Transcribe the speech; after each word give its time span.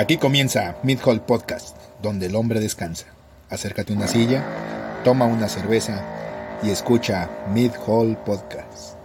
Aquí 0.00 0.16
comienza 0.16 0.76
Mid 0.82 0.98
Hall 1.04 1.20
Podcast, 1.20 1.76
donde 2.00 2.24
el 2.24 2.34
hombre 2.34 2.58
descansa. 2.58 3.04
Acércate 3.50 3.92
a 3.92 3.96
una 3.96 4.08
silla, 4.08 4.42
toma 5.04 5.26
una 5.26 5.46
cerveza 5.46 6.02
y 6.62 6.70
escucha 6.70 7.28
Mid 7.52 7.72
Hall 7.86 8.16
Podcast. 8.16 8.99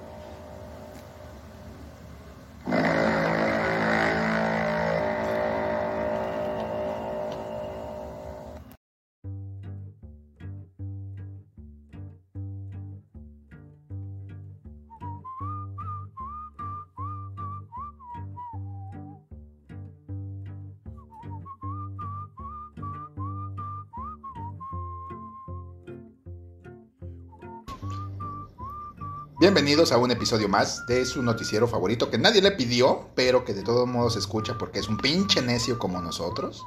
Bienvenidos 29.86 30.02
a 30.02 30.04
un 30.04 30.10
episodio 30.10 30.50
más 30.50 30.88
de 30.88 31.06
su 31.06 31.22
noticiero 31.22 31.68
favorito 31.68 32.10
que 32.10 32.18
nadie 32.18 32.42
le 32.42 32.50
pidió, 32.54 33.08
pero 33.14 33.46
que 33.46 33.54
de 33.54 33.62
todos 33.62 33.88
modos 33.88 34.16
escucha 34.18 34.58
porque 34.58 34.80
es 34.80 34.90
un 34.90 34.98
pinche 34.98 35.44
necio 35.44 35.78
como 35.78 36.02
nosotros. 36.02 36.64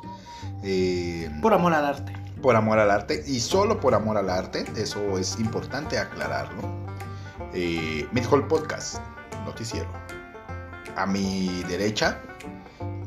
Eh, 0.62 1.28
Por 1.42 1.52
amor 1.52 1.74
al 1.74 1.84
arte. 1.84 2.12
por 2.40 2.54
amor 2.54 2.78
al 2.78 2.92
arte 2.92 3.24
y 3.26 3.40
solo 3.40 3.80
por 3.80 3.96
amor 3.96 4.18
al 4.18 4.30
arte, 4.30 4.64
eso 4.76 5.18
es 5.18 5.36
importante 5.40 5.98
aclararlo. 5.98 6.62
Eh, 7.54 8.06
Mid 8.12 8.24
Hall 8.30 8.46
Podcast, 8.46 8.98
noticiero. 9.45 9.88
A 10.96 11.04
mi 11.04 11.64
derecha, 11.64 12.20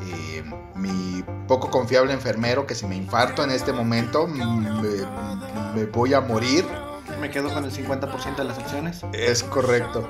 eh, 0.02 0.44
mi 0.76 1.24
poco 1.48 1.70
confiable 1.72 2.12
enfermero 2.12 2.68
que 2.68 2.76
si 2.76 2.86
me 2.86 2.98
infarto 2.98 3.46
en 3.46 3.52
este 3.52 3.72
momento 3.72 4.28
me, 4.28 4.44
me 5.74 5.86
voy 5.86 6.14
a 6.14 6.20
morir. 6.20 6.66
Me 7.22 7.30
quedo 7.30 7.54
con 7.54 7.64
el 7.64 7.72
50% 7.72 8.36
de 8.36 8.44
las 8.44 8.58
acciones. 8.58 9.02
Es 9.14 9.44
correcto. 9.44 10.10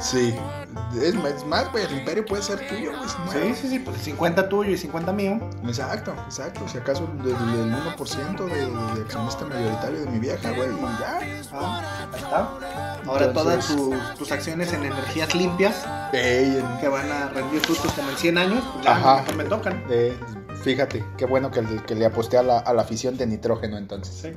Sí. 0.00 0.34
Es 1.00 1.14
más, 1.14 1.44
más, 1.46 1.72
güey, 1.72 1.84
el 1.84 1.98
imperio 1.98 2.24
puede 2.26 2.42
ser 2.42 2.66
tuyo, 2.68 2.92
güey. 2.96 3.54
Sí, 3.54 3.60
sí, 3.62 3.68
sí, 3.68 3.78
pues 3.80 3.96
50 4.02 4.48
tuyo 4.48 4.70
y 4.70 4.78
50 4.78 5.12
mío. 5.12 5.38
Exacto, 5.66 6.12
exacto. 6.24 6.66
Si 6.68 6.78
acaso 6.78 7.08
el, 7.22 7.30
el- 7.30 7.34
el 7.36 7.74
1% 7.96 8.44
de, 8.46 8.94
de 8.96 9.02
accionista 9.02 9.44
mayoritario 9.44 10.00
de 10.00 10.06
mi 10.06 10.18
vieja, 10.18 10.50
güey, 10.52 10.68
y 10.70 10.80
ya. 11.00 11.18
Ah, 11.52 12.08
ahí 12.12 12.18
está. 12.20 12.48
Ahora 13.06 13.32
todas 13.32 13.66
tus, 13.68 13.94
tus 14.18 14.32
acciones 14.32 14.72
en 14.72 14.84
energías 14.84 15.34
limpias 15.34 15.84
Ey, 16.12 16.56
en- 16.58 16.78
que 16.80 16.88
van 16.88 17.10
a 17.10 17.28
rendir 17.28 17.60
frutos 17.60 17.92
como 17.92 18.10
en 18.10 18.16
100 18.16 18.38
años, 18.38 18.64
pues 18.72 18.84
ya 18.84 18.92
Ajá. 18.96 19.24
me 19.36 19.44
tocan. 19.44 19.84
Eh, 19.90 20.16
fíjate, 20.62 21.04
qué 21.16 21.26
bueno 21.26 21.50
que, 21.50 21.62
le- 21.62 21.82
que 21.82 21.94
le 21.94 22.06
aposté 22.06 22.38
a 22.38 22.42
la, 22.42 22.58
a 22.58 22.72
la 22.72 22.84
fisión 22.84 23.16
de 23.16 23.26
nitrógeno 23.26 23.76
entonces. 23.78 24.14
Sí. 24.14 24.32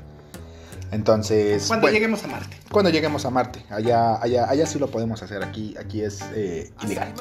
Entonces, 0.91 1.65
Cuando 1.67 1.83
bueno, 1.83 1.95
lleguemos 1.95 2.23
a 2.23 2.27
Marte. 2.27 2.57
cuando 2.71 2.89
lleguemos 2.89 3.25
a 3.25 3.29
Marte, 3.29 3.63
allá, 3.69 4.21
allá, 4.21 4.49
allá 4.49 4.65
sí 4.65 4.79
lo 4.79 4.87
podemos 4.89 5.21
hacer, 5.21 5.43
aquí, 5.43 5.75
aquí 5.77 6.01
es 6.01 6.21
eh, 6.33 6.71
ilegal. 6.83 7.13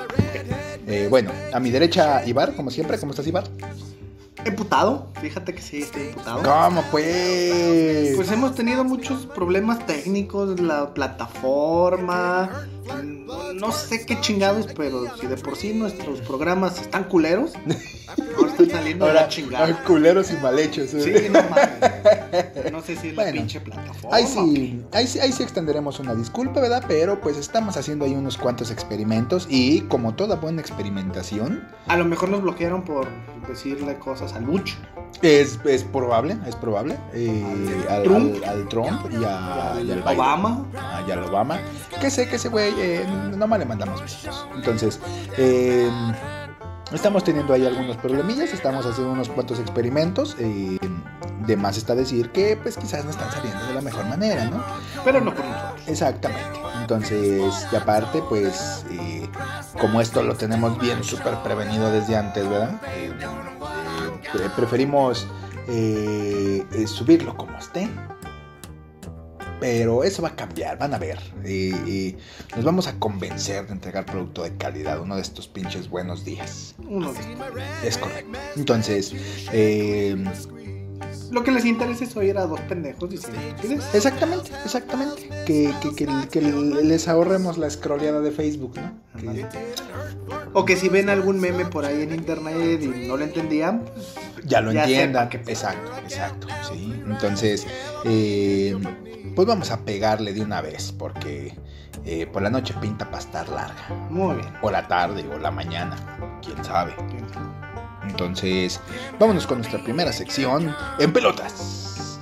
Eh, 0.86 1.08
bueno, 1.10 1.32
a 1.52 1.58
mi 1.60 1.70
derecha, 1.70 2.24
Ibar, 2.24 2.54
como 2.54 2.70
siempre, 2.70 2.98
¿cómo 2.98 3.10
estás, 3.10 3.26
Ibar? 3.26 3.44
Emputado, 4.44 5.08
fíjate 5.20 5.54
que 5.54 5.62
sí, 5.62 5.78
estoy 5.82 6.08
emputado. 6.08 6.42
¿Cómo 6.42 6.82
pues? 6.90 8.14
Pues 8.14 8.30
hemos 8.30 8.54
tenido 8.54 8.84
muchos 8.84 9.26
problemas 9.26 9.84
técnicos, 9.86 10.60
la 10.60 10.94
plataforma, 10.94 12.68
mm, 13.02 13.56
no 13.56 13.72
sé 13.72 14.04
qué 14.06 14.20
chingados, 14.20 14.68
pero 14.76 15.04
si 15.18 15.26
de 15.26 15.36
por 15.36 15.56
sí 15.56 15.72
nuestros 15.74 16.20
programas 16.20 16.80
están 16.80 17.04
culeros, 17.04 17.52
ahora 18.36 18.50
están 18.50 18.70
saliendo 18.70 19.06
de 19.06 19.14
la 19.14 19.28
chingada. 19.28 19.82
culeros 19.84 20.30
y 20.30 20.36
mal 20.36 20.58
hechos. 20.58 20.94
¿eh? 20.94 21.20
Sí, 21.22 21.28
no 21.28 21.42
mames. 21.42 21.68
No 22.72 22.82
sé 22.82 22.96
si 22.96 23.08
es 23.08 23.16
la 23.16 23.32
pinche 23.32 23.60
plataforma. 23.60 24.14
Ahí 24.14 24.26
sí, 24.26 24.84
ahí 24.92 25.06
sí, 25.06 25.18
ahí 25.18 25.32
sí 25.32 25.42
extenderemos 25.42 25.98
una 25.98 26.14
disculpa, 26.14 26.60
¿verdad? 26.60 26.84
Pero 26.86 27.20
pues 27.20 27.38
estamos 27.38 27.76
haciendo 27.78 28.04
ahí 28.04 28.12
unos 28.14 28.36
cuantos 28.36 28.70
experimentos 28.70 29.46
y 29.48 29.80
como 29.82 30.14
toda 30.14 30.36
buena 30.36 30.60
experimentación, 30.60 31.66
A 31.86 31.96
lo 31.96 32.04
mejor 32.04 32.28
nos 32.28 32.42
bloquearon 32.42 32.82
por 32.82 33.06
decirle 33.48 33.98
cosas 33.98 34.25
al 34.34 34.44
Buch. 34.44 34.70
es, 35.22 35.58
es 35.64 35.82
probable, 35.84 36.36
es 36.46 36.54
probable, 36.56 36.98
eh, 37.14 37.86
al, 37.88 38.02
Trump. 38.02 38.36
al- 38.36 38.44
al 38.44 38.68
Trump 38.68 39.00
y, 39.12 39.16
a, 39.24 39.74
y 39.82 39.90
al 39.92 40.02
Biden. 40.02 40.02
Obama. 40.18 40.66
Ah, 40.76 41.02
y 41.06 41.10
al 41.10 41.24
Obama. 41.24 41.58
Que 42.00 42.10
sé 42.10 42.28
que 42.28 42.36
ese 42.36 42.48
güey, 42.48 42.72
eh, 42.78 43.06
nomás 43.36 43.58
le 43.58 43.64
mandamos 43.64 44.00
besitos. 44.02 44.46
Entonces, 44.54 45.00
eh, 45.38 45.90
estamos 46.92 47.24
teniendo 47.24 47.52
ahí 47.54 47.64
algunos 47.66 47.96
problemillas, 47.96 48.52
estamos 48.52 48.84
haciendo 48.86 49.12
unos 49.12 49.28
cuantos 49.28 49.58
experimentos. 49.58 50.36
eh, 50.38 50.78
de 51.46 51.56
más 51.56 51.76
está 51.76 51.94
decir 51.94 52.30
que 52.32 52.56
pues 52.60 52.76
quizás 52.76 53.04
no 53.04 53.12
están 53.12 53.30
saliendo 53.30 53.64
de 53.66 53.74
la 53.74 53.80
mejor 53.80 54.04
manera, 54.06 54.46
¿no? 54.46 54.64
Pero 55.04 55.20
no 55.20 55.32
por 55.32 55.44
nosotros. 55.44 55.82
Exactamente. 55.86 56.42
Entonces, 56.86 57.66
y 57.72 57.74
aparte, 57.74 58.22
pues, 58.28 58.86
eh, 58.92 59.28
como 59.80 60.00
esto 60.00 60.22
lo 60.22 60.36
tenemos 60.36 60.78
bien 60.78 61.02
súper 61.02 61.34
prevenido 61.42 61.90
desde 61.90 62.16
antes, 62.16 62.48
¿verdad? 62.48 62.80
Eh, 62.94 63.12
eh, 63.20 64.28
pre- 64.32 64.50
preferimos 64.50 65.26
subirlo 66.86 67.36
como 67.36 67.58
esté. 67.58 67.88
Pero 69.58 70.04
eso 70.04 70.22
va 70.22 70.28
a 70.28 70.36
cambiar, 70.36 70.78
van 70.78 70.94
a 70.94 70.98
ver. 70.98 71.18
Eh, 71.42 72.16
nos 72.54 72.64
vamos 72.64 72.86
a 72.86 72.96
convencer 73.00 73.66
de 73.66 73.72
entregar 73.72 74.06
producto 74.06 74.44
de 74.44 74.54
calidad 74.56 75.00
uno 75.00 75.16
de 75.16 75.22
estos 75.22 75.48
pinches 75.48 75.88
buenos 75.90 76.24
días. 76.24 76.76
Uno 76.86 77.12
de 77.12 77.20
estos. 77.20 77.48
Es 77.82 77.98
correcto. 77.98 78.38
Entonces, 78.54 79.12
eh, 79.52 80.14
Lo 81.30 81.42
que 81.42 81.50
les 81.50 81.64
interesa 81.64 82.04
es 82.04 82.16
oír 82.16 82.38
a 82.38 82.46
dos 82.46 82.60
pendejos 82.62 83.10
diciendo 83.10 83.40
estupideces. 83.40 83.94
Exactamente, 83.94 84.50
exactamente. 84.64 85.28
Que, 85.46 85.72
que, 85.82 85.94
que, 85.94 86.06
que 86.30 86.40
les 86.40 87.08
ahorremos 87.08 87.58
la 87.58 87.68
scrolleada 87.70 88.20
de 88.20 88.30
Facebook, 88.30 88.74
¿no? 88.76 88.92
Que- 89.20 89.46
O 90.52 90.64
que 90.64 90.76
si 90.76 90.88
ven 90.88 91.08
algún 91.10 91.38
meme 91.40 91.66
por 91.66 91.84
ahí 91.84 92.02
en 92.02 92.14
internet 92.14 92.80
y 92.82 93.06
no 93.08 93.16
lo 93.16 93.24
entendían, 93.24 93.82
pues, 94.34 94.46
ya 94.46 94.60
lo 94.60 94.72
Ya 94.72 94.82
entiendan. 94.84 95.28
que- 95.28 95.38
Exacto, 95.38 95.90
exacto. 96.02 96.46
Sí. 96.72 96.94
Entonces, 97.06 97.66
eh, 98.04 98.76
pues 99.34 99.46
vamos 99.46 99.70
a 99.70 99.80
pegarle 99.84 100.32
de 100.32 100.40
una 100.40 100.60
vez, 100.62 100.92
porque 100.92 101.54
eh, 102.04 102.26
por 102.26 102.40
la 102.42 102.50
noche 102.50 102.72
pinta 102.80 103.04
para 103.06 103.18
estar 103.18 103.48
larga. 103.48 103.88
muy 104.10 104.36
bien. 104.36 104.48
O 104.62 104.70
la 104.70 104.86
tarde, 104.86 105.24
o 105.34 105.38
la 105.38 105.50
mañana, 105.50 105.96
quién 106.42 106.64
sabe. 106.64 106.94
Entonces, 108.08 108.80
vámonos 109.18 109.46
con 109.46 109.58
nuestra 109.58 109.82
primera 109.82 110.12
sección 110.12 110.74
en 110.98 111.12
pelotas. 111.12 112.18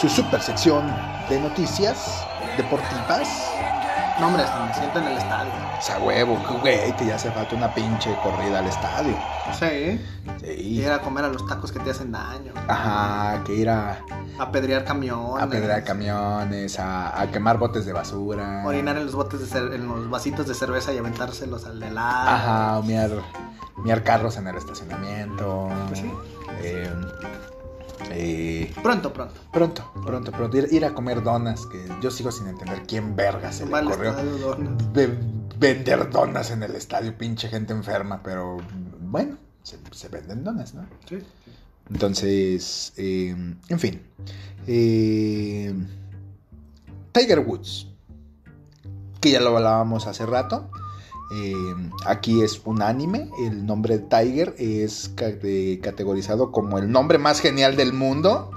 Su 0.00 0.08
super 0.08 0.40
sección 0.42 0.84
de 1.28 1.40
noticias 1.40 2.26
deportivas. 2.56 3.50
No, 4.20 4.28
hombre, 4.28 4.42
hasta 4.44 4.64
me 4.64 4.74
siento 4.74 4.98
en 5.00 5.06
el 5.08 5.18
estadio. 5.18 5.50
O 5.78 5.82
sea, 5.82 5.98
huevo, 5.98 6.38
güey, 6.60 6.94
que 6.96 7.06
ya 7.06 7.16
hace 7.16 7.30
falta 7.32 7.56
una 7.56 7.74
pinche 7.74 8.14
corrida 8.22 8.60
al 8.60 8.66
estadio. 8.66 9.16
Sí. 9.58 10.00
Sí. 10.40 10.50
Ir 10.52 10.90
a 10.90 11.00
comer 11.00 11.24
a 11.24 11.28
los 11.28 11.44
tacos 11.46 11.72
que 11.72 11.80
te 11.80 11.90
hacen 11.90 12.12
daño. 12.12 12.52
Ajá, 12.68 13.42
que 13.44 13.54
ir 13.54 13.68
a, 13.68 13.98
A 14.38 14.52
pedrear 14.52 14.84
camiones. 14.84 15.42
a 15.42 15.48
pedrar 15.48 15.82
camiones, 15.82 16.78
a, 16.78 17.20
a 17.20 17.26
quemar 17.30 17.58
botes 17.58 17.86
de 17.86 17.92
basura. 17.92 18.62
Orinar 18.64 18.96
en 18.96 19.04
los 19.06 19.14
botes 19.16 19.40
de 19.40 19.46
cer- 19.46 19.74
en 19.74 19.88
los 19.88 20.08
vasitos 20.08 20.46
de 20.46 20.54
cerveza 20.54 20.92
y 20.92 20.98
aventárselos 20.98 21.64
al 21.66 21.80
de 21.80 21.90
lado. 21.90 22.28
Ajá, 22.30 22.80
miar, 22.84 23.10
miar 23.78 24.02
carros 24.04 24.36
en 24.36 24.46
el 24.46 24.56
estacionamiento. 24.56 25.68
Pues 25.88 25.98
sí. 26.00 26.12
Eh, 26.62 26.88
eh, 28.10 28.72
Pronto, 28.82 29.12
pronto. 29.12 29.34
pronto, 29.52 29.92
pronto, 30.04 30.32
pronto. 30.32 30.56
Ir, 30.58 30.68
ir 30.72 30.84
a 30.84 30.94
comer 30.94 31.22
donas, 31.22 31.66
que 31.66 31.86
yo 32.02 32.10
sigo 32.10 32.30
sin 32.30 32.48
entender 32.48 32.82
quién 32.86 33.14
verga 33.16 33.52
se 33.52 33.64
le 33.66 33.70
donas. 33.72 34.92
ve- 34.92 35.18
vender 35.58 36.10
donas 36.10 36.50
en 36.50 36.62
el 36.62 36.74
estadio, 36.74 37.16
pinche 37.16 37.48
gente 37.48 37.72
enferma, 37.72 38.22
pero 38.22 38.58
bueno, 39.00 39.36
se, 39.62 39.78
se 39.92 40.08
venden 40.08 40.44
donas, 40.44 40.74
¿no? 40.74 40.84
Sí. 41.08 41.18
Entonces, 41.90 42.92
eh, 42.96 43.34
en 43.68 43.78
fin. 43.78 44.02
Eh, 44.66 45.74
Tiger 47.12 47.40
Woods, 47.40 47.86
que 49.20 49.30
ya 49.30 49.40
lo 49.40 49.56
hablábamos 49.56 50.06
hace 50.06 50.26
rato. 50.26 50.70
Eh, 51.32 51.74
aquí 52.06 52.42
es 52.42 52.60
unánime. 52.64 53.30
El 53.40 53.66
nombre 53.66 53.98
Tiger 53.98 54.54
es 54.58 55.12
categorizado 55.16 56.52
como 56.52 56.78
el 56.78 56.90
nombre 56.90 57.18
más 57.18 57.40
genial 57.40 57.76
del 57.76 57.92
mundo. 57.92 58.50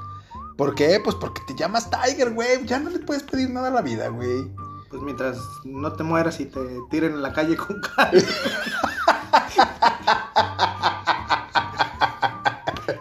¿Por 0.58 0.76
qué? 0.76 1.00
Pues 1.04 1.16
porque 1.16 1.42
te 1.48 1.56
llamas 1.56 1.90
Tiger, 1.90 2.34
güey. 2.34 2.66
Ya 2.66 2.80
no 2.80 2.90
le 2.90 3.00
puedes 3.00 3.24
pedir 3.24 3.50
nada 3.50 3.68
a 3.68 3.72
la 3.72 3.82
vida, 3.82 4.10
güey. 4.10 4.48
Pues 4.90 5.02
mientras 5.02 5.38
no 5.66 5.94
te 5.94 6.04
mueras 6.04 6.40
y 6.40 6.46
te 6.46 6.60
tiren 6.90 7.14
en 7.14 7.22
la 7.22 7.34
calle 7.34 7.56
con 7.56 7.80
cal. 7.82 8.26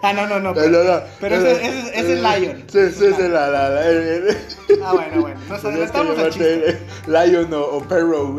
Ah, 0.09 0.13
no, 0.13 0.27
no, 0.27 0.39
no. 0.41 0.53
No, 0.55 0.67
no, 0.69 0.85
no. 0.85 1.01
Pero 1.21 1.37
ese- 1.37 1.67
ese- 1.67 2.01
ese 2.01 2.13
es 2.15 2.21
Lion. 2.23 2.65
Sí, 2.71 2.91
sí, 2.91 3.13
sí, 3.17 3.23
la, 3.29 3.49
la, 3.49 3.69
la, 3.71 3.89
el- 3.89 3.99
el- 4.29 4.37
Ah, 4.85 4.93
bueno, 4.93 5.21
bueno. 5.23 5.41
Nos 5.49 5.65
adelantamos 5.65 6.19
al 6.19 6.31
chiste. 6.31 6.79
Lion 7.07 7.53
o, 7.55 7.61
o 7.63 7.81
Perro. 7.83 8.33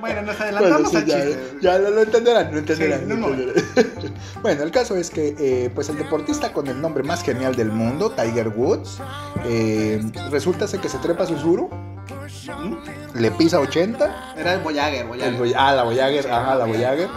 bueno, 0.00 0.22
nos 0.22 0.40
adelantamos 0.40 0.82
Bueno, 0.82 0.90
sí, 0.90 0.96
al 0.96 1.06
ya, 1.06 1.24
chiste. 1.24 1.40
ya 1.60 1.78
lo, 1.78 1.90
lo 1.90 2.02
entenderán, 2.02 2.52
lo 2.52 2.58
entenderán. 2.58 3.00
Sí, 3.00 3.06
lo 3.06 3.14
entenderán. 3.14 4.14
bueno, 4.42 4.62
el 4.62 4.70
caso 4.70 4.96
es 4.96 5.10
que 5.10 5.34
eh, 5.38 5.70
pues 5.74 5.88
el 5.88 5.96
deportista 5.98 6.52
con 6.52 6.66
el 6.68 6.80
nombre 6.80 7.02
más 7.02 7.22
genial 7.22 7.54
del 7.54 7.70
mundo, 7.70 8.10
Tiger 8.10 8.48
Woods, 8.48 8.98
eh, 9.46 10.02
resulta 10.30 10.66
ser 10.68 10.80
que 10.80 10.88
se 10.88 10.98
trepa 10.98 11.24
a 11.24 11.26
su 11.26 11.38
suru, 11.38 11.68
¿Mm? 11.68 13.18
le 13.20 13.30
pisa 13.32 13.60
80 13.60 14.34
Era 14.36 14.54
el 14.54 14.60
Voyager, 14.60 15.02
El 15.02 15.06
Voyager. 15.08 15.34
Voy- 15.38 15.54
ah, 15.56 15.72
la 15.74 15.82
Voyager, 15.84 16.30
ajá, 16.30 16.54
la 16.56 16.64
Voyager. 16.66 17.08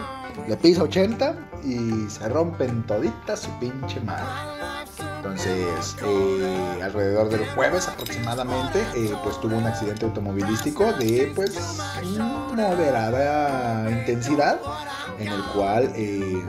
Le 0.47 0.55
pisa 0.57 0.83
80 0.83 1.35
y 1.63 2.09
se 2.09 2.29
rompen 2.29 2.83
toditas 2.83 3.41
su 3.41 3.49
pinche 3.59 3.99
madre. 4.01 4.25
Entonces, 5.17 5.95
eh, 6.03 6.79
alrededor 6.81 7.29
del 7.29 7.45
jueves 7.49 7.87
aproximadamente, 7.87 8.81
eh, 8.95 9.13
pues 9.23 9.39
tuvo 9.41 9.57
un 9.57 9.65
accidente 9.65 10.05
automovilístico 10.05 10.93
de 10.93 11.31
pues 11.35 11.79
moderada 12.55 13.89
intensidad, 13.89 14.59
en 15.19 15.27
el 15.27 15.43
cual 15.53 15.91
eh, 15.95 16.41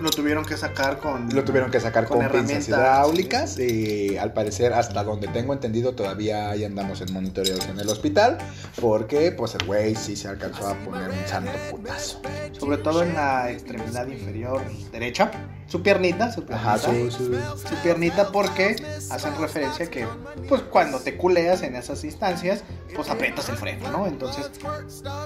Lo 0.00 0.10
tuvieron 0.10 0.44
que 0.44 0.56
sacar 0.56 0.98
con. 0.98 1.28
lo 1.34 1.42
tuvieron 1.44 1.70
que 1.70 1.80
sacar 1.80 2.06
Con 2.06 2.18
con, 2.20 2.28
pinzas 2.30 2.68
hidráulicas. 2.68 3.56
eh, 3.58 4.18
al 4.20 4.32
parecer, 4.32 4.72
hasta 4.74 5.02
donde 5.02 5.26
tengo 5.28 5.52
entendido, 5.52 5.94
todavía 5.94 6.50
ahí 6.50 6.64
andamos 6.64 7.00
en 7.00 7.12
monitoreos 7.12 7.66
en 7.66 7.78
el 7.80 7.88
hospital. 7.88 8.36
Porque, 8.80 9.32
pues, 9.32 9.54
el 9.54 9.66
güey 9.66 9.94
sí 9.96 10.14
se 10.16 10.28
alcanzó 10.28 10.68
a 10.68 10.74
poner 10.74 11.08
un 11.10 11.26
santo 11.26 11.50
putazo. 11.70 12.20
Sobre 12.58 12.78
todo 12.78 13.02
en 13.02 13.14
la 13.14 13.50
extremidad 13.50 14.06
inferior 14.06 14.62
derecha. 14.92 15.30
Su 15.66 15.82
piernita, 15.82 16.30
su 16.30 16.44
piernita. 16.44 16.74
Ajá, 16.74 16.78
su, 16.78 17.10
su- 17.10 17.34
su 17.34 17.74
piernita 17.82 18.30
porque 18.30 18.76
hacen 19.10 19.36
referencia 19.36 19.90
que 19.90 20.06
pues 20.48 20.62
cuando 20.62 21.00
te 21.00 21.16
culeas 21.16 21.62
en 21.62 21.74
esas 21.74 22.04
instancias 22.04 22.62
pues 22.94 23.10
aprietas 23.10 23.48
el 23.48 23.56
freno, 23.56 23.90
¿no? 23.90 24.06
Entonces, 24.06 24.48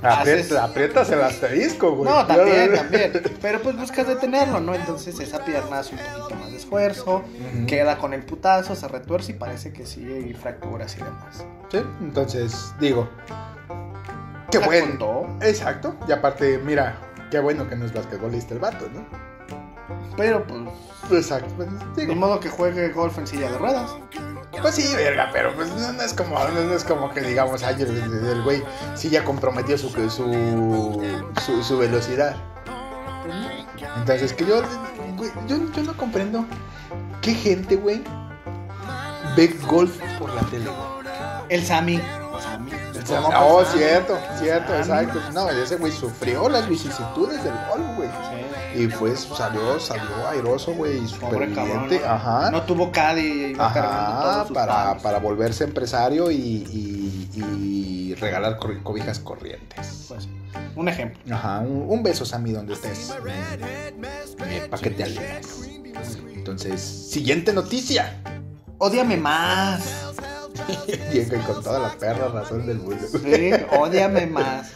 Haces- 0.02 0.50
aprietas 0.56 1.10
el 1.10 1.20
asterisco, 1.22 1.94
güey. 1.94 2.10
no, 2.10 2.26
también, 2.26 2.72
también, 2.74 3.12
pero 3.42 3.60
pues 3.60 3.76
buscas 3.76 4.06
detenerlo, 4.08 4.59
¿no? 4.60 4.74
Entonces 4.74 5.18
esa 5.20 5.44
pierna 5.44 5.80
hace 5.80 5.94
un 5.94 6.00
poquito 6.00 6.34
más 6.40 6.50
de 6.50 6.56
esfuerzo, 6.56 7.22
queda 7.66 7.98
con 7.98 8.12
el 8.14 8.24
putazo, 8.24 8.74
se 8.76 8.86
retuerce 8.88 9.32
y 9.32 9.34
parece 9.34 9.72
que 9.72 9.86
sí 9.86 10.04
hay 10.04 10.32
fracturas 10.34 10.94
y 10.96 10.98
demás. 11.02 11.44
Sí, 11.70 11.78
entonces, 12.00 12.74
digo. 12.80 13.08
Qué 14.50 14.58
La 14.58 14.66
bueno. 14.66 14.86
contó, 14.98 15.26
Exacto. 15.46 15.94
Y 16.08 16.12
aparte, 16.12 16.58
mira, 16.58 16.96
qué 17.30 17.38
bueno 17.38 17.68
que 17.68 17.76
no 17.76 17.84
es 17.84 17.92
basquetbolista 17.94 18.54
el 18.54 18.60
vato, 18.60 18.88
¿no? 18.92 19.06
pero 20.16 20.44
pues 20.46 20.60
Exacto. 21.12 21.52
Pues, 21.56 21.68
de 22.08 22.14
modo 22.14 22.40
que 22.40 22.48
juegue 22.50 22.90
golf 22.90 23.16
en 23.18 23.26
silla 23.26 23.50
de 23.50 23.58
ruedas. 23.58 23.90
pues 24.60 24.74
sí, 24.74 24.94
verga, 24.94 25.30
pero 25.32 25.54
pues 25.54 25.68
no, 25.74 25.92
no 25.92 26.02
es 26.02 26.12
como, 26.12 26.36
no, 26.38 26.50
no 26.64 26.74
es 26.74 26.84
como 26.84 27.10
que 27.12 27.20
digamos, 27.22 27.62
ay, 27.62 27.76
el, 27.82 27.96
el- 27.96 28.26
el 28.26 28.42
güey 28.42 28.62
sí 28.94 29.08
ya 29.08 29.24
comprometió 29.24 29.78
su, 29.78 29.88
su, 29.88 30.10
su, 31.46 31.62
su 31.62 31.78
velocidad. 31.78 32.36
Entonces, 33.96 34.32
que 34.32 34.46
yo, 34.46 34.62
güey, 35.16 35.30
yo, 35.46 35.56
yo 35.72 35.82
no 35.82 35.96
comprendo 35.96 36.44
qué 37.22 37.34
gente, 37.34 37.76
güey, 37.76 38.02
ve 39.36 39.48
golf 39.66 39.96
por 40.18 40.32
la 40.34 40.42
tele, 40.42 40.66
güey. 40.66 41.14
El 41.48 41.64
Sami. 41.64 42.00
Sami. 42.40 42.70
el 42.72 43.04
Oh, 43.36 43.64
cierto, 43.64 44.18
cierto, 44.38 44.84
Sami. 44.84 45.04
exacto. 45.04 45.20
No, 45.32 45.48
ese 45.50 45.76
güey 45.76 45.92
sufrió 45.92 46.48
las 46.48 46.68
vicisitudes 46.68 47.42
del 47.42 47.54
golf, 47.68 47.96
güey. 47.96 48.08
Sí. 48.08 48.49
Y 48.76 48.86
fue, 48.88 49.16
salió, 49.16 49.80
salió 49.80 50.28
airoso, 50.28 50.72
güey, 50.74 51.06
superviviente. 51.06 52.00
¿no? 52.00 52.06
Ajá. 52.06 52.50
No 52.50 52.62
tuvo 52.62 52.92
cargando 52.92 53.62
Ajá, 53.62 54.44
para, 54.52 54.98
para 54.98 55.18
volverse 55.18 55.64
empresario 55.64 56.30
y, 56.30 56.36
y- 56.36 57.30
y 57.34 58.14
regalar 58.14 58.58
cobijas 58.82 59.18
corrientes. 59.18 60.06
Pues, 60.08 60.28
un 60.76 60.88
ejemplo. 60.88 61.34
Ajá, 61.34 61.60
un, 61.60 61.86
un 61.88 62.02
beso, 62.02 62.24
Sammy, 62.24 62.52
donde 62.52 62.74
estés. 62.74 63.10
Eh, 64.46 64.66
pa' 64.70 64.78
que 64.78 64.90
te 64.90 65.04
alegres. 65.04 65.46
Entonces, 66.34 66.80
siguiente 66.80 67.52
noticia. 67.52 68.22
Ódiame 68.78 69.16
más. 69.16 69.82
Diego, 71.12 71.36
y 71.36 71.38
con 71.40 71.62
toda 71.62 71.78
la 71.80 71.90
perra 71.90 72.28
razón 72.28 72.66
del 72.66 72.78
mundo. 72.78 73.06
Sí, 73.10 73.50
ódiame 73.78 74.26
más. 74.26 74.70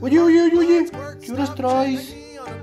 Oye, 0.00 0.20
oye, 0.20 0.42
oye, 0.42 0.58
oye, 0.58 0.90
¿qué 1.20 1.32
horas 1.32 1.54
traes? 1.54 2.14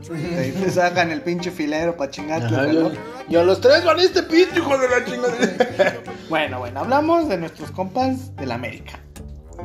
Te, 0.08 0.52
te 0.52 0.72
sacan 0.72 1.12
el 1.12 1.22
pinche 1.22 1.52
filero 1.52 1.96
para 1.96 2.12
chingarte 2.12 2.48
el 2.48 2.54
Ajá, 2.56 2.64
reloj. 2.64 2.94
y 3.30 3.36
a 3.36 3.44
los 3.44 3.62
tres 3.62 3.84
van 3.86 4.00
este 4.00 4.24
pinche 4.24 4.58
hijo 4.60 4.78
de 4.78 4.90
la 4.90 5.06
chingada. 5.06 5.94
Bueno, 6.30 6.60
bueno, 6.60 6.80
hablamos 6.80 7.28
de 7.30 7.38
nuestros 7.38 7.70
compas 7.72 8.36
del 8.38 8.52
América. 8.52 8.94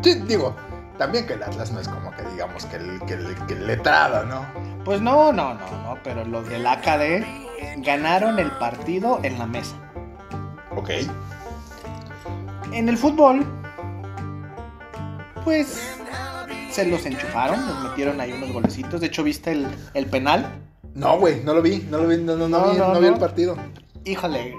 Sí, 0.03 0.15
digo, 0.27 0.55
también 0.99 1.27
que 1.27 1.35
el 1.35 1.43
Atlas 1.43 1.71
no 1.73 1.81
es 1.81 1.89
como 1.89 2.11
que 2.15 2.23
digamos 2.33 2.67
que 2.67 2.77
el, 2.77 3.01
que 3.07 3.15
el, 3.15 3.35
que 3.47 3.55
el 3.55 3.67
letrado, 3.67 4.25
¿no? 4.25 4.45
Pues 4.85 5.01
no, 5.01 5.33
no, 5.33 5.55
no, 5.55 5.61
no, 5.85 5.99
pero 6.05 6.25
los 6.25 6.49
del 6.49 6.67
AKD 6.67 7.25
ganaron 7.79 8.39
el 8.39 8.51
partido 8.53 9.21
en 9.23 9.39
la 9.39 9.47
mesa. 9.47 9.77
Ok. 10.77 10.91
En 12.73 12.89
el 12.89 12.99
fútbol, 12.99 13.47
pues 15.45 15.81
se 16.71 16.87
los 16.87 17.05
enchufaron, 17.07 17.59
les 17.67 17.91
metieron 17.91 18.21
ahí 18.21 18.33
unos 18.33 18.53
golecitos. 18.53 19.01
De 19.01 19.09
hecho, 19.09 19.23
¿viste 19.23 19.53
el, 19.53 19.67
el 19.95 20.07
penal? 20.07 20.61
No, 20.95 21.19
güey, 21.19 21.43
no 21.45 21.55
lo 21.55 21.63
vi, 21.63 21.87
no 21.91 21.99
lo 21.99 22.09
vi, 22.09 22.17
no, 22.19 22.37
no, 22.37 22.49
no, 22.49 22.59
No, 22.59 22.73
vi, 22.73 22.79
no, 22.79 23.01
vi 23.01 23.07
el 23.07 23.19
partido. 23.19 23.57
Híjole, 24.05 24.55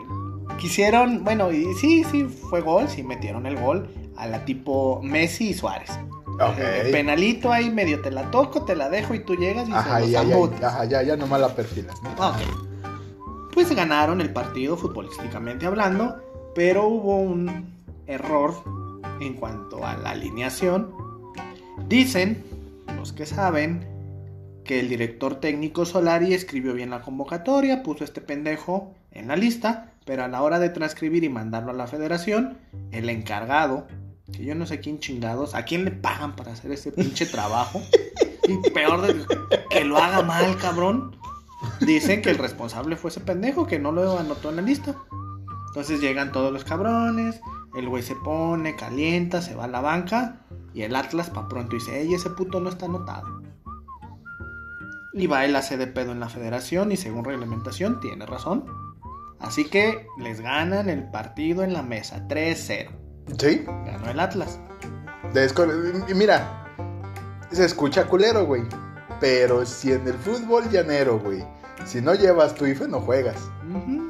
quisieron, 0.58 1.24
bueno, 1.24 1.52
y 1.52 1.74
sí, 1.76 2.04
sí, 2.04 2.24
fue 2.24 2.62
gol, 2.62 2.88
sí 2.88 3.04
metieron 3.04 3.46
el 3.46 3.58
gol 3.58 3.90
a 4.18 4.28
la 4.28 4.46
tipo 4.46 5.02
Messi 5.04 5.50
y 5.50 5.54
Suárez. 5.54 5.92
Ok. 6.40 6.58
El 6.58 6.92
penalito 6.92 7.52
ahí 7.52 7.70
medio 7.70 8.02
te 8.02 8.12
la 8.12 8.32
toco, 8.32 8.64
te 8.64 8.76
la 8.76 8.90
dejo 8.90 9.14
y 9.14 9.20
tú 9.20 9.36
llegas 9.36 9.68
y 9.68 9.74
Ajá, 9.74 9.96
se 9.96 10.02
los 10.02 10.12
ya, 10.12 10.24
ya, 10.24 10.68
ajá, 10.68 10.86
ya, 10.86 11.04
ya 11.04 11.18
nomás 11.18 11.42
la 11.42 11.54
perfilas, 11.56 12.02
¿no? 12.02 12.12
Ok. 12.12 12.38
Pues 13.54 13.76
ganaron 13.76 14.22
el 14.22 14.32
partido 14.32 14.78
futbolísticamente 14.78 15.66
hablando, 15.66 16.22
pero 16.56 16.88
hubo 16.88 17.18
un 17.18 17.74
error 18.08 18.54
en 19.20 19.34
cuanto 19.34 19.86
a 19.86 19.98
la 19.98 20.12
alineación. 20.12 21.09
Dicen 21.88 22.44
los 22.96 23.14
que 23.14 23.26
saben 23.26 23.88
que 24.64 24.80
el 24.80 24.90
director 24.90 25.40
técnico 25.40 25.86
Solari 25.86 26.34
escribió 26.34 26.74
bien 26.74 26.92
la 26.92 27.02
convocatoria, 27.02 27.82
puso 27.82 28.04
este 28.04 28.22
pendejo 28.22 28.94
en 29.12 29.28
la 29.28 29.36
lista, 29.36 29.94
pero 30.06 30.24
a 30.24 30.28
la 30.28 30.42
hora 30.42 30.60
de 30.60 30.70
transcribir 30.70 31.24
y 31.24 31.30
mandarlo 31.30 31.72
a 31.72 31.76
la 31.76 31.88
federación, 31.88 32.58
el 32.92 33.10
encargado, 33.10 33.88
que 34.32 34.44
yo 34.46 34.54
no 34.54 34.66
sé 34.66 34.80
quién 34.80 35.00
chingados, 35.00 35.56
a 35.56 35.64
quién 35.64 35.86
le 35.86 35.92
pagan 35.92 36.36
para 36.36 36.52
hacer 36.52 36.72
ese 36.72 36.92
pinche 36.92 37.26
trabajo, 37.26 37.82
y 38.48 38.70
peor 38.70 39.02
de 39.02 39.26
que 39.70 39.84
lo 39.84 39.98
haga 39.98 40.22
mal, 40.22 40.58
cabrón. 40.58 41.16
Dicen 41.82 42.22
que 42.22 42.30
el 42.30 42.38
responsable 42.38 42.96
fue 42.96 43.10
ese 43.10 43.22
pendejo 43.22 43.66
que 43.66 43.80
no 43.80 43.92
lo 43.92 44.20
anotó 44.20 44.50
en 44.50 44.58
la 44.58 44.62
lista. 44.62 44.96
Entonces 45.70 46.00
llegan 46.00 46.32
todos 46.32 46.54
los 46.54 46.64
cabrones, 46.64 47.42
el 47.76 47.90
güey 47.90 48.04
se 48.04 48.16
pone, 48.16 48.76
calienta, 48.76 49.42
se 49.42 49.56
va 49.56 49.66
a 49.66 49.68
la 49.68 49.82
banca 49.82 50.46
y 50.74 50.84
el 50.84 50.96
Atlas 50.96 51.30
pa' 51.30 51.48
pronto 51.48 51.76
dice, 51.76 52.00
ey, 52.02 52.14
ese 52.14 52.30
puto 52.30 52.60
no 52.60 52.70
está 52.70 52.86
anotado. 52.86 53.42
Y 55.14 55.28
va 55.28 55.46
él 55.46 55.56
hace 55.56 55.78
de 55.78 55.88
pedo 55.88 56.12
en 56.12 56.20
la 56.20 56.30
federación 56.30 56.92
y 56.92 56.98
según 56.98 57.26
reglamentación 57.26 58.00
tiene 58.00 58.26
razón. 58.26 58.66
Así 59.40 59.66
que 59.66 60.08
les 60.20 60.42
ganan 60.42 60.90
el 60.90 61.10
partido 61.10 61.64
en 61.64 61.74
la 61.74 61.82
mesa, 61.82 62.28
3-0. 62.28 62.90
Sí, 63.38 63.64
Ganó 63.66 64.10
el 64.10 64.20
Atlas. 64.20 64.60
y 66.08 66.14
mira, 66.14 66.66
se 67.52 67.66
escucha 67.66 68.06
culero, 68.06 68.46
güey. 68.46 68.64
Pero 69.20 69.66
si 69.66 69.92
en 69.92 70.08
el 70.08 70.14
fútbol 70.16 70.70
llanero, 70.70 71.20
güey, 71.20 71.44
si 71.86 72.02
no 72.02 72.14
llevas 72.14 72.56
tu 72.56 72.66
IFE, 72.66 72.88
no 72.88 73.02
juegas. 73.02 73.50
Ujú. 73.68 74.10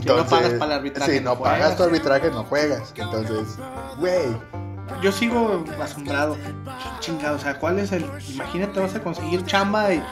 Si 0.00 0.06
no 0.08 0.26
pagas 0.26 0.52
para 0.54 0.64
el 0.66 0.72
arbitraje, 0.72 1.12
Si 1.18 1.20
no, 1.24 1.34
no 1.34 1.40
pagas 1.42 1.76
tu 1.76 1.82
arbitraje, 1.82 2.30
no 2.30 2.44
juegas. 2.44 2.92
Entonces, 2.96 3.58
güey. 3.98 4.36
Yo 5.02 5.12
sigo 5.12 5.64
asombrado. 5.82 6.36
Chingado, 7.00 7.36
o 7.36 7.38
sea, 7.38 7.58
¿cuál 7.58 7.78
es 7.78 7.92
el...? 7.92 8.04
Imagínate, 8.28 8.80
vas 8.80 8.94
a 8.94 9.02
conseguir 9.02 9.44
chamba 9.44 9.92
y 9.92 10.02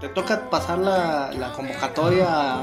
te 0.00 0.08
toca 0.08 0.50
pasar 0.50 0.78
la, 0.78 1.30
la 1.32 1.52
convocatoria 1.52 2.26
a, 2.28 2.62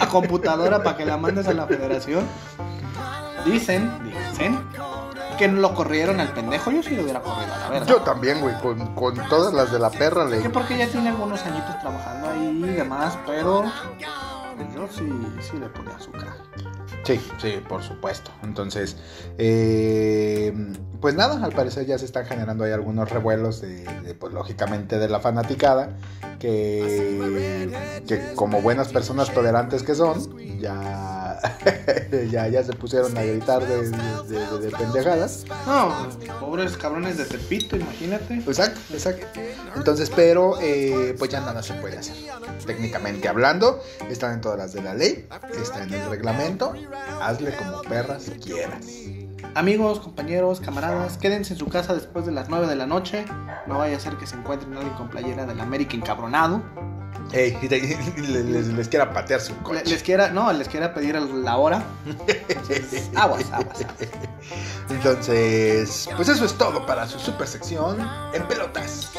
a 0.00 0.08
computadora 0.08 0.82
para 0.82 0.96
que 0.96 1.04
la 1.04 1.16
mandes 1.16 1.46
a 1.48 1.52
la 1.52 1.66
federación. 1.66 2.24
Dicen, 3.44 3.90
dicen, 4.30 4.58
que 5.36 5.48
lo 5.48 5.74
corrieron 5.74 6.20
al 6.20 6.28
pendejo. 6.28 6.70
Yo 6.70 6.82
sí 6.82 6.96
lo 6.96 7.02
hubiera 7.02 7.20
corrido, 7.20 7.48
la 7.60 7.68
verdad. 7.68 7.86
Yo 7.86 7.96
también, 8.00 8.40
güey, 8.40 8.58
con, 8.60 8.94
con 8.94 9.14
todas 9.28 9.52
las 9.52 9.70
de 9.70 9.78
la 9.78 9.90
perra 9.90 10.24
le. 10.24 10.40
Que 10.40 10.48
porque 10.48 10.78
ya 10.78 10.88
tiene 10.88 11.10
algunos 11.10 11.44
añitos 11.44 11.78
trabajando 11.80 12.30
ahí 12.30 12.62
y 12.64 12.68
demás, 12.68 13.18
pero 13.26 13.64
yo 14.74 14.88
sí, 14.88 15.08
sí 15.40 15.58
le 15.58 15.68
ponía 15.68 15.96
azúcar. 15.96 16.36
Sí, 17.04 17.20
sí, 17.40 17.54
por 17.68 17.82
supuesto. 17.82 18.30
Entonces, 18.42 18.96
eh, 19.38 20.52
pues 21.00 21.14
nada, 21.14 21.44
al 21.44 21.52
parecer 21.52 21.86
ya 21.86 21.98
se 21.98 22.04
están 22.04 22.24
generando 22.26 22.64
ahí 22.64 22.72
algunos 22.72 23.10
revuelos 23.10 23.60
de, 23.60 23.84
de, 23.84 24.14
pues 24.14 24.32
lógicamente 24.32 24.98
de 24.98 25.08
la 25.08 25.20
fanaticada, 25.20 25.90
que, 26.38 27.70
que 28.06 28.34
como 28.34 28.62
buenas 28.62 28.92
personas 28.92 29.32
tolerantes 29.32 29.82
que 29.82 29.94
son, 29.94 30.38
ya 30.58 31.23
ya, 32.30 32.48
ya 32.48 32.62
se 32.64 32.72
pusieron 32.72 33.16
a 33.16 33.22
gritar 33.22 33.64
de, 33.66 33.90
de- 33.90 33.96
de- 34.28 34.58
de 34.58 34.70
pendejadas. 34.70 35.44
No, 35.66 36.08
pobres 36.40 36.76
cabrones 36.76 37.16
de 37.18 37.24
Tepito, 37.24 37.76
imagínate. 37.76 38.34
Exacto, 38.36 38.80
exacto. 38.92 39.26
Entonces, 39.76 40.10
pero 40.14 40.58
eh, 40.60 41.14
pues 41.18 41.30
ya 41.30 41.40
nada 41.40 41.62
se 41.62 41.74
puede 41.74 41.98
hacer. 41.98 42.14
Técnicamente 42.66 43.28
hablando, 43.28 43.80
están 44.08 44.34
en 44.34 44.40
todas 44.40 44.58
las 44.58 44.72
de 44.72 44.82
la 44.82 44.94
ley, 44.94 45.26
está 45.60 45.82
en 45.82 45.92
el 45.92 46.08
reglamento. 46.08 46.72
Hazle 47.20 47.54
como 47.56 47.82
perras 47.82 48.30
quieras. 48.42 48.86
Amigos, 49.54 50.00
compañeros, 50.00 50.60
camaradas, 50.60 51.16
quédense 51.18 51.52
en 51.52 51.58
su 51.58 51.68
casa 51.68 51.94
después 51.94 52.26
de 52.26 52.32
las 52.32 52.48
9 52.48 52.66
de 52.66 52.74
la 52.76 52.86
noche. 52.86 53.24
No 53.66 53.78
vaya 53.78 53.96
a 53.96 54.00
ser 54.00 54.16
que 54.16 54.26
se 54.26 54.34
encuentren 54.36 54.72
alguien 54.74 54.94
con 54.94 55.08
playera 55.08 55.46
del 55.46 55.60
América 55.60 55.96
encabronado. 55.96 56.62
Ey, 57.32 57.58
y 57.62 57.68
te- 57.68 57.78
y 58.16 58.20
les, 58.20 58.88
quiera 58.88 59.12
patear 59.12 59.40
su 59.40 59.56
coche. 59.58 59.82
Les 59.86 60.02
quiera, 60.02 60.30
no, 60.30 60.52
les 60.52 60.68
quiera 60.68 60.94
pedir 60.94 61.16
la 61.20 61.56
hora. 61.56 61.82
Entonces, 62.48 63.10
aguas, 63.14 63.44
aguas. 63.52 63.80
aguas. 63.80 64.08
Entonces, 64.90 66.08
pues 66.16 66.28
eso 66.28 66.44
es 66.44 66.52
todo 66.54 66.84
para 66.86 67.06
su 67.08 67.18
super 67.18 67.46
sección 67.46 67.96
en 68.32 68.46
pelotas. 68.46 69.10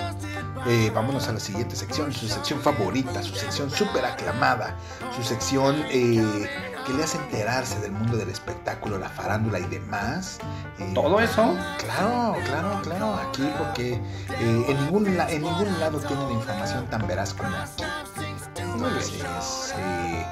Eh, 0.67 0.91
vámonos 0.93 1.27
a 1.27 1.33
la 1.33 1.39
siguiente 1.39 1.75
sección, 1.75 2.11
su 2.11 2.27
sección 2.27 2.59
favorita, 2.61 3.21
su 3.21 3.35
sección 3.35 3.69
súper 3.69 4.05
aclamada, 4.05 4.75
su 5.15 5.23
sección 5.23 5.75
eh, 5.89 6.49
que 6.85 6.93
le 6.93 7.03
hace 7.03 7.17
enterarse 7.17 7.79
del 7.79 7.91
mundo 7.91 8.17
del 8.17 8.29
espectáculo, 8.29 8.97
la 8.97 9.09
farándula 9.09 9.59
y 9.59 9.65
demás. 9.65 10.39
Eh, 10.79 10.91
Todo 10.93 11.19
eso. 11.19 11.55
Claro, 11.79 12.37
claro, 12.45 12.81
claro, 12.83 13.15
aquí 13.15 13.49
porque 13.57 13.93
eh, 13.93 14.65
en, 14.67 14.85
ningún 14.85 15.07
en 15.07 15.41
ningún 15.41 15.79
lado 15.79 15.99
tienen 15.99 16.31
información 16.31 16.87
tan 16.89 17.07
veraz 17.07 17.33
como 17.33 17.55
aquí. 17.55 17.83
Entonces, 18.57 19.73
eh, 19.77 20.25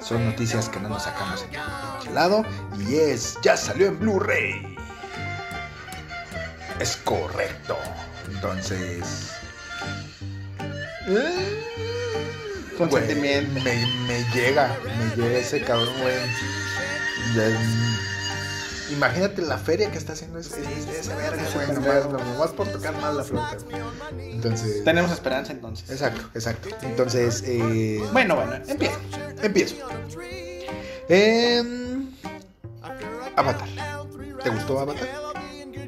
son 0.00 0.24
noticias 0.26 0.68
que 0.68 0.80
no 0.80 0.88
nos 0.88 1.04
sacamos 1.04 1.42
en 1.44 1.50
ningún 1.52 2.14
lado 2.14 2.44
y 2.78 2.96
es, 2.96 3.38
ya 3.42 3.56
salió 3.56 3.86
en 3.86 3.98
Blu-ray. 3.98 4.76
Es 6.80 6.96
correcto. 6.96 7.76
Entonces... 8.28 9.32
eh, 11.06 11.99
Me, 12.80 13.42
me 13.42 14.24
llega, 14.34 14.76
me 14.98 15.16
llega 15.22 15.38
ese 15.38 15.60
cabrón, 15.62 15.92
güey. 16.00 16.14
Imagínate 18.90 19.42
la 19.42 19.56
feria 19.58 19.90
que 19.90 19.98
está 19.98 20.14
haciendo 20.14 20.38
ese, 20.40 20.60
ese, 20.62 20.98
ese 21.00 21.14
verga, 21.14 21.42
güey. 21.54 21.66
Nomás, 21.72 22.06
nomás 22.08 22.50
por 22.50 22.66
tocar 22.68 22.92
mal 23.00 23.16
la 23.18 23.24
flauta. 23.24 23.56
Entonces. 24.18 24.82
Tenemos 24.84 25.12
esperanza 25.12 25.52
entonces. 25.52 25.88
Exacto, 25.90 26.22
exacto. 26.34 26.68
Entonces, 26.82 27.44
eh, 27.46 28.02
Bueno, 28.12 28.34
bueno, 28.36 28.54
empieza. 28.66 28.98
empiezo. 29.42 29.76
Em, 31.08 32.10
Avatar. 33.36 33.68
¿Te 34.42 34.50
gustó 34.50 34.80
Avatar? 34.80 35.29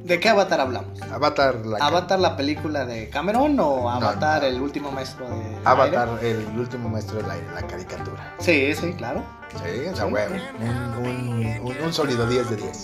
¿De 0.05 0.21
qué 0.21 0.29
Avatar 0.29 0.61
hablamos? 0.61 1.01
Avatar, 1.03 1.65
la 1.67 1.79
¿Avatar 1.79 2.19
la 2.21 2.37
película 2.37 2.85
de 2.85 3.09
Cameron 3.09 3.59
o 3.61 3.89
Avatar 3.91 4.43
no. 4.43 4.49
el 4.49 4.61
último 4.61 4.91
maestro 4.91 5.29
de 5.29 5.57
Avatar, 5.65 6.19
el 6.23 6.47
último 6.59 6.89
maestro 6.89 7.17
del 7.19 7.31
aire, 7.31 7.47
la 7.55 7.67
caricatura. 7.67 8.35
Sí, 8.39 8.75
sí, 8.75 8.93
claro. 8.95 9.23
Sí, 9.53 9.87
o 9.93 9.97
sea, 9.97 10.07
Sí. 10.07 10.12
un, 10.61 11.07
un, 11.07 11.83
un, 11.85 11.93
sólido 11.93 12.27
10 12.27 12.51
de 12.51 12.57
10. 12.57 12.77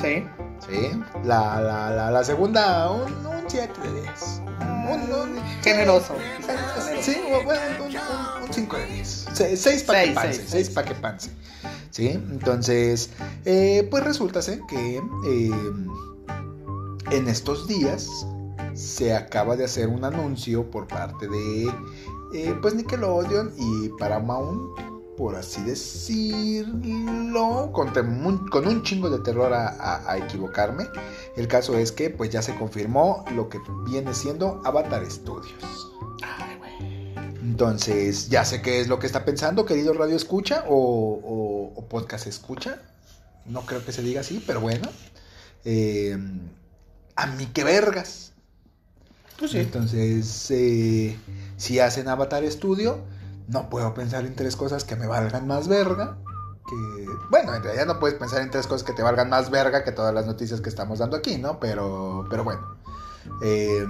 Sí. 0.00 0.24
Sí. 0.68 1.02
La, 1.24 1.60
la, 1.60 1.90
la, 1.90 2.10
la 2.10 2.24
segunda, 2.24 2.90
un, 2.90 3.02
un 3.26 3.44
7 3.48 3.80
de 3.82 4.02
10. 4.02 4.42
Un, 4.60 5.12
un- 5.12 5.42
Generoso. 5.62 6.14
Sí, 7.00 7.16
bueno, 7.44 7.60
un, 7.80 7.86
un, 7.86 8.44
un 8.44 8.52
5 8.52 8.76
de 8.76 8.86
10. 8.86 9.26
6 9.56 9.82
para 9.84 10.04
que 10.04 10.10
panse. 10.12 10.34
seis, 10.34 10.46
6 10.50 10.70
para 10.70 10.88
que 10.88 10.94
panse. 10.94 11.30
Sí, 11.90 12.08
entonces, 12.08 13.10
eh, 13.44 13.86
pues 13.90 14.02
resulta 14.04 14.40
ser 14.40 14.60
que 14.68 14.96
eh, 15.26 15.50
en 17.12 17.28
estos 17.28 17.66
días 17.68 18.08
se 18.74 19.14
acaba 19.14 19.56
de 19.56 19.64
hacer 19.64 19.88
un 19.88 20.04
anuncio 20.04 20.70
por 20.70 20.86
parte 20.88 21.28
de 21.28 21.64
eh, 22.34 22.54
pues 22.62 22.74
Nickelodeon 22.74 23.52
y 23.58 23.88
Paramount, 23.98 24.78
por 25.16 25.36
así 25.36 25.62
decirlo, 25.62 26.60
con, 27.72 27.92
con 28.50 28.66
un 28.66 28.82
chingo 28.82 29.10
de 29.10 29.18
terror 29.18 29.52
a, 29.52 29.68
a- 29.68 30.10
a 30.12 30.16
equivocarme. 30.18 30.86
El 31.36 31.46
caso 31.48 31.76
es 31.76 31.92
que 31.92 32.08
pues 32.10 32.30
ya 32.30 32.40
se 32.40 32.54
confirmó 32.56 33.24
lo 33.34 33.48
que 33.50 33.58
viene 33.86 34.14
siendo 34.14 34.62
Avatar 34.64 35.04
Studios. 35.10 35.90
Entonces, 37.42 38.28
ya 38.30 38.44
sé 38.46 38.62
qué 38.62 38.80
es 38.80 38.88
lo 38.88 38.98
que 38.98 39.06
está 39.06 39.24
pensando, 39.26 39.66
querido 39.66 39.92
Radio 39.92 40.16
Escucha 40.16 40.64
o, 40.68 40.74
o- 40.74 41.72
o 41.78 41.88
Podcast 41.88 42.26
Escucha. 42.26 42.80
No 43.44 43.62
creo 43.66 43.84
que 43.84 43.92
se 43.92 44.00
diga 44.02 44.22
así, 44.22 44.42
pero 44.46 44.60
bueno. 44.60 44.88
Eh, 45.64 46.16
a 47.16 47.26
mí 47.26 47.46
qué 47.46 47.64
vergas. 47.64 48.32
Pues. 49.38 49.54
Entonces, 49.54 50.50
eh, 50.50 51.18
si 51.56 51.80
hacen 51.80 52.08
Avatar 52.08 52.44
Studio, 52.50 53.00
no 53.48 53.68
puedo 53.70 53.92
pensar 53.94 54.24
en 54.24 54.34
tres 54.34 54.56
cosas 54.56 54.84
que 54.84 54.96
me 54.96 55.06
valgan 55.06 55.46
más 55.46 55.68
verga. 55.68 56.16
Que, 56.68 57.06
bueno, 57.30 57.54
en 57.54 57.62
realidad 57.62 57.86
no 57.86 57.98
puedes 57.98 58.18
pensar 58.18 58.42
en 58.42 58.50
tres 58.50 58.66
cosas 58.66 58.84
que 58.84 58.92
te 58.92 59.02
valgan 59.02 59.28
más 59.28 59.50
verga 59.50 59.84
que 59.84 59.92
todas 59.92 60.14
las 60.14 60.26
noticias 60.26 60.60
que 60.60 60.68
estamos 60.68 61.00
dando 61.00 61.16
aquí, 61.16 61.38
¿no? 61.38 61.58
Pero, 61.58 62.26
pero 62.30 62.44
bueno. 62.44 62.76
Eh, 63.42 63.86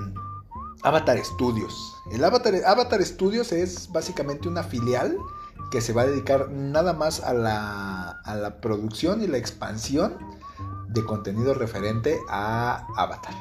Avatar 0.83 1.23
Studios. 1.25 1.95
El 2.11 2.25
Avatar, 2.25 2.55
Avatar 2.67 3.05
Studios 3.05 3.53
es 3.53 3.91
básicamente 3.93 4.49
una 4.49 4.63
filial 4.63 5.17
que 5.71 5.81
se 5.81 5.93
va 5.93 6.03
a 6.03 6.07
dedicar 6.07 6.51
nada 6.51 6.93
más 6.93 7.21
a 7.21 7.33
la, 7.35 8.11
a 8.25 8.37
la 8.37 8.61
producción 8.61 9.23
y 9.23 9.27
la 9.27 9.39
expansión 9.39 10.17
de 10.93 11.05
contenido 11.05 11.55
referente 11.55 12.19
a 12.29 12.87
Avatar. 12.97 13.35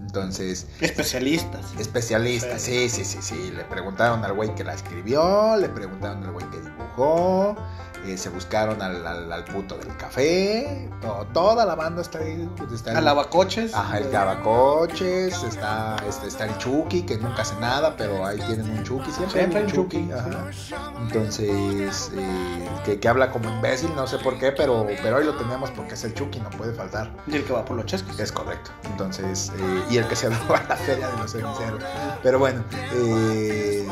Entonces, 0.00 0.66
Especialistas. 0.80 1.72
especialistas, 1.78 2.60
sí, 2.60 2.88
sí, 2.90 3.04
sí, 3.04 3.18
sí. 3.22 3.50
Le 3.50 3.64
preguntaron 3.64 4.22
al 4.24 4.34
güey 4.34 4.54
que 4.54 4.62
la 4.62 4.74
escribió, 4.74 5.56
le 5.56 5.68
preguntaron 5.70 6.22
al 6.24 6.32
güey 6.32 6.44
que 6.50 6.60
dibujó, 6.60 7.56
eh, 8.04 8.16
se 8.18 8.28
buscaron 8.28 8.80
al, 8.82 9.06
al- 9.06 9.32
al 9.32 9.44
puto 9.44 9.76
del 9.78 9.96
café, 9.96 10.88
to- 11.00 11.26
toda 11.32 11.64
la 11.64 11.74
banda 11.74 12.02
está 12.02 12.18
ahí. 12.18 12.48
pues, 12.56 12.72
está 12.72 12.90
el- 12.92 12.96
Alabacoches. 12.98 13.74
Ajá, 13.74 13.98
el 13.98 14.10
Gabacoches, 14.10 15.42
está, 15.44 15.96
este, 16.08 16.28
está 16.28 16.44
el 16.46 16.56
Chucky, 16.58 17.02
que 17.02 17.16
nunca 17.18 17.42
hace 17.42 17.54
nada, 17.60 17.96
pero 17.96 18.24
ahí 18.26 18.38
tienen 18.38 18.70
un 18.70 18.82
Chucky, 18.82 19.10
siempre, 19.10 19.40
Siempre 19.40 19.58
hay 19.60 19.64
un 19.66 19.72
Chucky. 19.72 19.98
Chucky, 20.08 20.12
ajá. 20.12 20.90
Entonces, 21.02 22.10
eh, 22.16 22.68
que, 22.84 22.98
que 23.00 23.08
habla 23.08 23.30
como 23.30 23.50
imbécil, 23.50 23.94
no 23.94 24.06
sé 24.06 24.18
por 24.18 24.38
qué, 24.38 24.52
pero, 24.52 24.86
pero 25.02 25.16
hoy 25.16 25.24
lo 25.24 25.34
tenemos 25.34 25.70
porque 25.70 25.94
es 25.94 26.04
el 26.04 26.14
Chucky, 26.14 26.40
no 26.40 26.50
puede 26.50 26.72
faltar. 26.74 27.10
Y 27.26 27.36
el 27.36 27.44
que 27.44 27.52
va 27.52 27.64
por 27.64 27.76
los 27.76 27.86
chescos. 27.86 28.18
Es 28.18 28.32
correcto. 28.32 28.70
Entonces, 28.84 29.52
eh, 29.58 29.82
y 29.90 29.96
el 29.98 30.06
que 30.08 30.16
se 30.16 30.28
roba 30.30 30.62
la 30.68 30.76
feria 30.76 31.08
de 31.08 31.16
los 31.18 31.32
ceniceros. 31.32 31.82
Pero 32.22 32.38
bueno, 32.38 32.62
eh... 32.94 33.86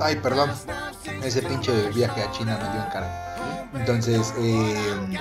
ay, 0.00 0.16
perdón. 0.16 0.50
Ese 1.22 1.42
pinche 1.42 1.90
viaje 1.90 2.22
a 2.22 2.30
China 2.32 2.58
me 2.62 2.72
dio 2.72 2.84
en 2.84 2.90
cara. 2.90 3.68
Entonces, 3.74 4.34
eh... 4.38 5.18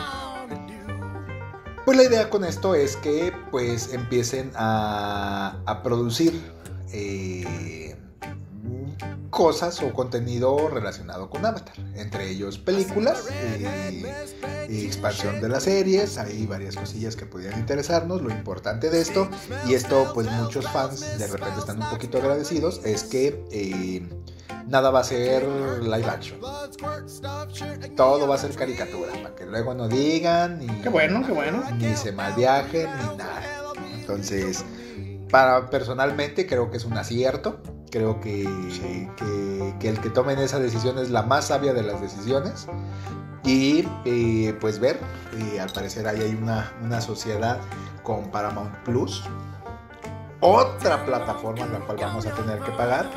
pues 1.85 1.97
la 1.97 2.03
idea 2.03 2.29
con 2.29 2.43
esto 2.43 2.75
es 2.75 2.95
que 2.97 3.33
pues 3.51 3.93
empiecen 3.93 4.51
a, 4.55 5.55
a 5.65 5.83
producir 5.83 6.41
eh, 6.91 7.95
cosas 9.29 9.81
o 9.81 9.93
contenido 9.93 10.69
relacionado 10.69 11.29
con 11.29 11.45
Avatar. 11.45 11.75
Entre 11.95 12.29
ellos 12.29 12.57
películas, 12.57 13.27
y 14.67 14.85
expansión 14.85 15.41
de 15.41 15.49
las 15.49 15.63
series, 15.63 16.17
hay 16.17 16.45
varias 16.45 16.75
cosillas 16.75 17.15
que 17.15 17.25
podrían 17.25 17.59
interesarnos. 17.59 18.21
Lo 18.21 18.29
importante 18.29 18.89
de 18.89 19.01
esto, 19.01 19.29
y 19.67 19.73
esto 19.73 20.11
pues 20.13 20.29
muchos 20.31 20.67
fans 20.69 21.17
de 21.17 21.27
repente 21.27 21.59
están 21.59 21.81
un 21.81 21.89
poquito 21.89 22.17
agradecidos, 22.17 22.81
es 22.83 23.03
que 23.03 23.43
eh, 23.51 24.07
nada 24.67 24.91
va 24.91 24.99
a 24.99 25.03
ser 25.03 25.43
live 25.81 26.05
action. 26.05 26.39
Todo 27.95 28.27
va 28.27 28.35
a 28.35 28.37
ser 28.37 28.51
caricatura, 28.55 29.11
para 29.13 29.35
que 29.35 29.45
luego 29.45 29.73
no 29.73 29.87
digan 29.87 30.59
ni, 30.59 30.67
Qué 30.81 30.89
bueno, 30.89 31.25
qué 31.25 31.31
bueno. 31.31 31.63
ni 31.77 31.95
se 31.95 32.11
malviajen 32.11 32.89
ni 32.97 33.17
nada. 33.17 33.41
Entonces, 33.99 34.63
para 35.29 35.69
personalmente 35.69 36.47
creo 36.47 36.71
que 36.71 36.77
es 36.77 36.85
un 36.85 36.97
acierto. 36.97 37.61
Creo 37.91 38.19
que, 38.19 38.43
que, 39.17 39.73
que 39.79 39.89
el 39.89 39.99
que 39.99 40.09
tomen 40.09 40.39
esa 40.39 40.59
decisión 40.59 40.97
es 40.99 41.09
la 41.09 41.23
más 41.23 41.47
sabia 41.47 41.73
de 41.73 41.83
las 41.83 42.01
decisiones. 42.01 42.67
Y 43.43 43.87
eh, 44.05 44.55
pues 44.59 44.79
ver, 44.79 44.99
eh, 45.37 45.59
al 45.59 45.69
parecer 45.69 46.07
ahí 46.07 46.21
hay 46.21 46.35
una, 46.35 46.73
una 46.83 47.01
sociedad 47.01 47.59
con 48.03 48.29
Paramount 48.31 48.75
Plus. 48.83 49.23
Otra 50.41 51.05
plataforma 51.05 51.65
en 51.65 51.73
la 51.73 51.79
cual 51.79 51.97
vamos 51.99 52.25
a 52.25 52.31
tener 52.31 52.59
que 52.59 52.71
pagar. 52.71 53.09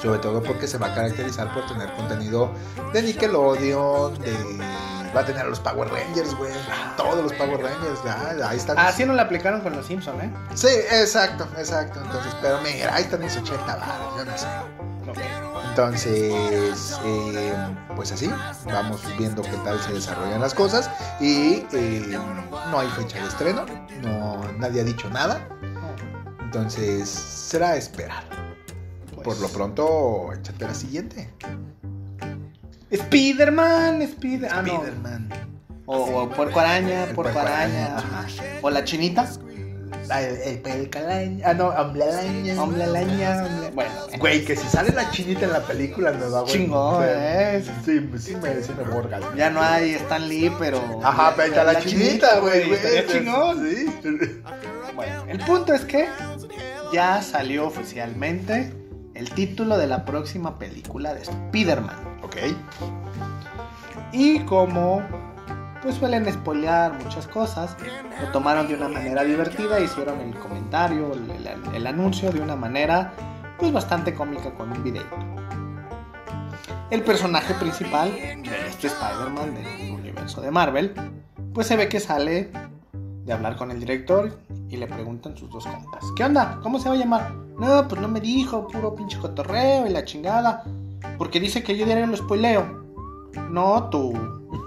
Sobre 0.00 0.18
todo 0.18 0.42
porque 0.42 0.66
se 0.68 0.78
va 0.78 0.88
a 0.88 0.94
caracterizar 0.94 1.52
por 1.52 1.66
tener 1.66 1.92
contenido 1.94 2.50
de 2.92 3.02
Nickelodeon, 3.02 4.18
de... 4.20 4.36
Va 5.16 5.22
a 5.22 5.24
tener 5.24 5.42
a 5.42 5.48
los 5.48 5.60
Power 5.60 5.88
Rangers, 5.88 6.34
güey. 6.34 6.52
Todos 6.96 7.22
los 7.22 7.32
Power 7.32 7.62
Rangers, 7.62 8.04
ya, 8.04 8.48
ahí 8.48 8.58
están. 8.58 8.78
Así 8.78 9.04
no 9.06 9.14
le 9.14 9.22
aplicaron 9.22 9.62
con 9.62 9.74
los 9.74 9.86
Simpsons, 9.86 10.22
¿eh? 10.22 10.30
Sí, 10.54 10.68
exacto, 10.68 11.48
exacto. 11.56 12.00
Entonces, 12.04 12.36
pero 12.42 12.60
mira, 12.60 12.94
ahí 12.94 13.04
están 13.04 13.20
mis 13.20 13.36
80 13.36 13.76
baros, 13.76 14.16
yo 14.18 14.24
no 14.24 14.36
sé. 14.36 14.46
Entonces, 15.70 16.98
eh, 17.04 17.54
pues 17.94 18.12
así, 18.12 18.30
vamos 18.66 19.00
viendo 19.18 19.42
qué 19.42 19.56
tal 19.64 19.80
se 19.80 19.92
desarrollan 19.92 20.40
las 20.40 20.54
cosas. 20.54 20.90
Y 21.20 21.64
eh, 21.72 22.18
no 22.70 22.78
hay 22.78 22.88
fecha 22.88 23.20
de 23.20 23.28
estreno, 23.28 23.64
no, 24.02 24.42
nadie 24.58 24.82
ha 24.82 24.84
dicho 24.84 25.08
nada. 25.10 25.48
Entonces, 26.40 27.08
será 27.08 27.76
esperar. 27.76 28.24
Pues, 29.14 29.26
Por 29.26 29.40
lo 29.40 29.48
pronto, 29.48 30.32
échate 30.32 30.66
la 30.66 30.74
siguiente. 30.74 31.30
Spiderman, 32.94 34.02
Spider... 34.02 34.50
Ah, 34.52 34.62
no. 34.62 34.74
Spider-Man. 34.74 35.28
O, 35.86 35.96
o 36.22 36.28
Puerco 36.30 36.60
Araña, 36.60 37.06
Puerco 37.14 37.38
Araña. 37.38 37.96
O 38.62 38.70
la 38.70 38.84
chinita. 38.84 39.28
Ah, 40.10 40.20
El, 40.20 40.36
el 40.36 40.58
pelcalaña. 40.60 41.48
Ah, 41.48 41.54
no, 41.54 41.70
Araña. 41.70 42.62
hombre- 42.62 42.86
Bueno, 43.72 43.90
Güey, 44.18 44.44
que 44.44 44.56
si 44.56 44.66
sale 44.68 44.90
la 44.92 45.10
chinita 45.10 45.44
en 45.46 45.52
la 45.52 45.60
película 45.62 46.12
nueva, 46.12 46.40
güey. 46.42 46.52
Chingón, 46.52 47.04
¿eh? 47.06 47.62
Sí, 47.84 47.92
sí 47.94 48.00
me, 48.00 48.18
sí 48.18 48.36
me 48.36 49.36
ya 49.36 49.50
no 49.50 49.60
hay 49.62 49.90
Stan 49.94 50.28
Lee, 50.28 50.52
pero. 50.58 51.00
Ajá, 51.04 51.32
pero 51.36 51.42
ahí 51.44 51.50
está 51.50 51.64
la, 51.64 51.80
chinita, 51.80 52.38
güey. 52.40 52.66
güey. 52.66 52.74
estaría 52.74 53.06
chingón. 53.06 53.68
Sí. 53.68 53.86
Bueno, 54.94 55.24
el 55.28 55.38
punto 55.40 55.72
es 55.74 55.84
que 55.84 56.08
ya 56.92 57.20
salió 57.22 57.66
oficialmente 57.66 58.72
el 59.14 59.30
título 59.30 59.76
de 59.78 59.86
la 59.86 60.04
próxima 60.04 60.58
película 60.58 61.14
de 61.14 61.22
Spider-Man. 61.22 62.15
Y 64.12 64.40
como 64.40 65.02
pues 65.82 65.96
suelen 65.96 66.30
spoilear 66.32 67.00
muchas 67.02 67.26
cosas, 67.28 67.76
lo 68.20 68.28
tomaron 68.32 68.66
de 68.66 68.74
una 68.74 68.88
manera 68.88 69.22
divertida, 69.22 69.78
hicieron 69.78 70.20
el 70.20 70.34
comentario, 70.34 71.12
el 71.74 71.86
anuncio 71.86 72.32
de 72.32 72.40
una 72.40 72.56
manera 72.56 73.12
pues 73.58 73.72
bastante 73.72 74.14
cómica 74.14 74.50
con 74.54 74.72
un 74.72 74.82
video. 74.82 75.04
El 76.90 77.02
personaje 77.02 77.54
principal 77.54 78.12
de 78.12 78.68
este 78.68 78.88
Spider-Man 78.88 79.54
del 79.54 79.92
universo 79.92 80.40
de 80.40 80.50
Marvel, 80.50 80.94
pues 81.52 81.66
se 81.66 81.76
ve 81.76 81.88
que 81.88 82.00
sale 82.00 82.50
de 83.24 83.32
hablar 83.32 83.56
con 83.56 83.70
el 83.70 83.80
director 83.80 84.38
y 84.68 84.76
le 84.76 84.86
preguntan 84.86 85.36
sus 85.36 85.50
dos 85.50 85.66
compas. 85.66 86.04
¿Qué 86.16 86.24
onda? 86.24 86.60
¿Cómo 86.62 86.78
se 86.78 86.88
va 86.88 86.94
a 86.94 86.98
llamar? 86.98 87.32
No, 87.58 87.88
pues 87.88 88.00
no 88.00 88.08
me 88.08 88.20
dijo, 88.20 88.68
puro 88.68 88.94
pinche 88.94 89.18
cotorreo 89.18 89.86
y 89.86 89.90
la 89.90 90.04
chingada. 90.04 90.64
Porque 91.18 91.40
dice 91.40 91.62
que 91.62 91.76
yo 91.76 91.86
diario 91.86 92.06
lo 92.06 92.16
spoileo. 92.16 92.84
No 93.50 93.88
tú. 93.90 94.12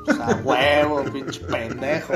O 0.08 0.14
sea, 0.14 0.42
huevo, 0.44 1.04
pinche 1.12 1.42
pendejo. 1.42 2.14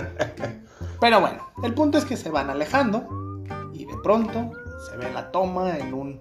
Pero 1.00 1.20
bueno, 1.20 1.48
el 1.63 1.74
punto 1.74 1.98
es 1.98 2.05
que 2.05 2.17
se 2.17 2.29
van 2.29 2.50
alejando 2.50 3.43
y 3.74 3.86
de 3.86 3.96
pronto 4.03 4.51
se 4.89 4.98
ve 4.98 5.12
la 5.12 5.32
toma 5.32 5.77
en 5.77 5.93
un 5.93 6.20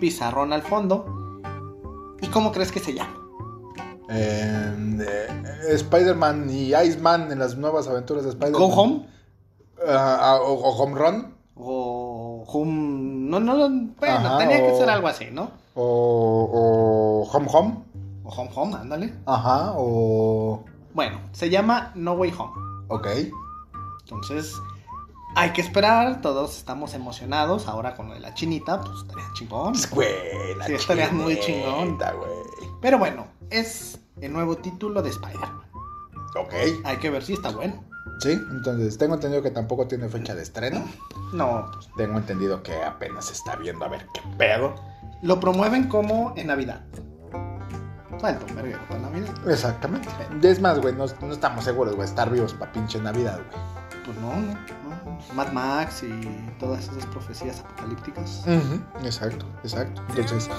pizarrón 0.00 0.52
al 0.52 0.62
fondo. 0.62 1.40
¿Y 2.20 2.26
cómo 2.28 2.52
crees 2.52 2.72
que 2.72 2.80
se 2.80 2.94
llama? 2.94 3.16
Eh, 4.10 4.98
eh, 5.00 5.28
Spider-Man 5.74 6.48
y 6.50 6.74
Iceman 6.74 7.32
en 7.32 7.38
las 7.38 7.56
nuevas 7.56 7.88
aventuras 7.88 8.24
de 8.24 8.30
Spider-Man. 8.30 8.60
¿Go 8.60 8.74
Home? 8.74 9.06
Ah, 9.86 10.18
ah, 10.20 10.40
o, 10.42 10.52
o 10.52 10.82
Home 10.82 10.94
Run. 10.94 11.34
O 11.56 12.44
Home... 12.46 13.30
No, 13.30 13.40
no, 13.40 13.54
no, 13.54 13.68
bueno, 13.98 14.14
Ajá, 14.14 14.38
tenía 14.38 14.66
que 14.66 14.76
ser 14.76 14.90
algo 14.90 15.08
así, 15.08 15.26
¿no? 15.32 15.50
O, 15.74 16.50
o 16.52 16.93
Home 17.32 17.46
Home. 17.52 17.78
O 18.24 18.30
Home 18.30 18.50
Home, 18.54 18.76
ándale. 18.76 19.14
Ajá. 19.26 19.72
O. 19.76 20.64
Bueno, 20.94 21.20
se 21.32 21.50
llama 21.50 21.92
No 21.94 22.12
Way 22.14 22.32
Home. 22.38 22.52
Ok. 22.88 23.06
Entonces, 24.04 24.54
hay 25.36 25.50
que 25.50 25.60
esperar. 25.60 26.20
Todos 26.20 26.56
estamos 26.56 26.94
emocionados. 26.94 27.66
Ahora 27.68 27.94
con 27.94 28.08
lo 28.08 28.14
de 28.14 28.20
la 28.20 28.34
chinita, 28.34 28.80
pues 28.80 28.98
estaría 28.98 29.24
chingón. 29.34 29.74
Güey, 29.90 30.54
la 30.56 30.66
Sí, 30.66 30.74
estaría 30.74 31.10
muy 31.10 31.38
chingón. 31.40 31.96
güey. 31.98 32.70
Pero 32.80 32.98
bueno, 32.98 33.26
es 33.50 33.98
el 34.20 34.32
nuevo 34.32 34.56
título 34.56 35.02
de 35.02 35.10
Spider-Man. 35.10 35.62
Ok. 36.36 36.52
Hay 36.84 36.96
que 36.98 37.10
ver 37.10 37.22
si 37.24 37.34
está 37.34 37.50
bueno. 37.50 37.82
Sí, 38.20 38.30
entonces 38.32 38.96
tengo 38.98 39.14
entendido 39.14 39.42
que 39.42 39.50
tampoco 39.50 39.86
tiene 39.88 40.08
fecha 40.08 40.34
de 40.34 40.42
estreno. 40.42 40.84
No, 41.32 41.66
pues, 41.72 41.88
Tengo 41.96 42.18
entendido 42.18 42.62
que 42.62 42.82
apenas 42.82 43.30
está 43.30 43.56
viendo 43.56 43.84
a 43.84 43.88
ver 43.88 44.06
qué 44.14 44.20
pedo. 44.38 44.74
lo 45.22 45.40
promueven 45.40 45.88
como 45.88 46.32
en 46.36 46.48
Navidad. 46.48 46.84
Falta 48.20 48.44
un 48.48 48.56
verguero 48.56 48.80
para 48.88 49.00
Navidad. 49.00 49.48
Exactamente. 49.48 50.08
Es 50.42 50.60
más, 50.60 50.80
güey, 50.80 50.94
no, 50.94 51.06
no 51.20 51.32
estamos 51.32 51.64
seguros, 51.64 51.94
güey, 51.94 52.08
estar 52.08 52.30
vivos 52.30 52.54
para 52.54 52.72
pinche 52.72 52.98
Navidad, 53.00 53.40
güey. 53.50 53.74
Pues 54.04 54.18
no, 54.18 54.36
no, 54.36 54.52
no. 54.52 54.94
Mad 55.34 55.52
Max 55.52 56.02
y 56.02 56.54
todas 56.58 56.84
esas 56.88 57.06
profecías 57.06 57.60
apocalípticas. 57.60 58.44
Exacto, 59.02 59.46
exacto. 59.62 60.02
Entonces, 60.10 60.50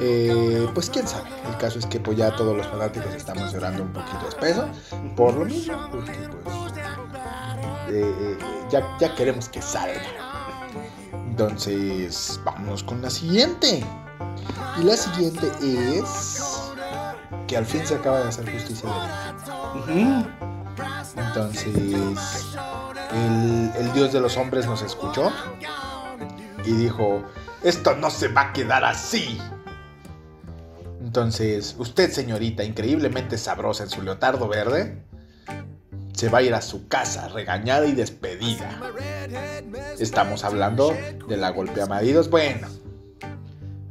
eh, 0.00 0.68
pues 0.74 0.90
quién 0.90 1.06
sabe. 1.06 1.28
El 1.46 1.56
caso 1.58 1.78
es 1.78 1.86
que 1.86 2.00
pues 2.00 2.16
ya 2.16 2.34
todos 2.34 2.56
los 2.56 2.66
fanáticos 2.66 3.14
estamos 3.14 3.52
llorando 3.52 3.82
un 3.82 3.92
poquito 3.92 4.28
espeso 4.28 4.68
por 5.16 5.34
lo 5.34 5.44
mismo, 5.44 5.76
porque 5.90 6.12
pues 6.12 6.56
eh, 7.88 8.14
eh, 8.18 8.38
ya, 8.70 8.82
ya 8.98 9.14
queremos 9.14 9.48
que 9.48 9.60
salga. 9.60 10.00
Entonces, 11.28 12.40
vámonos 12.44 12.82
con 12.82 13.02
la 13.02 13.10
siguiente. 13.10 13.84
Y 14.80 14.84
la 14.84 14.96
siguiente 14.96 15.50
es 15.60 16.53
que 17.54 17.58
al 17.58 17.66
fin 17.66 17.86
se 17.86 17.94
acaba 17.94 18.18
de 18.18 18.28
hacer 18.30 18.50
justicia 18.50 18.90
de 19.86 19.92
Ujú. 19.92 20.26
entonces, 21.16 21.76
el, 23.12 23.70
el 23.78 23.92
dios 23.92 24.12
de 24.12 24.18
los 24.18 24.36
hombres 24.36 24.66
nos 24.66 24.82
escuchó 24.82 25.30
y 26.64 26.72
dijo, 26.72 27.22
esto 27.62 27.94
no 27.94 28.10
se 28.10 28.26
va 28.26 28.48
a 28.48 28.52
quedar 28.52 28.84
así. 28.84 29.38
Entonces, 31.00 31.76
usted, 31.78 32.10
señorita, 32.10 32.64
increíblemente 32.64 33.38
sabrosa 33.38 33.84
en 33.84 33.90
su 33.90 34.02
leotardo 34.02 34.48
verde, 34.48 35.04
se 36.12 36.28
va 36.30 36.38
a 36.38 36.42
ir 36.42 36.54
a 36.54 36.60
su 36.60 36.88
casa 36.88 37.28
regañada 37.28 37.86
y 37.86 37.92
despedida. 37.92 38.80
Estamos 40.00 40.42
hablando 40.42 40.92
de 41.28 41.36
la 41.36 41.50
golpea 41.50 41.86
maridos. 41.86 42.30
Bueno, 42.30 42.66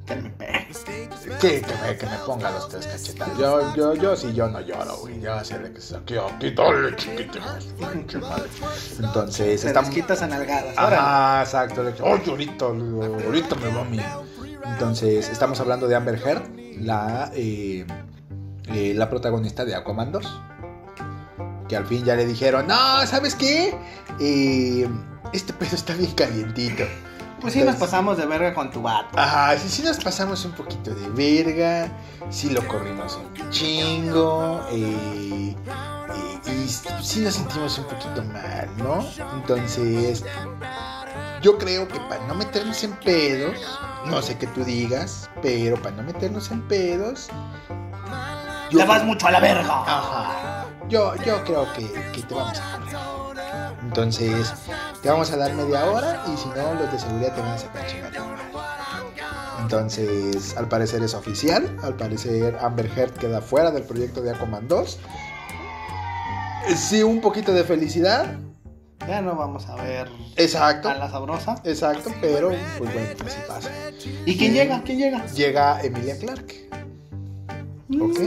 Que 0.06 0.16
me 0.16 0.32
que, 1.40 1.62
que 1.62 1.74
me, 1.82 1.98
que 1.98 2.06
me 2.06 2.18
ponga 2.26 2.52
los 2.52 2.68
tres 2.68 2.88
cachetadas. 2.88 3.38
Yo, 3.38 3.74
yo, 3.76 3.94
yo 3.96 4.16
sí, 4.18 4.34
yo 4.34 4.50
no 4.50 4.60
lloro, 4.60 4.98
güey. 4.98 5.22
Yo 5.22 5.34
así 5.34 5.54
de 5.54 5.72
que 5.72 5.80
se 5.80 5.96
aquí, 5.96 6.16
aquí, 6.18 6.52
dale, 6.52 6.96
chiquito. 6.98 7.40
pinche 7.78 8.18
madre. 8.18 8.50
Entonces, 9.00 9.62
Se 9.62 9.68
estamos. 9.68 9.90
quitas 9.92 10.22
a 10.22 10.28
nalgadas. 10.28 10.78
Órale. 10.78 10.96
Ajá, 10.98 11.44
exacto. 11.44 11.84
Ay, 12.04 12.22
ahorita, 12.28 12.66
ahorita 12.66 13.56
me 13.56 13.70
va 13.74 13.82
a 13.82 13.86
mí. 13.86 14.00
Entonces, 14.66 15.30
estamos 15.30 15.60
hablando 15.62 15.88
de 15.88 15.96
Amber 15.96 16.16
Heard, 16.26 16.44
la, 16.82 17.32
eh, 17.34 17.86
eh, 18.74 18.94
la 18.96 19.10
protagonista 19.10 19.64
de 19.64 19.76
Aquaman 19.76 20.12
2. 20.12 20.42
Que 21.70 21.78
al 21.78 21.86
fin 21.86 22.04
ya 22.04 22.16
le 22.16 22.26
dijeron, 22.26 22.68
no, 22.68 23.06
¿sabes 23.08 23.36
qué? 23.36 23.74
Eh, 24.20 24.88
este 25.32 25.54
pedo 25.54 25.76
está 25.76 25.94
bien 25.94 26.12
calientito. 26.12 26.84
Pues 27.44 27.54
sí, 27.54 27.62
nos 27.62 27.76
pasamos 27.76 28.18
de 28.18 28.26
verga 28.26 28.54
con 28.54 28.72
tu 28.72 28.82
vato. 28.82 29.20
Ajá, 29.20 29.56
sí, 29.60 29.70
sí 29.70 29.82
nos 29.84 29.98
pasamos 30.04 30.44
un 30.46 30.54
poquito 30.54 30.96
de 30.96 31.10
verga, 31.10 31.92
sí 32.30 32.50
lo 32.50 32.66
corrimos 32.68 33.18
un 33.38 33.50
chingo, 33.52 34.62
eh, 34.72 35.56
eh, 36.46 36.52
y 36.52 36.68
sí 37.04 37.20
nos 37.20 37.36
sentimos 37.36 37.78
un 37.78 37.84
poquito 37.86 38.24
mal, 38.24 38.70
¿no? 38.78 39.06
Entonces, 39.36 40.24
yo 41.42 41.58
creo 41.58 41.86
que 41.88 42.00
para 42.00 42.26
no 42.28 42.34
meternos 42.36 42.82
en 42.86 42.94
pedos, 42.94 43.58
no 44.06 44.22
sé 44.22 44.38
qué 44.38 44.48
tú 44.48 44.64
digas, 44.64 45.30
pero 45.42 45.76
para 45.82 45.98
no 45.98 46.04
meternos 46.04 46.50
en 46.50 46.62
pedos... 46.68 47.28
yo 48.70 48.80
Te 48.80 48.86
vas 48.86 49.00
creo- 49.00 49.06
mucho 49.14 49.28
a 49.28 49.32
la 49.32 49.40
verga. 49.42 49.84
Ajá. 49.86 50.66
Yo, 50.90 51.14
yo 51.26 51.44
creo 51.44 51.72
que, 51.74 51.92
que 52.14 52.22
te 52.24 52.34
vamos 52.34 52.58
a 52.60 52.80
correr. 52.80 53.74
Entonces, 53.84 54.54
te 55.04 55.10
vamos 55.10 55.32
a 55.32 55.38
dar 55.38 55.54
media 55.54 55.86
hora 55.86 56.24
y 56.34 56.38
si 56.38 56.48
no, 56.50 56.74
los 56.74 56.92
de 56.92 56.98
seguridad 56.98 57.36
te 57.36 57.42
van 57.42 57.52
a 57.52 57.58
sacar 57.58 57.86
chingada. 57.86 58.12
Entonces, 59.62 60.56
al 60.58 60.68
parecer 60.68 61.04
es 61.04 61.14
oficial. 61.14 61.78
Al 61.84 61.96
parecer 61.96 62.58
Amber 62.62 62.90
Heard 62.98 63.14
queda 63.14 63.42
fuera 63.42 63.72
del 63.72 63.84
proyecto 63.84 64.22
de 64.22 64.32
Aquaman 64.32 64.68
2. 64.68 65.00
Eh, 66.70 66.76
Sí, 66.76 67.04
un 67.04 67.22
poquito 67.22 67.54
de 67.54 67.64
felicidad. 67.64 68.26
Ya 69.08 69.22
no 69.22 69.36
vamos 69.36 69.68
a 69.68 69.76
ver 69.76 70.10
Exacto. 70.38 70.90
a 70.90 70.96
la 70.96 71.10
sabrosa. 71.10 71.56
Exacto, 71.66 72.10
pero 72.22 72.50
pues 72.78 72.94
bueno, 72.94 73.10
así 73.26 73.38
pasa. 73.48 73.70
¿Y 74.26 74.38
quién 74.38 74.54
llega? 74.54 74.82
¿Quién 74.84 74.98
llega? 74.98 75.26
Llega 75.28 75.82
Emilia 75.82 76.18
Clarke. 76.18 76.70
¿Ok? 78.00 78.20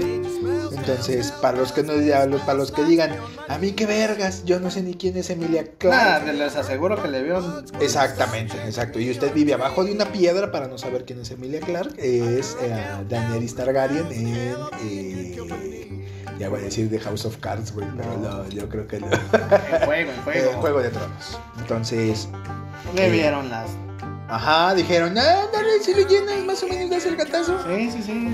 Entonces, 0.77 1.33
para 1.33 1.57
los 1.59 1.73
que 1.73 1.83
no 1.83 1.93
para 2.39 2.55
los 2.55 2.71
que 2.73 2.85
digan, 2.85 3.17
a 3.49 3.59
mí 3.59 3.73
qué 3.73 3.87
vergas, 3.87 4.45
yo 4.45 4.61
no 4.61 4.71
sé 4.71 4.83
ni 4.83 4.95
quién 4.95 5.17
es 5.17 5.31
Emilia 5.31 5.63
Nada, 5.63 6.21
Clarke. 6.21 6.33
les 6.35 6.57
aseguro 6.57 7.03
que 7.03 7.09
le 7.09 7.23
vieron. 7.23 7.65
Exactamente, 7.81 8.55
exacto. 8.65 9.01
Y 9.01 9.11
usted 9.11 9.33
vive 9.33 9.55
abajo 9.55 9.85
de 9.85 9.93
una 9.93 10.13
piedra 10.13 10.53
para 10.53 10.69
no 10.69 10.77
saber 10.79 11.05
quién 11.05 11.21
es 11.21 11.31
Emilia 11.31 11.61
Clarke. 11.61 11.95
Es 11.99 12.57
eh, 12.61 12.77
Daenerys 13.09 13.55
Targaryen 13.55 14.07
en. 14.13 14.57
eh, 14.83 16.07
ya 16.39 16.51
voy 16.51 16.61
a 16.61 16.65
decir 16.65 16.91
de 16.91 16.99
House 17.01 17.25
of 17.25 17.39
Cards, 17.39 17.73
güey, 17.73 17.89
pero 17.97 18.17
No. 18.19 18.49
yo 18.51 18.69
creo 18.69 18.87
que 18.87 19.01
no. 19.01 19.07
En 19.11 19.85
juego, 19.87 20.11
Eh, 20.13 20.15
juego. 20.25 20.53
Juego 20.61 20.83
de 20.83 20.91
Tronos. 20.91 21.39
Entonces, 21.59 22.29
Le 22.95 23.07
Eh, 23.07 23.11
vieron 23.11 23.49
las 23.51 23.71
Ajá, 24.29 24.75
dijeron, 24.75 25.17
ah, 25.19 25.43
dale, 25.53 25.81
si 25.83 25.95
lo 25.95 26.01
llenas, 26.07 26.45
más 26.45 26.63
o 26.63 26.67
menos 26.69 26.91
das 26.91 27.07
el 27.07 27.17
gatazo. 27.17 27.63
Sí, 27.67 27.91
sí, 27.93 28.03
sí. 28.03 28.29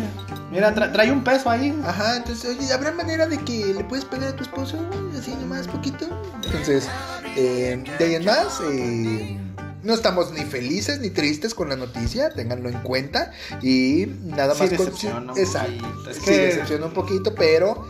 Mira, 0.50 0.74
tra- 0.74 0.90
trae 0.90 1.12
un 1.12 1.22
peso 1.22 1.50
ahí. 1.50 1.78
Ajá, 1.84 2.16
entonces, 2.16 2.56
oye, 2.58 2.72
¿habrá 2.72 2.92
manera 2.92 3.26
de 3.26 3.38
que 3.38 3.74
le 3.74 3.84
puedes 3.84 4.04
pegar 4.06 4.28
a 4.28 4.36
tu 4.36 4.42
esposo? 4.42 4.78
Así 5.18 5.32
nomás, 5.32 5.68
poquito. 5.68 6.06
Entonces, 6.44 6.88
eh, 7.36 7.82
de 7.98 8.04
ahí 8.04 8.14
en 8.14 8.24
más, 8.24 8.60
eh, 8.70 9.38
no 9.82 9.92
estamos 9.92 10.32
ni 10.32 10.44
felices 10.44 11.00
ni 11.00 11.10
tristes 11.10 11.54
con 11.54 11.68
la 11.68 11.76
noticia, 11.76 12.30
ténganlo 12.30 12.70
en 12.70 12.80
cuenta. 12.82 13.30
Y 13.60 14.06
nada 14.24 14.54
Sí 14.54 14.60
más 14.62 14.70
con- 14.72 14.78
decepciona 14.86 15.32
Exacto. 15.36 16.04
sí, 16.24 16.30
decepciona 16.30 16.86
un 16.86 16.94
poquito, 16.94 17.34
pero 17.34 17.86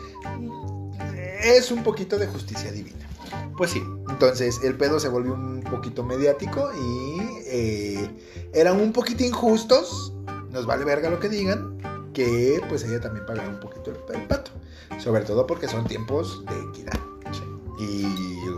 es 1.42 1.70
un 1.70 1.82
poquito 1.82 2.18
de 2.18 2.26
justicia 2.26 2.70
divina. 2.72 3.01
Pues 3.62 3.70
sí. 3.70 3.84
Entonces 4.10 4.60
el 4.64 4.76
pedo 4.76 4.98
se 4.98 5.06
volvió 5.06 5.34
un 5.34 5.62
poquito 5.62 6.02
mediático 6.02 6.72
y 6.74 7.20
eh, 7.46 8.10
eran 8.52 8.80
un 8.80 8.92
poquito 8.92 9.22
injustos, 9.22 10.12
nos 10.50 10.66
vale 10.66 10.84
verga 10.84 11.08
lo 11.10 11.20
que 11.20 11.28
digan, 11.28 11.78
que 12.12 12.60
pues 12.68 12.82
ella 12.82 12.98
también 12.98 13.24
pagara 13.24 13.48
un 13.48 13.60
poquito 13.60 13.92
el, 13.92 14.16
el 14.16 14.26
pato. 14.26 14.50
Sobre 14.98 15.22
todo 15.22 15.46
porque 15.46 15.68
son 15.68 15.86
tiempos 15.86 16.44
de 16.46 16.60
equidad. 16.70 16.98
Y 17.78 18.04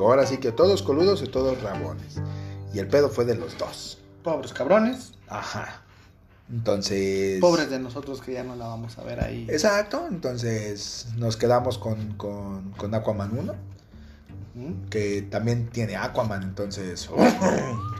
ahora 0.00 0.26
sí 0.26 0.38
que 0.38 0.52
todos 0.52 0.82
coludos 0.82 1.22
y 1.22 1.26
todos 1.26 1.60
rabones. 1.60 2.16
Y 2.72 2.78
el 2.78 2.88
pedo 2.88 3.10
fue 3.10 3.26
de 3.26 3.34
los 3.34 3.58
dos. 3.58 3.98
Pobres 4.22 4.54
cabrones. 4.54 5.12
Ajá. 5.28 5.82
Entonces... 6.50 7.42
Pobres 7.42 7.68
de 7.68 7.78
nosotros 7.78 8.22
que 8.22 8.32
ya 8.32 8.42
no 8.42 8.56
la 8.56 8.68
vamos 8.68 8.96
a 8.96 9.02
ver 9.02 9.22
ahí. 9.22 9.46
Exacto, 9.50 10.06
entonces 10.08 11.08
nos 11.18 11.36
quedamos 11.36 11.76
con, 11.76 12.14
con, 12.14 12.72
con 12.72 12.94
Aquaman 12.94 13.36
1, 13.36 13.54
¿Mm? 14.54 14.88
que 14.88 15.22
también 15.30 15.68
tiene 15.70 15.96
Aquaman, 15.96 16.42
entonces... 16.42 17.08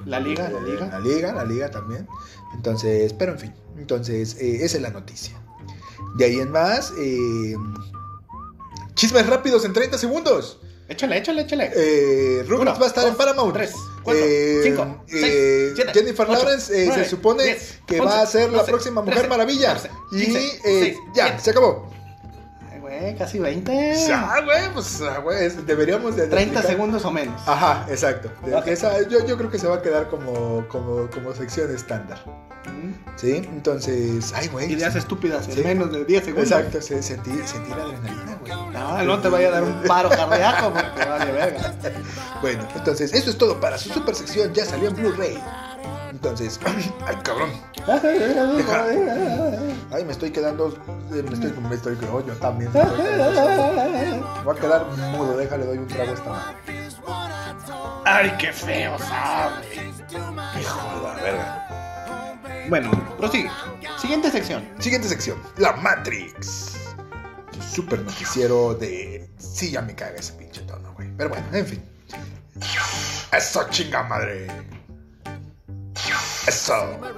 La 0.06 0.20
liga, 0.20 0.50
la 0.50 0.60
liga. 0.60 0.86
La 0.86 0.98
liga, 1.00 1.32
la 1.32 1.44
liga 1.46 1.70
también. 1.70 2.06
Entonces, 2.54 3.14
pero 3.14 3.32
en 3.32 3.38
fin, 3.38 3.54
entonces 3.78 4.36
eh, 4.38 4.58
esa 4.62 4.76
es 4.76 4.82
la 4.82 4.90
noticia. 4.90 5.32
De 6.16 6.26
ahí 6.26 6.38
en 6.40 6.50
más, 6.50 6.92
eh, 6.98 7.54
chismes 8.94 9.26
rápidos 9.26 9.64
en 9.64 9.72
30 9.72 9.96
segundos. 9.96 10.60
Échale, 10.88 11.16
échale, 11.16 11.42
échale. 11.42 11.70
Eh, 11.74 12.44
Uno, 12.46 12.78
va 12.78 12.84
a 12.84 12.86
estar 12.86 13.08
en 13.08 13.14
Paramount. 13.14 13.54
tres, 13.54 13.72
cuatro, 14.02 14.22
Eh, 14.22 14.60
cinco, 14.62 15.04
eh, 15.08 15.72
seis, 15.72 15.72
siete, 15.76 15.92
Jennifer 15.94 16.26
ocho, 16.28 16.38
Lawrence 16.44 16.82
eh, 16.82 16.84
nueve, 16.88 17.04
se 17.04 17.10
supone 17.10 17.44
diez, 17.44 17.80
que 17.86 18.00
once, 18.00 18.14
va 18.14 18.20
a 18.22 18.26
ser 18.26 18.52
la 18.52 18.64
próxima 18.66 19.00
Mujer 19.00 19.14
trece, 19.20 19.28
Maravilla. 19.30 19.78
y 20.12 20.24
quince, 20.26 20.60
eh, 20.66 20.96
ya, 21.14 21.28
siete. 21.28 21.42
se 21.42 21.50
acabó. 21.50 21.90
Güey, 23.04 23.16
casi 23.18 23.38
20. 23.38 23.94
Ah, 24.14 24.40
güey, 24.42 24.72
pues 24.72 25.02
güey, 25.22 25.48
deberíamos 25.66 26.16
de 26.16 26.26
30 26.26 26.60
explicar- 26.60 26.66
segundos 26.66 27.04
o 27.04 27.10
menos. 27.10 27.38
Ajá, 27.46 27.84
exacto. 27.90 28.30
Esa- 28.64 29.06
yo, 29.08 29.26
yo 29.26 29.36
creo 29.36 29.50
que 29.50 29.58
se 29.58 29.66
va 29.66 29.76
a 29.76 29.82
quedar 29.82 30.08
como, 30.08 30.66
como, 30.68 31.10
como 31.10 31.34
sección 31.34 31.74
estándar. 31.74 32.18
¿Mm? 32.64 32.92
¿Sí? 33.16 33.36
Entonces, 33.36 34.32
ay, 34.34 34.48
güey. 34.48 34.72
Ideas 34.72 34.96
estúpidas 34.96 35.46
en 35.48 35.54
Sí. 35.56 35.62
menos 35.62 35.92
de 35.92 36.06
10 36.06 36.24
segundos. 36.24 36.50
Exacto, 36.50 36.80
sentí, 36.80 37.30
sentí 37.44 37.70
la 37.70 37.82
adrenalina, 37.84 38.38
güey. 38.40 38.52
No, 38.72 39.02
no 39.02 39.20
te 39.20 39.28
vaya 39.28 39.48
a 39.48 39.50
dar 39.50 39.64
un 39.64 39.82
paro 39.82 40.08
cardíaco 40.08 40.72
porque 40.72 41.04
vale 41.08 41.30
verga. 41.32 41.74
Bueno, 42.40 42.66
entonces, 42.74 43.12
esto 43.14 43.30
es 43.30 43.38
todo 43.38 43.58
para 43.60 43.76
su 43.78 43.88
super 43.90 44.14
sección. 44.14 44.52
Ya 44.52 44.64
salió 44.66 44.88
en 44.90 44.96
Blu-ray. 44.96 45.38
Entonces, 46.24 46.58
ay, 47.06 47.16
cabrón. 47.22 47.50
Ay, 49.92 50.04
me 50.06 50.12
estoy 50.12 50.30
quedando. 50.30 50.68
eh, 51.12 51.22
Me 51.22 51.34
estoy. 51.34 51.52
Me 51.68 51.74
estoy. 51.74 51.98
oh, 52.10 52.24
yo 52.26 52.32
también. 52.36 52.72
me 52.72 52.80
estoy 52.80 52.96
quedando- 52.98 54.42
Voy 54.42 54.56
a 54.56 54.60
quedar 54.60 54.86
mudo, 55.12 55.36
déjale, 55.36 55.66
doy 55.66 55.76
un 55.78 55.86
trago 55.86 56.12
a 56.12 56.14
esta 56.14 56.30
madre. 56.30 56.56
Ay, 58.06 58.32
qué 58.38 58.52
feo 58.54 58.98
sabe. 58.98 59.66
Hijo 60.60 60.96
de 60.96 61.02
la 61.02 61.14
verga. 61.22 62.38
Bueno, 62.70 62.90
prosigue. 63.18 63.50
Siguiente 63.98 64.30
sección. 64.30 64.66
Siguiente 64.78 65.08
sección: 65.08 65.38
La 65.58 65.72
Matrix. 65.72 66.72
Super 67.70 68.00
noticiero 68.00 68.72
de. 68.74 69.28
Sí, 69.36 69.70
ya 69.72 69.82
me 69.82 69.94
caga 69.94 70.16
ese 70.16 70.32
pinche 70.32 70.62
tono, 70.62 70.94
güey. 70.94 71.10
Pero 71.18 71.28
bueno, 71.28 71.44
en 71.52 71.66
fin. 71.66 71.84
Eso, 73.30 73.68
chinga 73.68 74.04
madre. 74.04 74.46
Eso. 76.46 76.74
Bueno, 77.00 77.14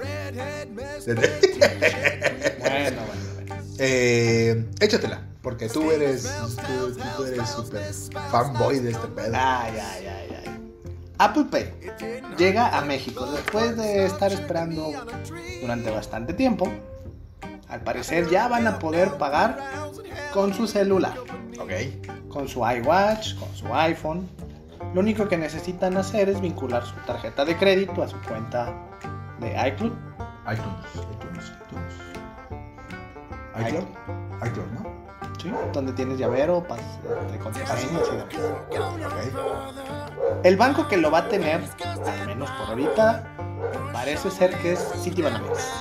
bueno, 2.59 3.01
bueno. 3.07 3.63
Eh, 3.79 4.65
échatela, 4.79 5.21
porque 5.41 5.69
tú 5.69 5.91
eres, 5.91 6.23
tú, 6.23 6.95
tú- 7.17 7.23
eres 7.25 7.49
súper 7.49 7.93
fanboy 8.31 8.79
de 8.79 8.91
este 8.91 9.07
pedo. 9.07 9.33
Ay, 9.35 9.73
ay, 9.79 10.07
ay, 10.07 10.37
ay. 10.45 10.71
Apple 11.19 11.45
Pay 11.49 11.73
llega 12.37 12.77
a 12.77 12.81
México 12.81 13.25
después 13.31 13.75
de 13.77 14.05
estar 14.05 14.31
esperando 14.31 14.91
durante 15.61 15.89
bastante 15.91 16.33
tiempo. 16.33 16.71
Al 17.69 17.81
parecer 17.81 18.29
ya 18.29 18.47
van 18.47 18.65
a 18.67 18.79
poder 18.79 19.17
pagar 19.17 19.57
con 20.33 20.53
su 20.53 20.67
celular, 20.67 21.15
Ok. 21.59 21.71
con 22.29 22.47
su 22.47 22.59
iWatch, 22.59 23.35
con 23.37 23.53
su 23.55 23.73
iPhone. 23.73 24.27
Lo 24.93 25.01
único 25.01 25.27
que 25.27 25.37
necesitan 25.37 25.97
hacer 25.97 26.29
es 26.29 26.39
vincular 26.39 26.85
su 26.85 26.95
tarjeta 27.05 27.43
de 27.45 27.57
crédito 27.57 28.01
a 28.03 28.07
su 28.07 28.19
cuenta 28.21 28.73
de 29.39 29.49
iCloud. 29.69 29.91
iTunes, 30.51 30.85
iTunes, 30.95 31.51
iTunes. 31.67 31.93
iCloud, 33.67 33.85
iCloud, 34.47 34.67
¿no? 34.71 34.81
¿sí? 35.41 35.51
Donde 35.73 35.91
tienes 35.93 36.17
llavero, 36.17 36.65
pas- 36.67 36.79
de 37.31 37.37
contraseñas 37.37 38.03
y 38.07 38.15
demás. 38.15 38.35
Ok. 39.05 40.39
El 40.43 40.57
banco 40.57 40.87
que 40.87 40.97
lo 40.97 41.11
va 41.11 41.19
a 41.19 41.27
tener, 41.29 41.61
al 42.05 42.27
menos 42.27 42.49
por 42.51 42.69
ahorita, 42.69 43.23
parece 43.93 44.29
ser 44.31 44.55
que 44.59 44.73
es 44.73 44.91
Citibanamex. 45.01 45.71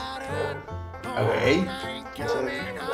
Ok. 1.05 1.69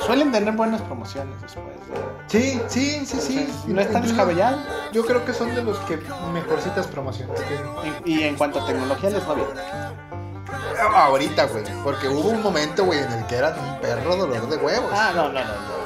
Suelen 0.07 0.33
tener 0.33 0.55
buenas 0.55 0.81
promociones 0.83 1.41
después. 1.41 1.67
de- 1.67 2.23
Sí, 2.27 2.61
sí, 2.69 3.07
sí, 3.07 3.21
sí. 3.21 3.39
Entonces, 3.39 3.67
no 3.69 3.81
está 3.81 3.99
Incluso 3.99 4.15
descabellado. 4.17 4.59
Yo 4.93 5.05
creo 5.07 5.25
que 5.25 5.33
son 5.33 5.55
de 5.55 5.63
los 5.63 5.79
que 5.81 5.99
mejorcitas 6.33 6.87
promociones 6.89 7.41
tienen. 7.47 7.67
Y, 8.05 8.13
y 8.21 8.23
en 8.25 8.37
cuanto 8.37 8.61
a 8.61 8.67
tecnología 8.67 9.11
les 9.11 9.29
va 9.29 9.35
bien. 9.35 9.47
Ah, 10.81 11.07
Ahorita, 11.07 11.45
güey. 11.47 11.65
Porque 11.85 12.09
hubo 12.09 12.29
un 12.31 12.43
momento, 12.43 12.85
güey, 12.85 12.99
en 13.01 13.13
el 13.13 13.27
que 13.27 13.37
eran 13.37 13.59
un 13.59 13.81
perro 13.81 14.17
dolor 14.17 14.49
de 14.49 14.57
huevos. 14.57 14.91
Ah, 14.93 15.13
no, 15.15 15.29
no, 15.29 15.41
no. 15.41 15.45
no. 15.45 15.83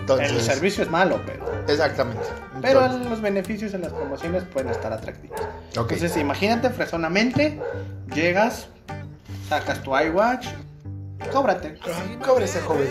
Entonces, 0.00 0.30
El 0.32 0.40
servicio 0.42 0.82
es 0.84 0.90
malo, 0.90 1.20
pero, 1.26 1.46
Exactamente. 1.68 2.22
pero 2.60 2.86
los 2.88 3.20
beneficios 3.20 3.74
en 3.74 3.82
las 3.82 3.92
promociones 3.92 4.42
pueden 4.44 4.70
estar 4.70 4.92
atractivos. 4.92 5.40
Entonces, 5.68 6.16
imagínate 6.16 6.70
fresonamente, 6.70 7.60
llegas, 8.14 8.66
sacas 9.48 9.82
tu 9.82 9.96
iWatch, 9.96 10.46
cóbrate. 11.32 11.78
Cóbrese, 12.24 12.60
joven. 12.60 12.88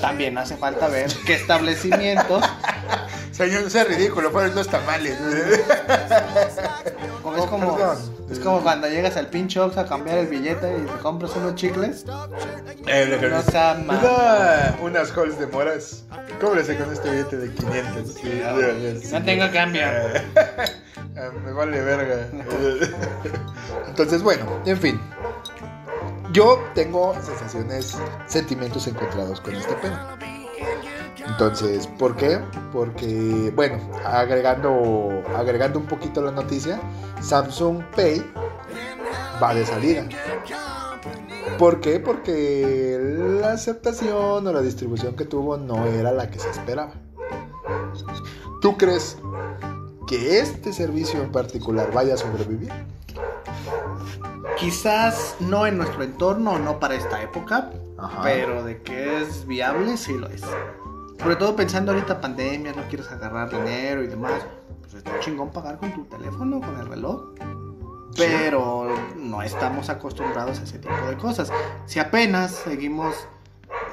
También 0.00 0.38
hace 0.38 0.56
falta 0.56 0.88
ver 0.88 1.10
qué 1.26 1.34
establecimientos 1.34 2.44
Señor, 3.32 3.64
no 3.64 3.70
sea 3.70 3.84
ridículo, 3.84 4.30
fueron 4.30 4.54
los 4.54 4.68
tamales. 4.68 5.18
Como- 7.22 7.36
es, 7.36 7.42
Oh, 7.42 7.46
como, 7.48 7.76
perdón. 7.76 8.15
Es 8.30 8.38
como 8.40 8.60
cuando 8.60 8.88
llegas 8.88 9.16
al 9.16 9.28
pinche 9.28 9.60
Ox 9.60 9.76
a 9.76 9.86
cambiar 9.86 10.18
el 10.18 10.26
billete 10.26 10.78
y 10.78 10.82
te 10.86 10.92
compras 11.02 11.32
unos 11.36 11.54
chicles. 11.54 12.04
No 12.06 13.42
sea 13.42 13.74
mal. 13.84 13.98
Una- 13.98 14.76
unas 14.82 15.10
halls 15.16 15.38
de 15.38 15.46
moras. 15.46 16.04
Cóbrese 16.40 16.76
con 16.76 16.92
este 16.92 17.10
billete 17.10 17.36
de 17.36 17.52
500. 17.54 18.12
Sí, 18.14 18.20
sí, 18.22 19.00
sí. 19.02 19.12
No 19.12 19.22
tengo 19.24 19.50
cambio. 19.52 19.82
Ah, 19.86 21.30
Me 21.44 21.52
vale 21.52 21.80
verga. 21.80 22.26
Entonces, 23.88 24.22
bueno, 24.22 24.46
en 24.66 24.78
fin. 24.78 25.00
Yo 26.32 26.58
tengo 26.74 27.14
sensaciones, 27.22 27.96
sentimientos 28.26 28.86
encontrados 28.88 29.40
con 29.40 29.54
este 29.54 29.72
pedo. 29.74 29.96
Entonces, 31.24 31.86
¿por 31.86 32.16
qué? 32.16 32.40
Porque, 32.72 33.52
bueno, 33.54 33.78
agregando, 34.04 35.22
agregando 35.36 35.78
un 35.78 35.86
poquito 35.86 36.20
la 36.22 36.30
noticia, 36.30 36.80
Samsung 37.20 37.82
Pay 37.94 38.24
va 39.42 39.54
de 39.54 39.66
salida. 39.66 40.06
¿Por 41.58 41.80
qué? 41.80 42.00
Porque 42.00 42.98
la 43.40 43.52
aceptación 43.52 44.46
o 44.46 44.52
la 44.52 44.60
distribución 44.60 45.16
que 45.16 45.24
tuvo 45.24 45.56
no 45.56 45.86
era 45.86 46.12
la 46.12 46.30
que 46.30 46.38
se 46.38 46.50
esperaba. 46.50 46.92
¿Tú 48.60 48.76
crees 48.76 49.16
que 50.06 50.38
este 50.38 50.72
servicio 50.72 51.22
en 51.22 51.32
particular 51.32 51.90
vaya 51.92 52.14
a 52.14 52.16
sobrevivir? 52.16 52.72
Quizás 54.58 55.36
no 55.40 55.66
en 55.66 55.78
nuestro 55.78 56.02
entorno, 56.02 56.58
no 56.58 56.78
para 56.78 56.94
esta 56.94 57.22
época, 57.22 57.70
Ajá. 57.98 58.22
pero 58.22 58.64
de 58.64 58.82
que 58.82 59.22
es 59.22 59.46
viable, 59.46 59.96
sí 59.96 60.14
lo 60.14 60.28
es. 60.28 60.42
Sobre 61.18 61.36
todo 61.36 61.56
pensando 61.56 61.92
ahorita 61.92 62.20
pandemia, 62.20 62.72
no 62.72 62.86
quieres 62.88 63.10
agarrar 63.10 63.50
dinero 63.50 64.02
y 64.02 64.06
demás. 64.06 64.42
Pues 64.80 64.94
está 64.94 65.18
chingón 65.20 65.50
pagar 65.50 65.78
con 65.78 65.92
tu 65.92 66.04
teléfono, 66.04 66.60
con 66.60 66.78
el 66.78 66.86
reloj. 66.86 67.34
Pero 68.16 68.94
no 69.16 69.42
estamos 69.42 69.90
acostumbrados 69.90 70.60
a 70.60 70.62
ese 70.62 70.78
tipo 70.78 70.94
de 71.08 71.16
cosas. 71.16 71.52
Si 71.86 71.98
apenas 71.98 72.52
seguimos 72.52 73.14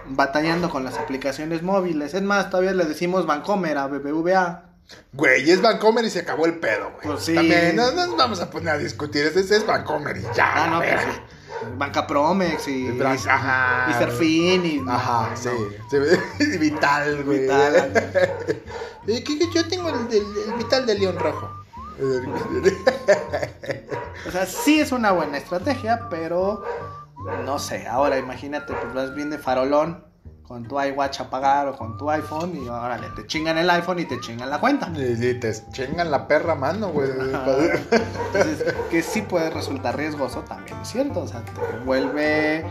batallando 0.06 0.70
con 0.70 0.84
las 0.84 0.98
aplicaciones 0.98 1.62
móviles, 1.62 2.14
es 2.14 2.22
más, 2.22 2.50
todavía 2.50 2.74
le 2.74 2.86
decimos 2.86 3.26
Bancomer 3.26 3.78
a 3.78 3.88
BBVA 3.88 4.74
Güey, 5.14 5.50
es 5.50 5.62
Vancomer 5.62 6.04
y 6.06 6.10
se 6.10 6.20
acabó 6.20 6.46
el 6.46 6.60
pedo, 6.60 6.92
güey. 6.96 7.08
Pues 7.08 7.26
sí. 7.26 7.36
También, 7.36 7.76
no, 7.76 7.92
no 7.92 8.08
nos 8.08 8.18
vamos 8.18 8.42
a 8.42 8.50
poner 8.50 8.70
a 8.70 8.78
discutir. 8.78 9.26
Ese, 9.26 9.42
ese 9.42 9.58
es 9.58 9.66
Vancomer 9.66 10.18
y 10.18 10.22
ya. 10.36 10.64
Ah, 10.64 10.68
no, 10.68 10.78
pues 10.80 11.02
sí. 11.02 11.22
Banca 11.78 12.06
Promex 12.08 12.68
y, 12.68 12.90
Bran- 12.98 13.18
ajá. 13.28 13.88
y 13.90 13.94
Serfín 13.94 14.66
y. 14.66 14.84
Ajá, 14.88 15.30
no, 15.32 15.38
sí. 15.38 15.50
no. 15.92 16.60
Vital, 16.60 17.24
güey. 17.24 17.42
Vital. 17.42 17.94
Yo 19.54 19.68
tengo 19.68 19.90
el, 19.90 20.08
del- 20.08 20.26
el 20.48 20.54
Vital 20.54 20.86
de 20.86 20.96
León 21.00 21.18
Rojo. 21.20 21.50
O 24.26 24.32
sea, 24.32 24.46
sí 24.46 24.80
es 24.80 24.92
una 24.92 25.12
buena 25.12 25.38
estrategia, 25.38 26.08
pero 26.10 26.64
no 27.46 27.60
sé. 27.60 27.88
Ahora 27.88 28.18
imagínate, 28.18 28.74
pues 28.74 28.94
vas 28.94 29.14
bien 29.14 29.30
de 29.30 29.38
farolón 29.38 30.06
con 30.48 30.68
tu 30.68 30.80
iWatch 30.80 31.22
a 31.22 31.30
pagar 31.30 31.68
o 31.68 31.78
con 31.78 31.98
tu 31.98 32.10
iPhone 32.10 32.56
y 32.56 32.68
órale, 32.68 33.08
te 33.16 33.26
chingan 33.26 33.58
el 33.58 33.70
iPhone 33.70 34.00
y 34.00 34.06
te 34.06 34.20
chingan 34.20 34.50
la 34.50 34.60
cuenta. 34.60 34.92
Y 34.96 35.26
y 35.26 35.40
te 35.40 35.54
chingan 35.72 36.12
la 36.12 36.28
perra 36.28 36.56
mano, 36.56 36.90
güey. 36.90 37.10
Entonces, 37.22 38.74
que 38.90 39.02
sí 39.02 39.22
puede 39.22 39.50
resultar 39.50 39.98
riesgoso, 39.98 40.42
también 40.42 40.78
es 40.82 40.90
cierto. 40.90 41.22
O 41.22 41.28
sea, 41.28 41.42
te 41.46 41.86
vuelve 41.86 42.66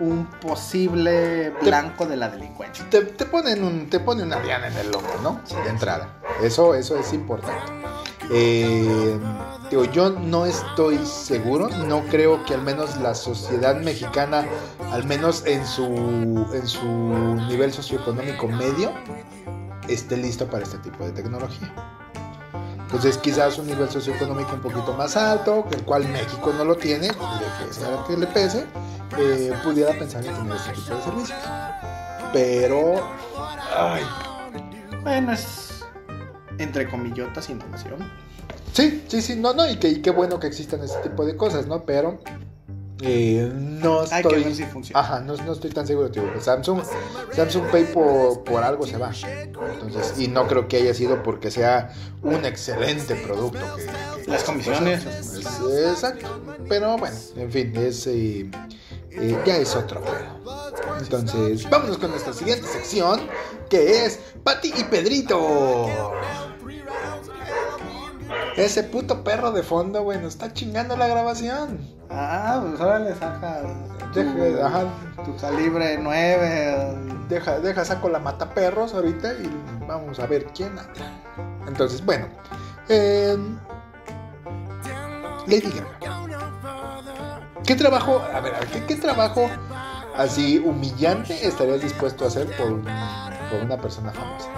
un 0.00 0.26
posible 0.40 1.50
blanco 1.62 2.06
de 2.06 2.16
la 2.16 2.28
delincuencia. 2.28 2.88
Te, 2.90 3.02
te 3.02 3.26
ponen 3.26 3.62
un, 3.62 3.90
te 3.90 4.00
pone 4.00 4.22
una 4.22 4.40
diana 4.40 4.68
en 4.68 4.76
el 4.76 4.90
lomo, 4.90 5.08
¿no? 5.22 5.40
De 5.62 5.70
entrada. 5.70 6.20
Eso, 6.42 6.74
eso 6.74 6.96
es 6.98 7.12
importante. 7.12 7.72
Eh, 8.30 9.18
digo, 9.70 9.84
yo 9.86 10.10
no 10.10 10.46
estoy 10.46 10.98
seguro, 11.04 11.68
no 11.68 12.02
creo 12.04 12.44
que 12.44 12.54
al 12.54 12.62
menos 12.62 12.96
la 12.98 13.14
sociedad 13.14 13.76
mexicana, 13.76 14.46
al 14.90 15.04
menos 15.04 15.44
en 15.46 15.66
su, 15.66 16.46
en 16.54 16.66
su 16.66 16.86
nivel 17.48 17.72
socioeconómico 17.72 18.48
medio, 18.48 18.92
esté 19.88 20.16
listo 20.16 20.46
para 20.46 20.62
este 20.62 20.78
tipo 20.78 21.04
de 21.04 21.12
tecnología. 21.12 21.72
Entonces 22.92 23.16
quizás 23.18 23.58
un 23.58 23.66
nivel 23.66 23.88
socioeconómico 23.88 24.52
un 24.52 24.60
poquito 24.60 24.92
más 24.94 25.16
alto, 25.16 25.66
el 25.70 25.82
cual 25.82 26.06
México 26.08 26.52
no 26.56 26.64
lo 26.64 26.76
tiene, 26.76 27.08
le 27.08 27.66
pese 27.66 27.84
a 27.86 27.90
lo 27.90 28.04
que 28.06 28.16
le 28.16 28.26
pese, 28.26 28.66
eh, 29.18 29.52
pudiera 29.62 29.92
pensar 29.98 30.24
en 30.24 30.34
tener 30.34 30.56
este 30.56 30.72
tipo 30.72 30.94
de 30.96 31.02
servicios. 31.02 31.38
Pero, 32.32 32.94
ay, 33.76 34.02
Bueno, 35.02 35.32
es 35.32 35.84
entre 36.58 36.88
comillotas 36.88 37.48
innovación. 37.50 37.96
sí, 38.72 39.04
sí, 39.08 39.20
sí, 39.22 39.36
no, 39.36 39.52
no, 39.54 39.68
y, 39.68 39.76
que, 39.76 39.88
y 39.88 40.02
qué 40.02 40.10
bueno 40.10 40.38
que 40.38 40.46
existan 40.46 40.82
este 40.82 41.00
tipo 41.08 41.24
de 41.26 41.36
cosas, 41.36 41.66
¿no? 41.66 41.84
Pero 41.84 42.20
eh, 43.02 43.50
no 43.54 44.00
Hay 44.02 44.08
que 44.08 44.16
estoy... 44.28 44.44
ver 44.44 44.54
si 44.54 44.64
funciona. 44.64 45.00
Ajá, 45.00 45.20
no, 45.20 45.34
no 45.36 45.52
estoy 45.52 45.70
tan 45.70 45.86
seguro, 45.86 46.10
tío. 46.10 46.22
Samsung, 46.40 46.82
Samsung 47.34 47.64
Pay 47.70 47.86
por, 47.92 48.44
por 48.44 48.62
algo 48.62 48.86
se 48.86 48.96
va. 48.96 49.10
Entonces, 49.42 50.14
y 50.18 50.28
no 50.28 50.46
creo 50.46 50.68
que 50.68 50.76
haya 50.76 50.94
sido 50.94 51.22
porque 51.22 51.50
sea 51.50 51.90
un 52.22 52.44
excelente 52.44 53.16
producto. 53.16 53.58
que- 53.76 54.22
que- 54.24 54.30
Las 54.30 54.44
comisiones. 54.44 55.04
Es- 55.04 55.60
exacto. 55.90 56.28
Pero 56.68 56.96
bueno, 56.96 57.16
en 57.36 57.50
fin, 57.50 57.72
es, 57.76 58.06
eh, 58.06 58.48
eh, 59.14 59.38
ya 59.44 59.56
es 59.56 59.74
otro 59.76 60.00
pedo. 60.00 60.68
Entonces, 60.98 61.68
vámonos 61.68 61.98
con 61.98 62.10
nuestra 62.10 62.32
siguiente 62.32 62.66
sección, 62.66 63.20
que 63.68 64.04
es 64.04 64.18
Pati 64.44 64.72
y 64.76 64.84
Pedrito. 64.84 66.10
Ese 68.56 68.82
puto 68.84 69.24
perro 69.24 69.50
de 69.52 69.62
fondo, 69.62 70.02
güey, 70.02 70.18
nos 70.18 70.34
está 70.34 70.52
chingando 70.52 70.96
la 70.96 71.06
grabación. 71.06 71.78
Ah, 72.10 72.62
pues 72.62 72.80
ahora 72.80 72.98
le 72.98 73.14
saca 73.14 73.62
Deja, 74.14 74.66
ajá, 74.66 74.84
tu 75.24 75.34
calibre 75.36 75.96
9. 75.98 76.94
deja, 77.30 77.60
deja, 77.60 77.84
saco 77.84 78.10
la 78.10 78.18
mata 78.18 78.52
perros 78.52 78.92
ahorita 78.92 79.32
y 79.34 79.50
vamos 79.88 80.18
a 80.18 80.26
ver 80.26 80.44
quién 80.54 80.78
habla. 80.78 81.10
Entonces, 81.66 82.04
bueno, 82.04 82.26
eh, 82.90 83.38
Lady 85.46 85.72
Gaga. 86.00 86.31
¿Qué 87.66 87.76
trabajo, 87.76 88.20
a 88.34 88.40
ver, 88.40 88.54
¿qué, 88.72 88.84
qué 88.86 88.96
trabajo 88.96 89.48
así 90.16 90.58
humillante 90.58 91.46
estarías 91.46 91.80
dispuesto 91.80 92.24
a 92.24 92.28
hacer 92.28 92.54
por, 92.56 92.66
un- 92.72 92.82
por 93.50 93.60
una 93.64 93.76
persona 93.78 94.12
famosa? 94.12 94.48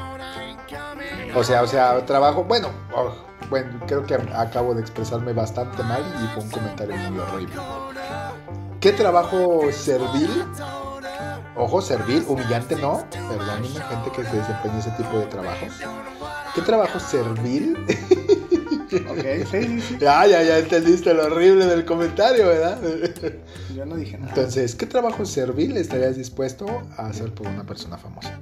O 1.37 1.45
sea, 1.45 1.63
o 1.63 1.67
sea, 1.67 2.05
trabajo, 2.07 2.45
bueno, 2.45 2.69
oh, 2.95 3.13
bueno, 3.51 3.79
creo 3.87 4.05
que 4.07 4.15
acabo 4.15 4.75
de 4.75 4.81
expresarme 4.81 5.33
bastante 5.33 5.83
mal 5.83 6.03
y 6.23 6.27
fue 6.35 6.43
un 6.45 6.51
comentario 6.51 6.97
muy 6.97 7.19
horrible. 7.19 7.55
¿Qué 8.81 8.93
trabajo 8.93 9.61
servil? 9.73 10.45
Ojo, 11.57 11.81
servil, 11.83 12.25
humillante 12.27 12.75
no, 12.77 13.05
perdónenme, 13.11 13.69
gente 13.69 14.11
que 14.15 14.25
se 14.25 14.37
desempeña 14.37 14.79
ese 14.79 14.91
tipo 14.93 15.19
de 15.19 15.27
trabajos. 15.27 15.73
¿Qué 16.55 16.63
trabajo 16.63 16.99
servil? 16.99 17.77
Ok, 19.09 19.47
sí, 19.51 19.63
sí, 19.63 19.81
sí. 19.81 19.97
ya, 20.01 20.27
ya, 20.27 20.43
ya 20.43 20.59
entendiste 20.59 21.15
lo 21.15 21.27
horrible 21.27 21.67
del 21.67 21.85
comentario, 21.85 22.49
¿verdad? 22.49 22.81
Yo 23.75 23.85
no 23.87 23.97
dije 23.97 24.19
nada. 24.19 24.31
Entonces, 24.31 24.75
¿qué 24.75 24.87
trabajo 24.87 25.25
servil 25.25 25.77
estarías 25.77 26.17
dispuesto 26.17 26.67
a 26.97 27.07
hacer 27.07 27.33
por 27.33 27.49
una 27.49 27.65
persona 27.65 27.99
famosa? 27.99 28.41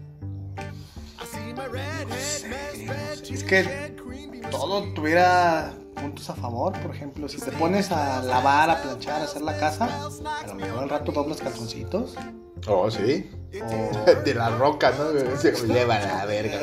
Es 3.30 3.44
que 3.44 3.96
todo 4.50 4.92
tuviera 4.92 5.72
puntos 5.94 6.28
a 6.30 6.34
favor. 6.34 6.72
Por 6.80 6.94
ejemplo, 6.94 7.28
si 7.28 7.38
te 7.40 7.52
pones 7.52 7.90
a 7.92 8.22
lavar, 8.22 8.70
a 8.70 8.82
planchar, 8.82 9.22
a 9.22 9.24
hacer 9.24 9.42
la 9.42 9.56
casa, 9.58 9.88
a 10.42 10.46
lo 10.46 10.54
mejor 10.54 10.82
al 10.82 10.88
rato 10.88 11.12
doblas 11.12 11.40
calzoncitos. 11.40 12.14
Oh, 12.66 12.90
sí. 12.90 13.30
O, 13.62 14.10
De 14.24 14.34
la 14.34 14.50
roca, 14.50 14.92
¿no? 14.92 15.36
Se 15.38 15.52
lleva 15.66 15.98
la 15.98 16.26
verga. 16.26 16.58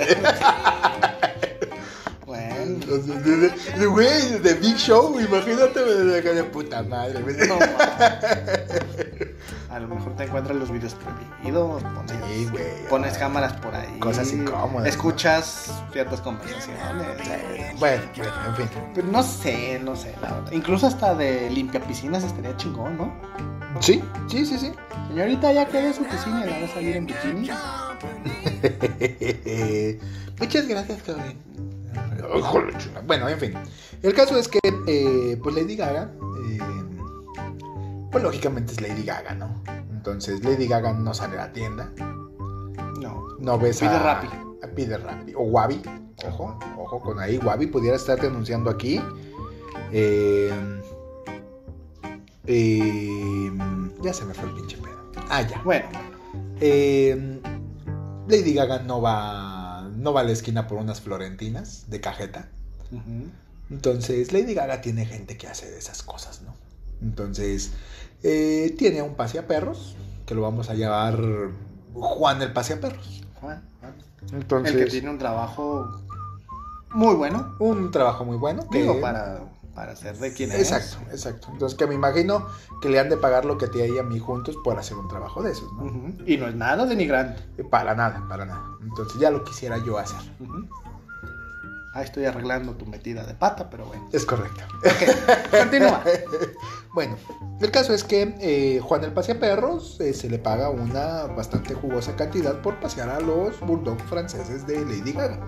Güey, 3.88 4.40
de 4.40 4.54
Big 4.56 4.78
Show, 4.78 5.20
imagínate, 5.20 5.80
de, 5.84 6.22
de 6.22 6.44
puta 6.46 6.82
madre. 6.84 7.20
no. 7.48 7.58
A 9.70 9.80
lo 9.80 9.88
mejor 9.88 10.16
te 10.16 10.24
encuentras 10.24 10.58
los 10.58 10.72
videos 10.72 10.96
prohibidos. 10.96 11.84
Pones, 11.84 12.18
Sí, 12.34 12.48
güey. 12.52 12.64
pones 12.90 13.18
cámaras 13.18 13.54
por 13.54 13.74
ahí. 13.76 14.00
Cosas 14.00 14.32
incómodas, 14.34 14.88
Escuchas 14.90 15.72
ciertas 15.94 16.22
conversaciones. 16.22 16.82
Bueno, 17.80 18.02
bueno, 18.18 18.34
en 18.48 18.56
fin. 18.56 18.68
Pero 18.96 19.08
no 19.08 19.22
sé, 19.24 19.80
no 19.84 19.96
sé, 19.96 20.14
la 20.22 20.34
verdad. 20.34 20.52
Incluso 20.52 20.88
hasta 20.88 21.14
de 21.14 21.50
limpia 21.52 21.80
piscinas 21.82 22.24
estaría 22.24 22.58
chingón, 22.58 22.98
¿no? 22.98 23.14
Sí, 23.80 24.02
sí, 24.28 24.44
sí, 24.46 24.58
sí. 24.58 24.72
Señorita, 25.10 25.54
ya 25.54 25.68
quedé 25.68 25.94
su 25.94 26.04
piscina 26.04 26.44
y 26.46 26.50
la 26.50 26.60
va 26.60 26.66
a 26.66 26.74
salir 26.74 26.96
en 26.98 27.06
bikini. 27.06 27.50
Muchas 30.40 30.68
gracias, 30.68 31.02
cabrón. 31.04 31.36
Bueno, 33.06 33.28
en 33.30 33.40
fin. 33.40 33.54
El 34.02 34.14
caso 34.14 34.38
es 34.38 34.48
que, 34.48 34.60
eh, 34.88 35.38
pues 35.42 35.56
Lady 35.56 35.76
Gaga, 35.76 36.12
eh, 36.48 36.60
pues 38.12 38.24
lógicamente 38.24 38.74
es 38.74 38.82
Lady 38.82 39.04
Gaga, 39.04 39.34
¿no? 39.36 39.62
Entonces 39.92 40.44
Lady 40.44 40.68
Gaga 40.68 40.94
no 40.94 41.14
sale 41.14 41.36
a 41.38 41.48
la 41.48 41.52
tienda, 41.54 41.92
No. 43.02 43.28
no 43.40 43.60
ves 43.60 43.80
Pide 43.80 43.90
a... 43.90 44.00
Rappi. 44.00 44.28
a 44.64 44.68
Pide 44.68 44.98
Rappi. 44.98 45.34
O 45.36 45.44
Wabi, 45.44 45.82
ojo, 46.28 46.58
ojo 46.78 47.00
con 47.02 47.20
ahí. 47.20 47.38
Wabi 47.38 47.68
pudiera 47.68 47.96
estar 47.98 48.20
denunciando 48.20 48.70
aquí. 48.70 49.02
Eh, 49.92 50.52
eh, 52.46 53.52
ya 54.02 54.14
se 54.14 54.26
me 54.26 54.34
fue 54.34 54.50
el 54.50 54.56
pinche 54.56 54.78
pedo. 54.78 54.98
Ah, 55.30 55.42
ya. 55.42 55.62
Bueno, 55.64 55.86
Eh, 56.62 57.40
Lady 58.28 58.54
Gaga 58.54 58.80
no 58.80 59.02
va, 59.02 59.59
no 60.00 60.14
va 60.14 60.22
a 60.22 60.24
la 60.24 60.32
esquina 60.32 60.68
por 60.68 60.78
unas 60.78 61.02
florentinas 61.02 61.86
de 61.90 62.02
cajeta. 62.02 62.50
Entonces, 63.70 64.32
Lady 64.34 64.54
Gaga 64.54 64.82
tiene 64.82 65.06
gente 65.06 65.38
que 65.38 65.48
hace 65.48 65.70
de 65.70 65.78
esas 65.78 66.02
cosas, 66.04 66.42
¿no? 66.42 66.54
Entonces, 67.02 67.72
eh, 68.24 68.74
tiene 68.78 69.00
a 69.00 69.04
un 69.04 69.16
paseaperros, 69.16 69.96
que 70.26 70.36
lo 70.36 70.42
vamos 70.42 70.70
a 70.70 70.74
llamar 70.74 71.22
Juan 71.94 72.42
el 72.42 72.52
paseaperros. 72.54 73.22
Juan, 73.40 73.64
Juan. 73.80 73.94
Entonces, 74.34 74.76
El 74.76 74.84
que 74.86 74.92
tiene 74.92 75.10
un 75.10 75.18
trabajo 75.18 76.02
muy 76.92 77.16
bueno. 77.16 77.56
un 77.60 77.92
trabajo 77.92 78.26
muy 78.26 78.38
bueno. 78.38 78.68
que- 78.70 78.82
Digo, 78.82 79.00
para, 79.00 79.40
para 79.80 79.96
ser 79.96 80.18
de 80.18 80.34
quien 80.34 80.52
es. 80.52 80.60
Exacto, 80.60 80.98
exacto. 81.10 81.48
Entonces, 81.54 81.78
que 81.78 81.88
me 81.88 81.96
imagino 81.96 82.46
que 82.82 82.90
le 82.90 83.00
han 83.00 83.08
de 83.08 83.16
pagar 83.16 83.46
lo 83.46 83.58
que 83.58 83.68
te 83.68 83.88
y 83.88 83.98
a 83.98 84.04
mí 84.04 84.20
juntos 84.20 84.58
por 84.62 84.78
hacer 84.78 84.98
un 84.98 85.08
trabajo 85.08 85.42
de 85.42 85.54
esos, 85.54 85.72
¿no? 85.72 85.86
Y 86.26 86.36
no 86.36 86.50
es 86.50 86.56
nada 86.56 86.86
denigrante. 86.86 87.42
Para 87.64 87.96
nada, 87.96 88.26
para 88.28 88.46
nada. 88.46 88.62
Entonces, 88.82 89.18
ya 89.22 89.32
lo 89.32 89.42
quisiera 89.46 89.78
yo 89.78 89.98
hacer. 89.98 90.20
Ujú. 90.42 90.68
Ahí 91.94 92.04
estoy 92.04 92.26
arreglando 92.26 92.74
tu 92.74 92.86
metida 92.88 93.26
de 93.26 93.34
pata, 93.36 93.70
pero 93.70 93.86
bueno. 93.86 94.06
Es 94.12 94.26
correcto. 94.26 94.64
Continúa. 95.50 96.04
Bueno, 96.92 97.18
el 97.62 97.70
caso 97.70 97.94
es 97.94 98.04
que 98.04 98.36
eh, 98.42 98.82
Juan 98.82 99.04
el 99.04 99.14
Paseaperros 99.14 100.02
eh, 100.02 100.12
se 100.12 100.28
le 100.28 100.40
paga 100.40 100.72
una 100.72 101.26
bastante 101.26 101.76
jugosa 101.76 102.16
cantidad 102.16 102.60
por 102.64 102.80
pasear 102.80 103.10
a 103.10 103.20
los 103.20 103.60
bulldogs 103.60 104.02
franceses 104.06 104.66
de 104.66 104.84
Lady 104.84 105.14
Gaga. 105.14 105.40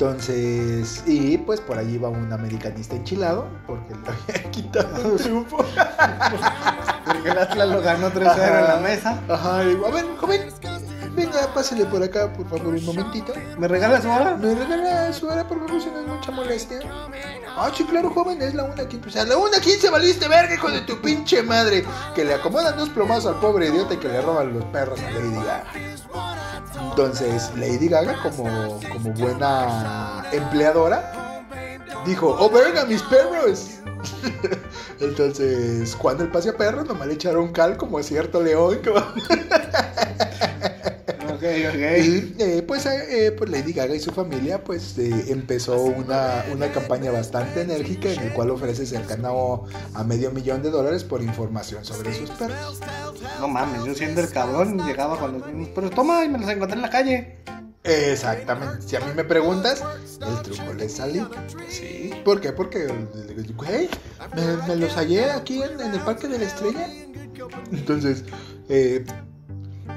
Entonces, 0.00 1.04
y 1.06 1.36
pues 1.36 1.60
por 1.60 1.76
allí 1.76 1.98
va 1.98 2.08
un 2.08 2.32
americanista 2.32 2.96
enchilado, 2.96 3.46
porque 3.66 3.94
le 3.94 4.08
había 4.08 4.50
quitado 4.50 5.10
un 5.10 5.16
triunfo. 5.18 5.58
Porque 7.04 7.28
el 7.28 7.38
Atlas 7.38 7.68
lo 7.68 7.82
ganó 7.82 8.10
3-0 8.10 8.60
en 8.60 8.64
la 8.64 8.80
mesa. 8.82 9.20
Ajá, 9.28 9.62
y 9.62 9.68
digo, 9.68 9.86
a 9.86 9.90
ver, 9.90 10.06
joven, 10.16 10.40
ven, 10.40 10.89
venga, 11.14 11.52
pásale 11.54 11.84
por 11.86 12.02
acá, 12.02 12.32
por 12.32 12.48
favor, 12.48 12.74
un 12.74 12.84
momentito. 12.84 13.32
¿Me 13.58 13.68
regalas 13.68 14.02
su 14.02 14.10
hora? 14.10 14.36
¿Me 14.36 14.54
regala 14.54 15.12
su 15.12 15.26
hora, 15.26 15.46
por 15.46 15.58
favor, 15.60 15.82
si 15.82 15.88
no 15.90 16.00
es 16.00 16.06
mucha 16.06 16.30
molestia? 16.30 16.80
Ah, 17.56 17.70
sí, 17.74 17.84
claro, 17.84 18.10
joven, 18.10 18.40
es 18.42 18.54
la 18.54 18.64
una 18.64 18.88
quince. 18.88 18.98
Pues 18.98 19.16
a 19.16 19.24
la 19.24 19.36
una 19.36 19.60
quince 19.60 19.90
valiste 19.90 20.28
verga, 20.28 20.54
hijo 20.54 20.70
de 20.70 20.80
tu 20.82 21.00
pinche 21.00 21.42
madre. 21.42 21.84
Que 22.14 22.24
le 22.24 22.34
acomodan 22.34 22.76
dos 22.76 22.88
plomazos 22.90 23.34
al 23.34 23.40
pobre 23.40 23.68
idiota 23.68 23.94
y 23.94 23.96
que 23.98 24.08
le 24.08 24.20
roban 24.22 24.52
los 24.52 24.64
perros 24.66 25.00
a 25.00 25.10
Lady 25.10 25.34
Gaga. 25.34 25.64
Entonces, 26.90 27.50
Lady 27.56 27.88
Gaga, 27.88 28.22
como, 28.22 28.80
como 28.92 29.10
buena 29.12 30.24
empleadora, 30.32 31.44
dijo, 32.06 32.36
oh, 32.38 32.50
verga, 32.50 32.84
mis 32.84 33.02
perros. 33.02 33.80
Entonces, 35.00 35.96
cuando 35.96 36.24
el 36.24 36.30
pase 36.30 36.50
a 36.50 36.56
perros, 36.56 36.86
nomás 36.86 37.08
le 37.08 37.14
echaron 37.14 37.52
cal 37.52 37.76
como 37.76 37.98
a 37.98 38.02
cierto 38.02 38.42
león. 38.42 38.80
Como... 38.84 39.00
Ok, 41.40 41.46
ok. 41.46 41.74
Y 42.04 42.34
eh, 42.38 42.62
pues, 42.66 42.84
eh, 42.84 43.26
eh, 43.26 43.32
pues 43.32 43.48
Lady 43.48 43.72
Gaga 43.72 43.94
y 43.94 44.00
su 44.00 44.12
familia 44.12 44.62
pues 44.62 44.98
eh, 44.98 45.24
empezó 45.28 45.80
una, 45.80 46.44
una 46.52 46.70
campaña 46.70 47.10
bastante 47.10 47.62
enérgica 47.62 48.12
en 48.12 48.20
el 48.20 48.32
cual 48.34 48.50
ofrece 48.50 48.84
cercano 48.84 49.64
a 49.94 50.04
medio 50.04 50.30
millón 50.32 50.62
de 50.62 50.70
dólares 50.70 51.02
por 51.02 51.22
información 51.22 51.82
sobre 51.82 52.12
sus 52.12 52.28
perros. 52.32 52.78
No 53.40 53.48
mames, 53.48 53.84
yo 53.84 53.94
siendo 53.94 54.20
el 54.20 54.28
cabrón 54.28 54.86
llegaba 54.86 55.18
con 55.18 55.32
los 55.32 55.46
mismos 55.46 55.68
perros. 55.68 55.92
Toma, 55.92 56.26
y 56.26 56.28
me 56.28 56.38
los 56.38 56.50
encontré 56.50 56.76
en 56.76 56.82
la 56.82 56.90
calle. 56.90 57.38
Exactamente. 57.84 58.86
Si 58.86 58.96
a 58.96 59.00
mí 59.00 59.06
me 59.16 59.24
preguntas, 59.24 59.82
el 60.20 60.42
truco 60.42 60.74
le 60.74 60.90
salió. 60.90 61.30
Sí. 61.70 62.10
¿Por 62.22 62.42
qué? 62.42 62.52
Porque, 62.52 62.86
güey, 63.56 63.88
me, 64.36 64.56
me 64.68 64.76
los 64.76 64.92
hallé 64.92 65.30
aquí 65.30 65.62
en, 65.62 65.80
en 65.80 65.94
el 65.94 66.00
Parque 66.00 66.28
de 66.28 66.38
la 66.38 66.44
Estrella. 66.44 66.86
Entonces, 67.72 68.24
eh, 68.68 69.06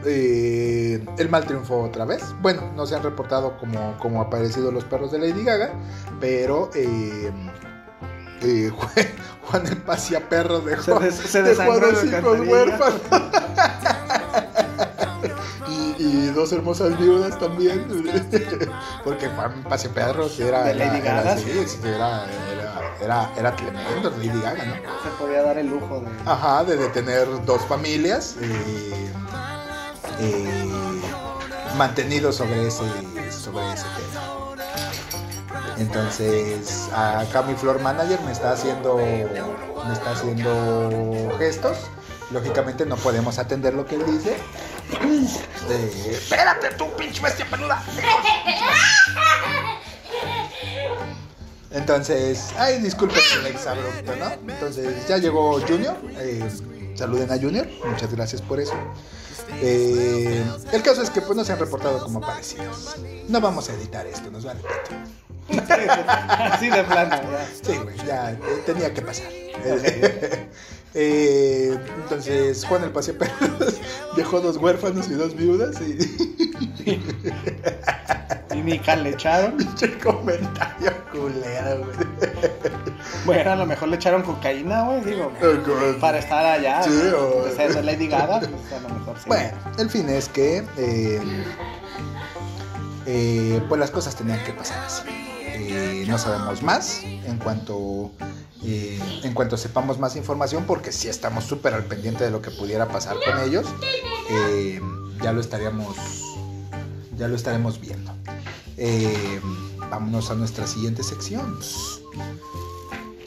eh, 0.05 1.03
el 1.17 1.29
mal 1.29 1.45
triunfó 1.45 1.81
otra 1.83 2.05
vez. 2.05 2.23
Bueno, 2.41 2.71
no 2.75 2.85
se 2.85 2.95
han 2.95 3.03
reportado 3.03 3.57
como, 3.57 3.97
como 3.99 4.21
aparecido 4.21 4.71
los 4.71 4.83
perros 4.85 5.11
de 5.11 5.19
Lady 5.19 5.43
Gaga, 5.43 5.71
pero 6.19 6.69
eh, 6.75 7.31
eh, 8.41 8.71
Juan 9.45 9.67
el 9.67 9.77
Pasia 9.77 10.27
Perros 10.29 10.65
dejó, 10.65 10.99
Se 10.99 11.05
des- 11.05 11.15
se 11.15 11.43
dejó 11.43 11.71
alcantarilla. 11.73 12.51
huérfanos. 12.51 13.01
y, 15.67 15.95
y 16.03 16.27
dos 16.33 16.51
hermosas 16.53 16.97
viudas 16.99 17.37
también. 17.39 17.85
Porque 19.03 19.27
Juan 19.29 19.63
Pasia 19.63 19.89
Perros 19.93 20.39
era, 20.39 20.63
De 20.63 20.75
Lady 20.75 20.97
era, 20.99 21.15
Gaga, 21.15 21.21
era, 21.33 21.37
sí, 21.37 21.51
sí, 21.67 21.77
era, 21.83 22.25
era, 22.51 22.81
era, 23.01 23.31
era 23.37 23.55
tremendo, 23.55 24.09
Lady 24.11 24.41
Gaga, 24.41 24.65
¿no? 24.65 24.73
Se 24.75 25.09
podía 25.19 25.41
dar 25.43 25.57
el 25.57 25.67
lujo 25.67 25.99
de. 26.01 26.07
Ajá, 26.25 26.63
de, 26.63 26.77
de 26.77 26.87
tener 26.89 27.27
dos 27.45 27.61
familias 27.65 28.37
eh, 28.41 29.11
eh, 30.19 30.71
mantenidos 31.78 32.36
sobre 32.36 32.67
ese, 32.67 32.84
sobre 33.32 33.73
ese 33.73 33.86
tema. 33.95 34.21
Entonces, 35.78 36.89
acá 36.93 37.41
mi 37.41 37.56
floor 37.56 37.82
manager 37.82 38.19
me 38.21 38.32
está 38.32 38.52
haciendo, 38.52 38.97
me 38.97 39.93
está 39.93 40.12
haciendo 40.12 41.36
gestos. 41.38 41.78
Lógicamente 42.32 42.86
no 42.86 42.95
podemos 42.95 43.38
atender 43.38 43.73
lo 43.73 43.86
que 43.86 43.95
él 43.95 44.06
dice. 44.06 44.38
Eh, 45.69 46.10
espérate 46.12 46.69
tú, 46.78 46.91
pinche 46.95 47.21
bestia 47.21 47.45
peluda. 47.49 47.84
Entonces, 51.71 52.54
ay, 52.58 52.80
disculpen 52.80 53.21
el 53.39 53.47
exabrupto, 53.47 54.15
¿no? 54.15 54.32
Entonces, 54.54 55.08
ya 55.08 55.17
llegó 55.17 55.60
Junior. 55.62 55.97
eh, 56.19 56.47
saluden 56.95 57.32
a 57.32 57.38
Junior. 57.38 57.67
Muchas 57.86 58.12
gracias 58.13 58.41
por 58.41 58.60
eso. 58.60 58.73
Eh, 59.62 60.43
el 60.71 60.84
caso 60.84 61.01
es 61.01 61.10
que 61.10 61.21
pues 61.21 61.36
no 61.36 61.43
se 61.43 61.53
han 61.53 61.60
reportado 61.60 62.03
como 62.03 62.19
aparecidos. 62.19 62.95
No 63.27 63.41
vamos 63.41 63.69
a 63.69 63.73
editar 63.73 64.06
esto, 64.08 64.29
nos 64.32 64.45
vale. 64.45 64.62
Así 66.51 66.69
de 66.71 66.84
plano. 66.84 67.17
Sí, 67.62 67.77
güey, 67.77 67.97
ya 68.06 68.32
eh, 68.32 68.38
tenía 68.65 68.93
que 68.93 69.01
pasar. 69.01 69.27
Eh, 70.95 71.77
entonces, 72.03 72.63
Juan 72.65 72.84
el 72.84 72.91
Paseo 72.91 73.17
Perros 73.17 73.79
dejó 74.15 74.41
dos 74.41 74.58
huérfanos 74.58 75.08
y 75.10 75.13
dos 75.13 75.36
viudas 75.36 75.75
y 75.82 75.97
Y 78.53 78.62
ni 78.62 78.77
le 78.79 79.10
echaron. 79.10 79.58
pinche 79.58 79.97
comentario 79.97 80.91
culero, 81.12 81.79
güey. 81.86 82.08
Bueno, 83.25 83.51
a 83.51 83.56
lo 83.56 83.65
mejor 83.65 83.88
le 83.89 83.95
echaron 83.95 84.21
cocaína, 84.21 84.84
güey, 84.84 85.01
digo. 85.03 85.32
Para 85.99 86.19
estar 86.19 86.45
allá. 86.45 86.84
Sí, 86.84 86.91
o- 87.17 87.49
ser 87.56 87.73
de 87.73 87.82
Lady 87.84 88.08
Gaga, 88.08 88.39
pues 88.41 88.51
a 88.73 88.79
lo 88.88 88.89
mejor 88.89 89.17
sí. 89.17 89.23
Bueno, 89.27 89.51
el 89.79 89.89
fin 89.89 90.08
es 90.10 90.29
que 90.29 90.63
eh, 90.77 91.21
eh, 93.08 93.62
pues 93.67 93.79
las 93.79 93.89
cosas 93.91 94.15
tenían 94.15 94.43
que 94.43 94.53
pasar 94.53 94.84
así. 94.86 95.03
Eh, 95.45 96.06
no 96.08 96.17
sabemos 96.17 96.62
más 96.62 97.01
en 97.03 97.38
cuanto 97.39 98.12
eh, 98.65 98.99
en 99.23 99.34
cuanto 99.34 99.58
sepamos 99.58 99.99
más 99.99 100.15
información 100.15 100.65
porque 100.65 100.91
sí 100.91 101.10
estamos 101.10 101.43
súper 101.43 101.73
al 101.73 101.86
pendiente 101.86 102.23
de 102.23 102.32
lo 102.32 102.41
que 102.41 102.52
pudiera 102.52 102.88
pasar 102.88 103.17
con 103.26 103.39
ellos. 103.43 103.65
Eh, 104.30 104.82
ya 105.21 105.34
lo 105.34 105.41
estaríamos 105.41 105.97
ya 107.17 107.28
lo 107.28 107.36
estaremos 107.36 107.80
viendo. 107.80 108.12
Eh, 108.78 109.39
vámonos 109.89 110.32
a 110.32 110.36
nuestra 110.36 110.65
siguiente 110.65 111.04
sección. 111.04 111.60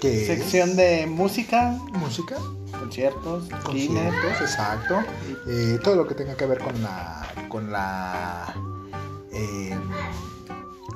Que 0.00 0.22
es 0.22 0.26
Sección 0.26 0.76
de 0.76 1.06
música, 1.06 1.78
música. 1.94 2.36
conciertos, 2.78 3.44
cine. 3.44 3.62
Conciertos, 3.64 4.40
exacto. 4.40 5.02
Eh, 5.48 5.78
todo 5.82 5.96
lo 5.96 6.06
que 6.06 6.14
tenga 6.14 6.36
que 6.36 6.46
ver 6.46 6.58
con 6.58 6.82
la. 6.82 7.26
con 7.48 7.70
la. 7.70 8.54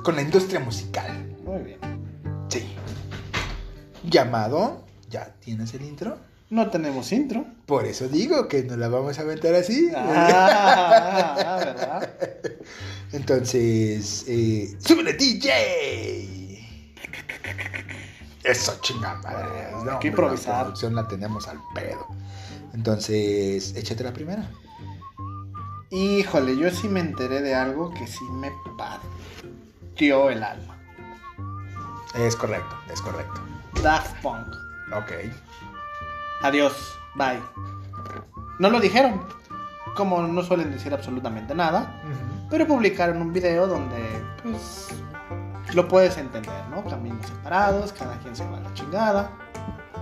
con 0.03 0.15
la 0.15 0.21
industria 0.21 0.59
musical. 0.59 1.35
Muy 1.43 1.63
bien. 1.63 1.90
Llamado. 4.11 4.83
¿Ya 5.09 5.33
tienes 5.39 5.73
el 5.73 5.83
intro? 5.83 6.17
No 6.49 6.69
tenemos 6.69 7.11
intro. 7.13 7.45
Por 7.65 7.85
eso 7.85 8.09
digo 8.09 8.47
que 8.49 8.63
nos 8.63 8.77
la 8.77 8.89
vamos 8.89 9.17
a 9.17 9.21
aventar 9.21 9.55
así. 9.55 9.89
Ah, 9.95 11.35
ah, 11.39 11.57
¿verdad? 11.57 12.13
Entonces. 13.13 14.25
Eh, 14.27 14.75
¡Súbele, 14.79 15.13
DJ! 15.13 16.59
Eso 18.43 18.77
chingada. 18.81 19.21
madre. 19.21 19.71
No, 19.71 19.77
hombre, 19.79 20.07
improvisar. 20.07 20.55
La 20.55 20.61
producción 20.63 20.95
la 20.95 21.07
tenemos 21.07 21.47
al 21.47 21.59
pedo. 21.73 22.05
Entonces, 22.73 23.73
échate 23.75 24.03
la 24.03 24.11
primera. 24.13 24.49
Híjole, 25.89 26.57
yo 26.57 26.69
sí 26.71 26.87
me 26.87 26.99
enteré 27.01 27.41
de 27.41 27.53
algo 27.53 27.93
que 27.93 28.07
sí 28.07 28.23
me 28.31 28.51
partió 28.77 30.29
el 30.29 30.43
alma. 30.43 30.77
Es 32.15 32.35
correcto, 32.35 32.75
es 32.91 33.01
correcto. 33.01 33.41
Daft 33.83 34.15
Punk. 34.21 34.47
Ok. 34.93 35.11
Adiós. 36.43 36.97
Bye. 37.15 37.41
No 38.59 38.69
lo 38.69 38.79
dijeron. 38.79 39.21
Como 39.95 40.21
no 40.21 40.41
suelen 40.43 40.71
decir 40.71 40.93
absolutamente 40.93 41.53
nada. 41.55 42.01
Pero 42.49 42.67
publicaron 42.67 43.21
un 43.21 43.33
video 43.33 43.67
donde, 43.67 44.23
pues, 44.43 44.89
lo 45.73 45.87
puedes 45.87 46.17
entender, 46.17 46.67
¿no? 46.69 46.83
Caminos 46.83 47.25
separados, 47.25 47.93
cada 47.93 48.17
quien 48.19 48.35
se 48.35 48.45
va 48.49 48.57
a 48.57 48.61
la 48.61 48.73
chingada. 48.73 49.31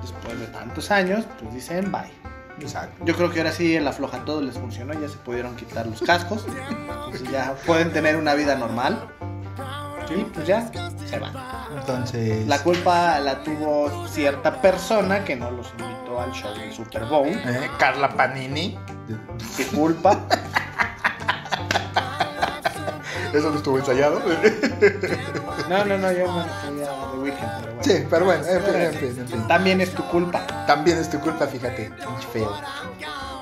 Después 0.01 0.39
de 0.39 0.47
tantos 0.47 0.89
años, 0.91 1.25
pues 1.39 1.53
dicen 1.53 1.91
bye. 1.91 2.11
Exacto. 2.59 3.05
Yo 3.05 3.15
creo 3.15 3.31
que 3.31 3.39
ahora 3.39 3.51
sí 3.51 3.75
el 3.75 3.87
afloja 3.87 4.25
todo 4.25 4.41
les 4.41 4.57
funcionó, 4.57 4.93
ya 4.93 5.07
se 5.07 5.17
pudieron 5.17 5.55
quitar 5.55 5.87
los 5.87 6.01
cascos. 6.01 6.45
Entonces 6.47 7.29
ya 7.31 7.55
pueden 7.65 7.91
tener 7.93 8.17
una 8.17 8.33
vida 8.33 8.55
normal. 8.55 9.07
Y 10.09 10.23
pues 10.23 10.47
ya 10.47 10.69
se 11.05 11.19
van. 11.19 11.33
Entonces. 11.77 12.47
La 12.47 12.61
culpa 12.63 13.19
la 13.19 13.43
tuvo 13.43 14.07
cierta 14.07 14.61
persona 14.61 15.23
que 15.23 15.35
no 15.35 15.51
los 15.51 15.69
invitó 15.71 16.19
al 16.19 16.31
show 16.31 16.53
del 16.55 16.73
Super 16.73 17.05
Bowl. 17.05 17.27
eh, 17.27 17.69
Carla 17.77 18.09
Panini. 18.09 18.77
¿Qué 19.55 19.65
culpa? 19.67 20.19
Eso 23.33 23.51
no 23.51 23.57
estuvo 23.57 23.77
ensayado. 23.77 24.19
No, 25.69 25.85
no, 25.85 25.97
no, 25.99 26.11
yo 26.11 26.31
me 26.31 26.43
refería 26.43 26.89
a 26.89 27.11
The 27.11 27.17
Weeknd, 27.19 27.39
pero 27.61 27.75
bueno. 27.75 27.83
sí, 27.83 28.03
pero 28.09 28.25
bueno, 28.25 28.43
en 28.47 28.63
fin, 28.63 28.75
en 28.75 28.93
fin, 28.93 29.19
en 29.19 29.27
fin. 29.27 29.47
También 29.47 29.81
es 29.81 29.91
tu 29.93 30.03
culpa. 30.05 30.47
También 30.65 30.97
es 30.97 31.09
tu 31.11 31.19
culpa, 31.19 31.45
fíjate. 31.45 31.91
Pinche 31.91 32.27
feo. 32.33 32.51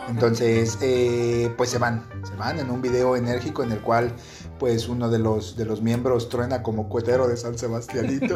Entonces, 0.09 0.77
eh, 0.81 1.53
pues 1.57 1.69
se 1.69 1.77
van, 1.77 2.03
se 2.23 2.35
van 2.35 2.59
en 2.59 2.69
un 2.69 2.81
video 2.81 3.15
enérgico 3.15 3.63
en 3.63 3.71
el 3.71 3.79
cual, 3.79 4.11
pues 4.59 4.87
uno 4.87 5.09
de 5.09 5.19
los, 5.19 5.55
de 5.55 5.65
los 5.65 5.81
miembros 5.81 6.29
truena 6.29 6.63
como 6.63 6.89
cuetero 6.89 7.27
de 7.27 7.37
San 7.37 7.57
Sebastianito. 7.57 8.35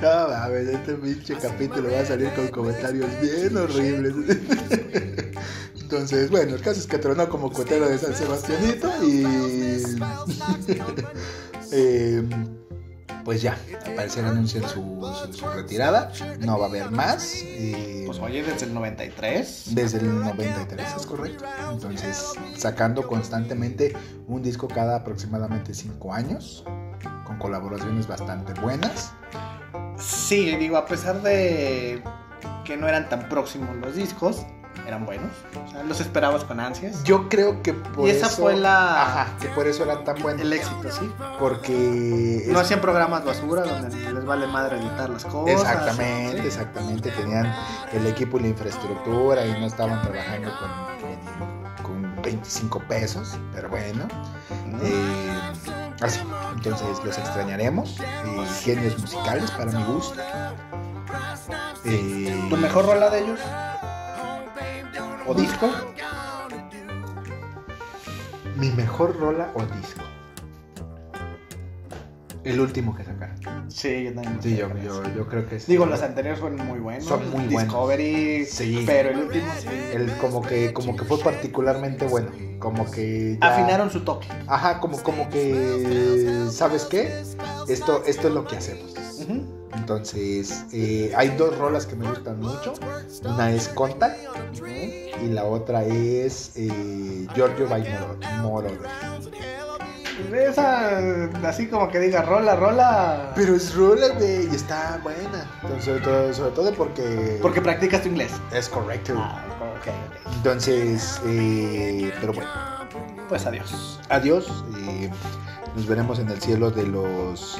No 0.00 0.28
mames, 0.28 0.68
este 0.68 0.94
pinche 0.94 1.36
capítulo 1.36 1.90
va 1.92 2.00
a 2.00 2.06
salir 2.06 2.30
con 2.34 2.48
comentarios 2.48 3.08
bien 3.20 3.56
horribles. 3.56 4.14
Entonces, 5.80 6.30
bueno, 6.30 6.54
el 6.54 6.62
caso 6.62 6.80
es 6.80 6.86
que 6.86 6.98
tronó 6.98 7.28
como 7.28 7.52
cuetero 7.52 7.88
de 7.88 7.98
San 7.98 8.14
Sebastianito 8.14 8.88
y. 9.02 9.24
eh, 11.72 12.22
pues 13.30 13.42
ya, 13.42 13.56
al 13.86 13.94
parecer 13.94 14.24
anuncian 14.24 14.68
su, 14.68 15.00
su- 15.24 15.32
su 15.34 15.46
retirada, 15.50 16.10
no 16.40 16.58
va 16.58 16.66
a 16.66 16.68
haber 16.68 16.90
más. 16.90 17.32
eh, 17.44 18.02
Pues 18.04 18.18
oye, 18.18 18.42
desde 18.42 18.66
el 18.66 18.74
93. 18.74 19.66
desde 19.72 19.98
el 19.98 20.18
93, 20.18 20.86
es 20.96 21.06
correcto. 21.06 21.44
Entonces, 21.70 22.32
sacando 22.56 23.06
constantemente 23.06 23.94
un 24.26 24.42
disco 24.42 24.66
cada 24.66 24.96
aproximadamente 24.96 25.74
5 25.74 26.12
años, 26.12 26.64
con 27.24 27.38
colaboraciones 27.38 28.08
bastante 28.08 28.52
buenas. 28.60 29.12
Sí, 29.96 30.56
digo, 30.56 30.76
a 30.76 30.86
pesar 30.86 31.22
de 31.22 32.02
que 32.64 32.76
no 32.76 32.88
eran 32.88 33.08
tan 33.08 33.28
próximos 33.28 33.76
los 33.76 33.94
discos, 33.94 34.44
eran 34.90 35.06
buenos. 35.06 35.30
O 35.66 35.70
sea, 35.70 35.82
los 35.84 36.00
esperabas 36.00 36.44
con 36.44 36.60
ansias. 36.60 37.02
Yo 37.04 37.28
creo 37.28 37.62
que 37.62 37.72
por 37.72 38.06
Y 38.08 38.10
esa 38.12 38.26
eso. 38.26 38.42
fue 38.42 38.56
la- 38.56 39.02
Ajá, 39.02 39.26
que 39.40 39.48
por 39.48 39.66
eso 39.66 39.84
eran 39.84 40.04
tan 40.04 40.20
buenos. 40.20 40.42
El 40.42 40.52
éxito, 40.52 40.90
sí. 40.90 41.10
Porque. 41.38 42.44
No 42.48 42.58
es- 42.60 42.66
hacían 42.66 42.80
programas 42.80 43.24
basura 43.24 43.62
donde 43.62 44.12
les 44.12 44.24
vale 44.24 44.46
madre 44.46 44.78
editar 44.78 45.08
las 45.08 45.24
cosas. 45.24 45.54
Exactamente, 45.60 46.40
Sí. 46.42 46.46
exactamente. 46.46 47.10
Tenían 47.10 47.54
el 47.92 48.06
equipo 48.06 48.38
y 48.38 48.42
la 48.42 48.48
infraestructura 48.48 49.46
y 49.46 49.52
no 49.52 49.66
estaban 49.66 50.02
trabajando 50.02 50.50
con, 50.58 51.84
con 51.84 52.22
25 52.22 52.80
pesos, 52.80 53.36
pero 53.54 53.68
bueno. 53.68 54.06
Eh, 54.82 55.40
así, 56.00 56.20
entonces 56.54 56.88
los 57.04 57.16
extrañaremos. 57.18 57.98
eh, 58.00 58.46
genios 58.62 58.98
musicales 58.98 59.50
para 59.52 59.70
mi 59.72 59.82
gusto. 59.84 60.20
Eh, 61.84 62.46
¿Tu 62.50 62.56
mejor 62.56 62.86
rola 62.86 63.10
de 63.10 63.20
ellos? 63.20 63.40
¿O 65.30 65.34
disco? 65.34 65.68
Mi 68.56 68.68
mejor 68.70 69.16
rola 69.16 69.52
o 69.54 69.62
disco. 69.62 70.02
El 72.42 72.58
último 72.58 72.96
que 72.96 73.04
sacaron. 73.04 73.70
Sí, 73.70 74.02
yo 74.06 74.14
también. 74.14 74.38
Sí, 74.42 74.56
yo, 74.56 74.68
yo, 74.78 75.02
yo 75.14 75.28
creo 75.28 75.48
que 75.48 75.56
es. 75.56 75.68
Digo, 75.68 75.86
los 75.86 76.02
anteriores 76.02 76.40
fueron 76.40 76.66
muy 76.66 76.80
buenos. 76.80 77.04
Son 77.04 77.20
muy 77.30 77.44
buenos. 77.46 77.62
Discovery. 77.62 78.44
Sí. 78.44 78.82
Pero 78.84 79.10
el 79.10 79.18
último 79.18 79.46
sí. 79.60 79.68
El, 79.92 80.10
como 80.16 80.42
que 80.42 80.72
como 80.72 80.96
que 80.96 81.04
fue 81.04 81.18
particularmente 81.20 82.06
bueno. 82.06 82.32
Como 82.58 82.90
que. 82.90 83.38
ya- 83.40 83.54
Afinaron 83.54 83.88
su 83.90 84.00
toque. 84.00 84.26
Ajá, 84.48 84.80
como, 84.80 85.00
como 85.00 85.28
que. 85.30 86.48
¿Sabes 86.50 86.86
qué? 86.86 87.22
Esto, 87.68 88.02
esto 88.04 88.26
es 88.28 88.34
lo 88.34 88.44
que 88.46 88.56
hacemos. 88.56 88.94
Entonces, 89.74 90.64
eh, 90.72 91.12
hay 91.16 91.28
dos 91.30 91.56
rolas 91.58 91.86
que 91.86 91.96
me 91.96 92.08
gustan 92.08 92.40
mucho. 92.40 92.74
Una 93.24 93.52
es 93.52 93.68
Contact 93.68 94.18
y 95.22 95.26
la 95.28 95.44
otra 95.44 95.84
es 95.84 96.52
eh, 96.56 97.26
Giorgio 97.34 97.68
by 97.68 97.82
Moro- 97.82 98.18
Moroder. 98.42 98.80
Esa, 100.32 101.28
así 101.48 101.66
como 101.68 101.88
que 101.88 101.98
diga 101.98 102.22
rola, 102.22 102.54
rola. 102.54 103.32
Pero 103.34 103.54
es 103.54 103.74
rola, 103.74 104.08
güey, 104.16 104.48
y 104.50 104.54
está 104.54 105.00
buena. 105.02 105.48
Entonces, 105.62 105.84
sobre, 105.84 106.00
todo, 106.00 106.34
sobre 106.34 106.50
todo 106.52 106.72
porque. 106.74 107.38
Porque 107.40 107.60
practicas 107.60 108.02
tu 108.02 108.08
inglés. 108.08 108.32
es 108.52 108.68
correcto. 108.68 109.14
Ah, 109.16 109.44
ok, 109.80 109.88
ok. 109.88 110.34
Entonces, 110.36 111.20
eh, 111.26 112.12
pero 112.20 112.32
bueno, 112.34 112.50
Pues 113.28 113.46
adiós. 113.46 113.98
adiós. 114.08 114.64
eh, 114.78 115.10
nos 115.74 115.86
veremos 115.86 116.18
en 116.18 116.28
el 116.28 116.40
cielo 116.40 116.70
de 116.70 116.86
los. 116.86 117.58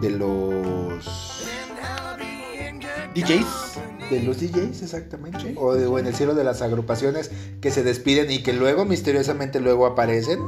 De 0.00 0.10
los. 0.10 1.04
DJs. 3.14 3.78
De 4.10 4.22
los 4.22 4.38
DJs, 4.40 4.82
exactamente. 4.82 5.54
O, 5.56 5.74
de- 5.74 5.86
o 5.86 5.98
en 5.98 6.06
el 6.06 6.14
cielo 6.14 6.34
de 6.34 6.44
las 6.44 6.62
agrupaciones 6.62 7.30
que 7.60 7.70
se 7.70 7.82
despiden 7.82 8.30
y 8.30 8.42
que 8.42 8.52
luego 8.52 8.84
misteriosamente 8.84 9.60
luego 9.60 9.86
aparecen. 9.86 10.40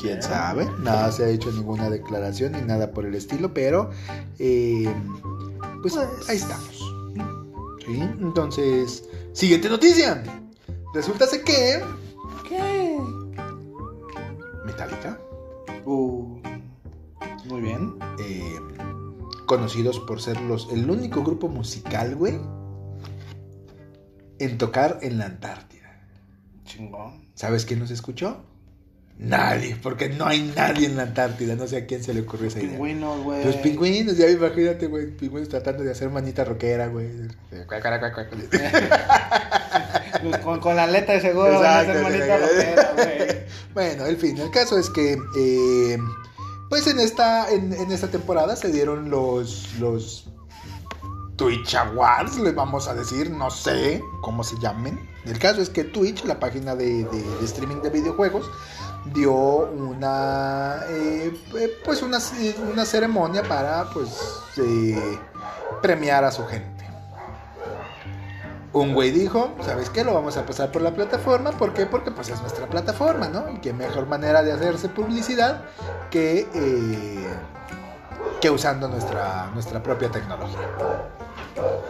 Quién 0.00 0.22
sabe. 0.22 0.68
Nada 0.80 1.12
se 1.12 1.24
ha 1.24 1.28
hecho 1.28 1.52
ninguna 1.52 1.90
declaración 1.90 2.52
ni 2.52 2.62
nada 2.62 2.92
por 2.92 3.04
el 3.04 3.14
estilo, 3.14 3.52
pero 3.52 3.90
eh, 4.38 4.92
pues, 5.82 5.94
Pues- 5.94 6.28
ahí 6.28 6.36
estamos. 6.36 6.78
¿Sí? 7.84 8.00
Entonces, 8.20 9.04
siguiente 9.32 9.68
noticia. 9.68 10.22
Resulta 10.94 11.26
que 11.30 11.82
¿Qué? 12.48 12.98
Metallica, 14.64 15.18
muy 17.52 17.60
bien. 17.60 17.94
eh, 18.18 18.58
conocidos 19.46 20.00
por 20.00 20.20
ser 20.22 20.40
los 20.40 20.68
el 20.72 20.88
único 20.88 21.22
grupo 21.22 21.48
musical, 21.48 22.16
güey, 22.16 22.38
en 24.38 24.58
tocar 24.58 24.98
en 25.02 25.18
la 25.18 25.26
Antártida. 25.26 26.00
Chingón. 26.64 27.26
¿Sabes 27.34 27.66
quién 27.66 27.78
nos 27.80 27.90
escuchó? 27.90 28.44
Nadie, 29.18 29.76
porque 29.80 30.08
no 30.08 30.26
hay 30.26 30.52
nadie 30.56 30.86
en 30.86 30.96
la 30.96 31.02
Antártida. 31.04 31.54
No 31.54 31.66
sé 31.66 31.76
a 31.76 31.86
quién 31.86 32.02
se 32.02 32.14
le 32.14 32.22
ocurrió 32.22 32.48
esa 32.48 32.58
idea. 32.60 32.70
Pingüinos, 32.70 33.22
güey. 33.22 33.44
Los 33.44 33.56
pingüinos, 33.56 34.16
ya 34.16 34.28
imagínate, 34.30 34.86
güey, 34.86 35.14
pingüinos 35.16 35.48
tratando 35.50 35.82
de 35.82 35.90
hacer 35.90 36.08
manita 36.08 36.44
rockera, 36.44 36.88
güey. 36.88 37.08
Pues 40.22 40.38
con, 40.38 40.60
con 40.60 40.76
la 40.76 40.84
aleta 40.84 41.14
de 41.14 41.20
seguro 41.20 41.58
van 41.58 41.64
a 41.64 41.78
hacer 41.80 41.96
Exacto, 41.96 42.08
manita 42.08 42.36
exacto. 42.36 42.54
rockera, 42.54 42.92
güey. 42.94 43.42
Bueno, 43.74 44.06
en 44.06 44.16
fin, 44.18 44.38
el 44.38 44.50
caso 44.50 44.78
es 44.78 44.88
que, 44.90 45.16
eh, 45.38 45.98
pues 46.72 46.86
en 46.86 47.00
esta, 47.00 47.50
en, 47.50 47.70
esta 47.92 48.08
temporada 48.08 48.56
se 48.56 48.72
dieron 48.72 49.10
los, 49.10 49.74
los 49.78 50.24
Twitch 51.36 51.74
Awards, 51.74 52.38
les 52.38 52.54
vamos 52.54 52.88
a 52.88 52.94
decir, 52.94 53.30
no 53.30 53.50
sé 53.50 54.02
cómo 54.22 54.42
se 54.42 54.58
llamen. 54.58 54.98
El 55.26 55.38
caso 55.38 55.60
es 55.60 55.68
que 55.68 55.84
Twitch, 55.84 56.24
la 56.24 56.40
página 56.40 56.74
de, 56.74 57.06
streaming 57.42 57.82
de 57.82 57.90
videojuegos, 57.90 58.50
dio 59.12 59.34
una, 59.34 60.78
eh, 60.88 61.38
pues 61.84 62.00
una, 62.00 62.16
una 62.72 62.86
ceremonia 62.86 63.42
para, 63.42 63.90
pues, 63.90 64.08
eh, 64.56 65.18
premiar 65.82 66.24
a 66.24 66.32
su 66.32 66.46
gente. 66.46 66.71
Un 68.72 68.94
güey 68.94 69.10
dijo, 69.10 69.52
¿sabes 69.62 69.90
qué? 69.90 70.02
Lo 70.02 70.14
vamos 70.14 70.36
a 70.38 70.46
pasar 70.46 70.72
por 70.72 70.80
la 70.80 70.92
plataforma. 70.92 71.50
¿Por 71.50 71.74
qué? 71.74 71.84
Porque 71.84 72.10
pues 72.10 72.30
es 72.30 72.40
nuestra 72.40 72.66
plataforma, 72.66 73.28
¿no? 73.28 73.50
Y 73.50 73.58
qué 73.58 73.74
mejor 73.74 74.06
manera 74.06 74.42
de 74.42 74.52
hacerse 74.52 74.88
publicidad 74.88 75.62
que, 76.10 76.48
eh, 76.54 77.28
que 78.40 78.50
usando 78.50 78.88
nuestra, 78.88 79.50
nuestra 79.52 79.82
propia 79.82 80.10
tecnología. 80.10 80.58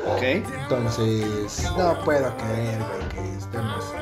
Ok. 0.06 0.22
Entonces, 0.22 1.70
no 1.76 2.02
puedo 2.04 2.36
creer, 2.36 2.78
güey, 2.78 3.08
que 3.10 3.36
estemos 3.38 3.94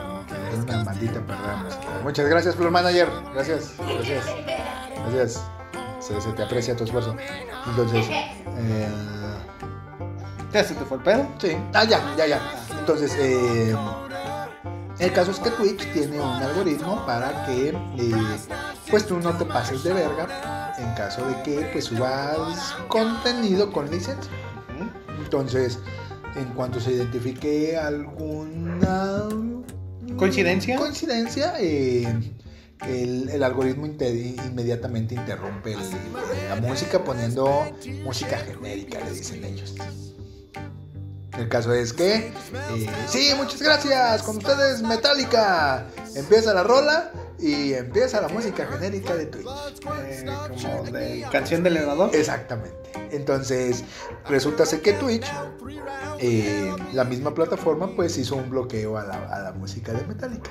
en 0.52 0.62
una 0.62 0.84
maldita 0.84 1.20
programa. 1.20 1.68
Muchas 2.02 2.26
gracias, 2.28 2.54
Floor 2.54 2.70
Manager. 2.70 3.08
Gracias, 3.34 3.74
gracias. 3.78 4.24
Gracias. 5.04 5.44
Se, 5.98 6.18
se 6.18 6.32
te 6.32 6.42
aprecia 6.42 6.74
tu 6.74 6.84
esfuerzo. 6.84 7.14
Entonces, 7.66 8.06
eh, 8.08 8.88
¿Ya 10.52 10.64
se 10.64 10.74
te 10.74 10.84
fue 10.84 10.96
el 10.96 11.02
pedo? 11.04 11.28
Sí. 11.38 11.56
Ah, 11.72 11.84
ya, 11.84 12.00
ya, 12.16 12.26
ya. 12.26 12.40
Entonces, 12.92 13.16
eh, 13.20 13.72
el 14.98 15.12
caso 15.12 15.30
es 15.30 15.38
que 15.38 15.50
Twitch 15.50 15.92
tiene 15.92 16.18
un 16.18 16.26
algoritmo 16.42 17.06
para 17.06 17.46
que 17.46 17.68
eh, 17.68 18.12
pues 18.90 19.06
tú 19.06 19.20
no 19.20 19.32
te 19.38 19.44
pases 19.44 19.84
de 19.84 19.92
verga 19.92 20.74
en 20.76 20.92
caso 20.94 21.24
de 21.24 21.40
que 21.44 21.68
pues 21.72 21.84
subas 21.84 22.74
contenido 22.88 23.70
con 23.70 23.88
licencia. 23.92 24.32
Entonces, 25.22 25.78
en 26.34 26.46
cuanto 26.46 26.80
se 26.80 26.90
identifique 26.90 27.76
alguna 27.78 29.28
¿Coincidencia? 30.16 30.76
coincidencia, 30.76 31.54
eh, 31.60 32.12
el, 32.88 33.28
el 33.28 33.42
algoritmo 33.44 33.86
inmediatamente 33.86 35.14
interrumpe 35.14 35.74
el- 35.74 35.80
la 36.48 36.56
música 36.56 37.04
poniendo 37.04 37.70
música 38.02 38.36
genérica, 38.38 38.98
le 39.04 39.12
dicen 39.12 39.44
ellos. 39.44 39.76
El 41.40 41.48
caso 41.48 41.72
es 41.72 41.94
que, 41.94 42.16
eh, 42.16 42.86
sí, 43.08 43.32
muchas 43.34 43.62
gracias, 43.62 44.22
con 44.22 44.36
ustedes 44.36 44.82
Metallica. 44.82 45.86
Empieza 46.14 46.52
la 46.52 46.62
rola 46.62 47.12
y 47.38 47.72
empieza 47.72 48.20
la 48.20 48.28
música 48.28 48.66
genérica 48.66 49.14
de 49.14 49.24
Twitch. 49.24 49.46
Eh, 50.04 50.26
como 50.50 50.82
de 50.84 51.26
canción 51.32 51.62
del 51.62 51.78
elevador. 51.78 52.10
Exactamente. 52.12 52.76
Entonces, 53.10 53.84
resulta 54.28 54.66
ser 54.66 54.82
que 54.82 54.92
Twitch, 54.92 55.26
eh, 56.18 56.74
la 56.92 57.04
misma 57.04 57.32
plataforma, 57.32 57.96
pues 57.96 58.18
hizo 58.18 58.36
un 58.36 58.50
bloqueo 58.50 58.98
a 58.98 59.04
la, 59.04 59.14
a 59.34 59.38
la 59.40 59.52
música 59.52 59.94
de 59.94 60.04
Metallica. 60.04 60.50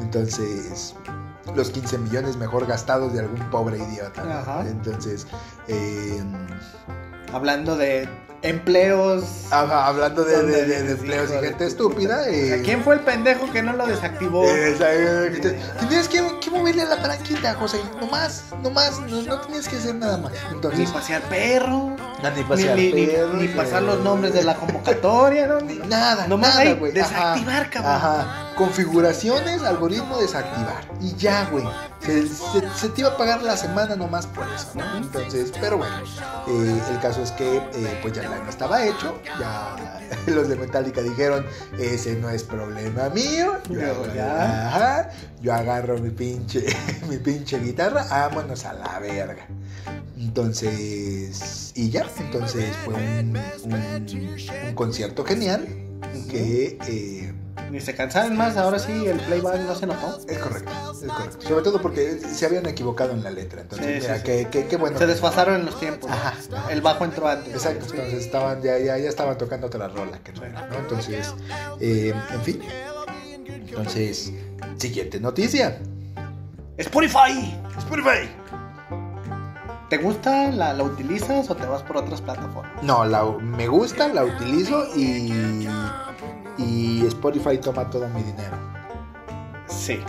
Entonces, 0.00 0.94
los 1.54 1.68
15 1.68 1.98
millones 1.98 2.38
mejor 2.38 2.66
gastados 2.66 3.12
de 3.12 3.20
algún 3.20 3.50
pobre 3.50 3.76
idiota. 3.76 4.24
¿no? 4.24 4.32
Ajá. 4.32 4.64
Entonces, 4.66 5.26
eh, 5.68 6.22
Hablando 7.34 7.76
de 7.76 8.08
empleos. 8.44 9.24
ajá, 9.50 9.86
hablando 9.86 10.24
de, 10.24 10.42
de- 10.42 10.64
de- 10.66 10.82
de 10.82 10.86
Sí, 10.94 11.00
empleos 11.00 11.30
y 11.30 11.44
gente 11.44 11.66
estúpida. 11.66 12.24
sea, 12.24 12.32
eh, 12.56 12.62
¿Quién 12.64 12.82
fue 12.84 12.94
el 12.94 13.00
pendejo 13.00 13.50
que 13.50 13.62
no 13.62 13.72
lo 13.72 13.86
desactivó? 13.86 14.44
eh, 14.44 14.76
eh, 14.80 15.58
Tienes 15.88 16.08
que, 16.08 16.22
que 16.40 16.50
moverle 16.50 16.84
la 16.84 16.96
palanquita, 16.96 17.54
José. 17.54 17.80
No 18.00 18.06
más, 18.08 18.44
no 18.62 18.70
más, 18.70 19.00
no, 19.00 19.22
no 19.22 19.40
tienes 19.40 19.68
que 19.68 19.76
hacer 19.76 19.94
nada 19.94 20.18
más. 20.18 20.32
Ni 20.76 20.86
pasear 20.86 21.22
perro. 21.22 21.96
ni 22.22 22.36
Ni, 22.36 22.44
pasear 22.44 22.76
ni- 22.76 22.92
ni- 22.92 23.48
pasar 23.48 23.82
eh, 23.82 23.86
los 23.86 24.00
nombres 24.00 24.32
de 24.34 24.44
la 24.44 24.54
convocatoria, 24.54 25.46
¿no? 25.46 25.60
Ni 25.60 25.78
Nada, 25.78 26.26
Nomás 26.26 26.50
nada, 26.50 26.60
ahí, 26.62 26.74
desactivar, 26.92 27.62
Ajá, 27.62 27.70
cabrón. 27.70 27.92
Ajá. 27.92 28.43
Configuraciones, 28.56 29.62
algoritmo 29.62 30.18
desactivar. 30.18 30.84
Y 31.00 31.14
ya, 31.16 31.48
güey. 31.50 31.64
se, 32.00 32.26
se- 32.28 32.68
se 32.76 32.88
te 32.90 33.00
iba 33.00 33.10
a 33.10 33.16
pagar 33.16 33.42
la 33.42 33.56
semana 33.56 33.96
nomás 33.96 34.26
por 34.26 34.46
eso, 34.48 34.72
¿no? 34.74 34.96
Entonces, 34.96 35.52
pero 35.60 35.78
bueno, 35.78 35.96
eh, 36.48 36.80
el 36.90 37.00
caso 37.00 37.22
es 37.22 37.32
que 37.32 37.56
eh, 37.56 37.98
pues 38.02 38.14
ya 38.14 38.22
el 38.22 38.30
daño 38.30 38.48
estaba 38.48 38.84
hecho, 38.84 39.18
ya 39.40 39.74
los 40.26 40.48
de 40.48 40.56
Metallica 40.56 41.00
dijeron, 41.02 41.44
ese 41.78 42.14
no 42.16 42.30
es 42.30 42.42
problema 42.44 43.08
mío, 43.10 43.54
yo, 43.70 43.80
agarro- 43.80 44.14
ya. 44.14 44.68
ajá, 44.68 45.10
yo 45.40 45.52
agarro 45.54 45.98
mi 45.98 46.10
pinche, 46.10 46.64
mi 47.08 47.16
pinche 47.18 47.58
guitarra, 47.58 48.04
vámonos 48.08 48.64
a 48.64 48.74
la 48.74 48.98
verga. 49.00 49.46
Entonces, 50.18 51.72
y 51.74 51.90
ya, 51.90 52.06
entonces 52.18 52.74
fue 52.84 52.94
un, 52.94 53.36
un- 53.64 54.06
un 54.68 54.74
concierto 54.74 55.24
genial 55.24 55.66
que... 56.30 56.78
eh, 56.86 57.34
Ni 57.70 57.80
se 57.80 57.94
cansaron 57.94 58.36
más, 58.36 58.56
ahora 58.56 58.78
sí 58.78 59.06
el 59.06 59.18
playback 59.20 59.60
no 59.62 59.74
se 59.74 59.84
enojó. 59.84 60.18
es 60.28 60.38
correcto, 60.38 60.70
es 61.02 61.08
correcto. 61.12 61.48
Sobre 61.48 61.62
todo 61.64 61.80
porque 61.80 62.18
se 62.18 62.46
habían 62.46 62.66
equivocado 62.66 63.12
en 63.12 63.22
la 63.22 63.30
letra. 63.30 63.62
Entonces, 63.62 63.86
Sí, 63.86 63.92
mira, 64.02 64.14
sí, 64.16 64.20
sí. 64.20 64.26
qué, 64.26 64.48
qué- 64.50 64.66
qué 64.66 64.76
bueno. 64.76 64.98
Se 64.98 65.06
desfasaron 65.06 65.56
en 65.56 65.66
los 65.66 65.78
tiempos. 65.80 66.10
Ajá. 66.10 66.34
El 66.70 66.80
bajo 66.82 67.04
entró 67.04 67.26
antes. 67.28 67.52
Exacto, 67.54 67.86
entonces 67.90 68.14
estaban, 68.24 68.62
ya, 68.62 68.78
ya, 68.78 68.98
ya 68.98 69.08
estaban 69.08 69.36
tocando 69.38 69.66
otra 69.68 69.88
rola 69.88 70.18
que 70.18 70.32
no 70.32 70.44
era, 70.44 70.66
¿no? 70.68 70.76
Entonces, 70.78 71.34
eh, 71.80 72.12
en 72.32 72.42
fin. 72.42 72.60
Entonces, 73.46 74.32
siguiente 74.78 75.18
noticia. 75.20 75.78
Spotify. 76.76 77.56
Spotify. 77.78 78.28
¿Te 79.90 79.98
gusta? 79.98 80.50
¿La, 80.50 80.72
¿La 80.72 80.82
utilizas 80.82 81.48
o 81.50 81.54
te 81.56 81.66
vas 81.66 81.82
por 81.82 81.98
otras 81.98 82.20
plataformas? 82.20 82.82
No, 82.82 83.04
la, 83.04 83.24
me 83.24 83.68
gusta, 83.68 84.08
la 84.08 84.24
utilizo 84.24 84.86
y, 84.96 85.66
y 86.58 87.04
Spotify 87.06 87.58
toma 87.58 87.88
todo 87.90 88.08
mi 88.08 88.22
dinero. 88.22 88.56
Sí. 89.66 90.00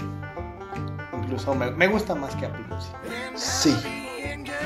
Incluso 1.22 1.56
me, 1.56 1.72
me 1.72 1.88
gusta 1.88 2.14
más 2.16 2.36
que 2.36 2.46
Apple 2.46 2.66
Music. 2.70 2.94
Sí, 3.36 3.76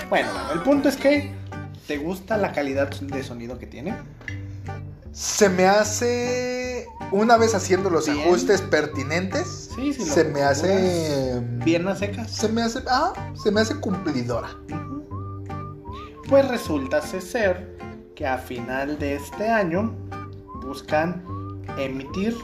Bueno, 0.10 0.30
el 0.54 0.62
punto 0.62 0.90
es 0.90 0.98
que 0.98 1.32
¿te 1.88 1.98
gusta 1.98 2.38
la 2.38 2.52
calidad 2.52 2.90
de 2.90 3.24
sonido 3.24 3.58
que 3.58 3.68
tiene? 3.68 3.96
se 5.12 5.50
me 5.50 5.66
hace, 5.66 6.88
una 7.12 7.36
vez 7.36 7.54
haciendo 7.56 7.90
los 7.90 8.06
Bien. 8.06 8.20
ajustes 8.20 8.62
pertinentes, 8.62 9.72
Sí, 9.76 9.92
sí. 9.94 10.00
lo 10.00 10.06
se 10.06 10.24
me 10.26 10.44
hace... 10.44 11.42
Bien 11.66 11.88
a 11.88 11.96
secas. 11.96 12.30
Se 12.32 12.48
me 12.48 12.62
hace, 12.62 12.80
ah, 12.88 13.12
se 13.42 13.52
me 13.52 13.60
hace 13.62 13.76
cumplidora. 13.80 14.50
Pues 16.30 16.48
resulta 16.48 17.02
ser 17.02 17.78
que 18.16 18.28
a 18.28 18.38
final 18.38 19.00
de 19.00 19.16
este 19.16 19.50
año 19.50 19.94
buscan 20.62 21.24
emitir 21.78 22.36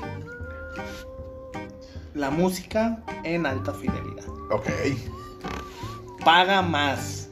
la 2.14 2.30
música 2.30 3.04
en 3.24 3.46
alta 3.46 3.74
fidelidad. 3.74 4.26
Ok. 4.52 4.68
Paga 6.24 6.62
más. 6.62 7.30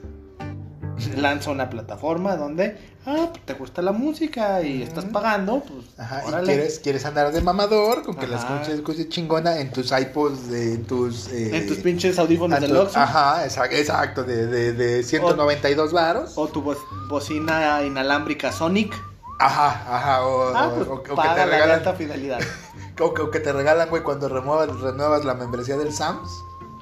Lanza 1.18 1.52
una 1.52 1.70
plataforma 1.70 2.36
donde, 2.38 2.78
ah, 3.06 3.28
pues, 3.32 3.46
te 3.46 3.54
gusta 3.54 3.82
la 3.82 3.92
música 3.92 4.62
y 4.62 4.82
estás 4.84 5.06
pagando, 5.06 5.62
pues, 5.62 5.86
Ajá, 6.00 6.24
y 6.42 6.46
quieres, 6.46 6.80
quieres 6.80 7.06
andar 7.06 7.32
de 7.34 7.42
mamador 7.42 8.04
con 8.04 8.16
que 8.16 8.26
la 8.28 8.38
Ajá. 8.38 8.54
escuches, 8.56 8.76
escuches 8.80 9.10
chingona 9.10 9.60
en 9.60 9.72
tus 9.72 9.92
iPods, 9.92 10.50
de, 10.50 10.76
en 10.76 10.86
tus... 10.86 11.28
eh, 11.30 11.58
en 11.58 11.68
tus 11.68 11.78
pinches 11.80 12.18
audífonos 12.20 12.60
tu- 12.60 12.68
Luxo 12.74 12.98
Ajá, 13.00 13.46
exac- 13.46 13.74
exacto, 13.74 14.24
de, 14.24 14.48
de, 14.48 14.74
de 14.74 15.04
192 15.04 15.92
varos. 15.92 16.34
o 16.38 16.48
tu 16.48 16.62
bo- 16.62 16.78
bocina 17.10 17.82
inalámbrica 17.84 18.52
Sonic. 18.52 18.96
Ajá, 19.40 19.96
ajá, 19.98 20.26
o, 20.26 20.56
Ah, 20.56 20.72
pues 20.76 20.88
o- 20.88 20.94
o 20.94 21.04
que 21.04 21.12
te 21.16 21.46
regalan, 21.46 21.72
alta 21.72 21.94
fidelidad. 21.94 22.40
o, 23.02 23.14
que- 23.14 23.22
o 23.24 23.32
que 23.32 23.40
te 23.40 23.52
regalan, 23.52 23.90
güey, 23.90 24.04
cuando 24.04 24.30
renuevas, 24.30 24.80
renuevas 24.80 25.26
la 25.26 25.34
membresía 25.34 25.78
del 25.78 25.92
Sams, 25.94 26.30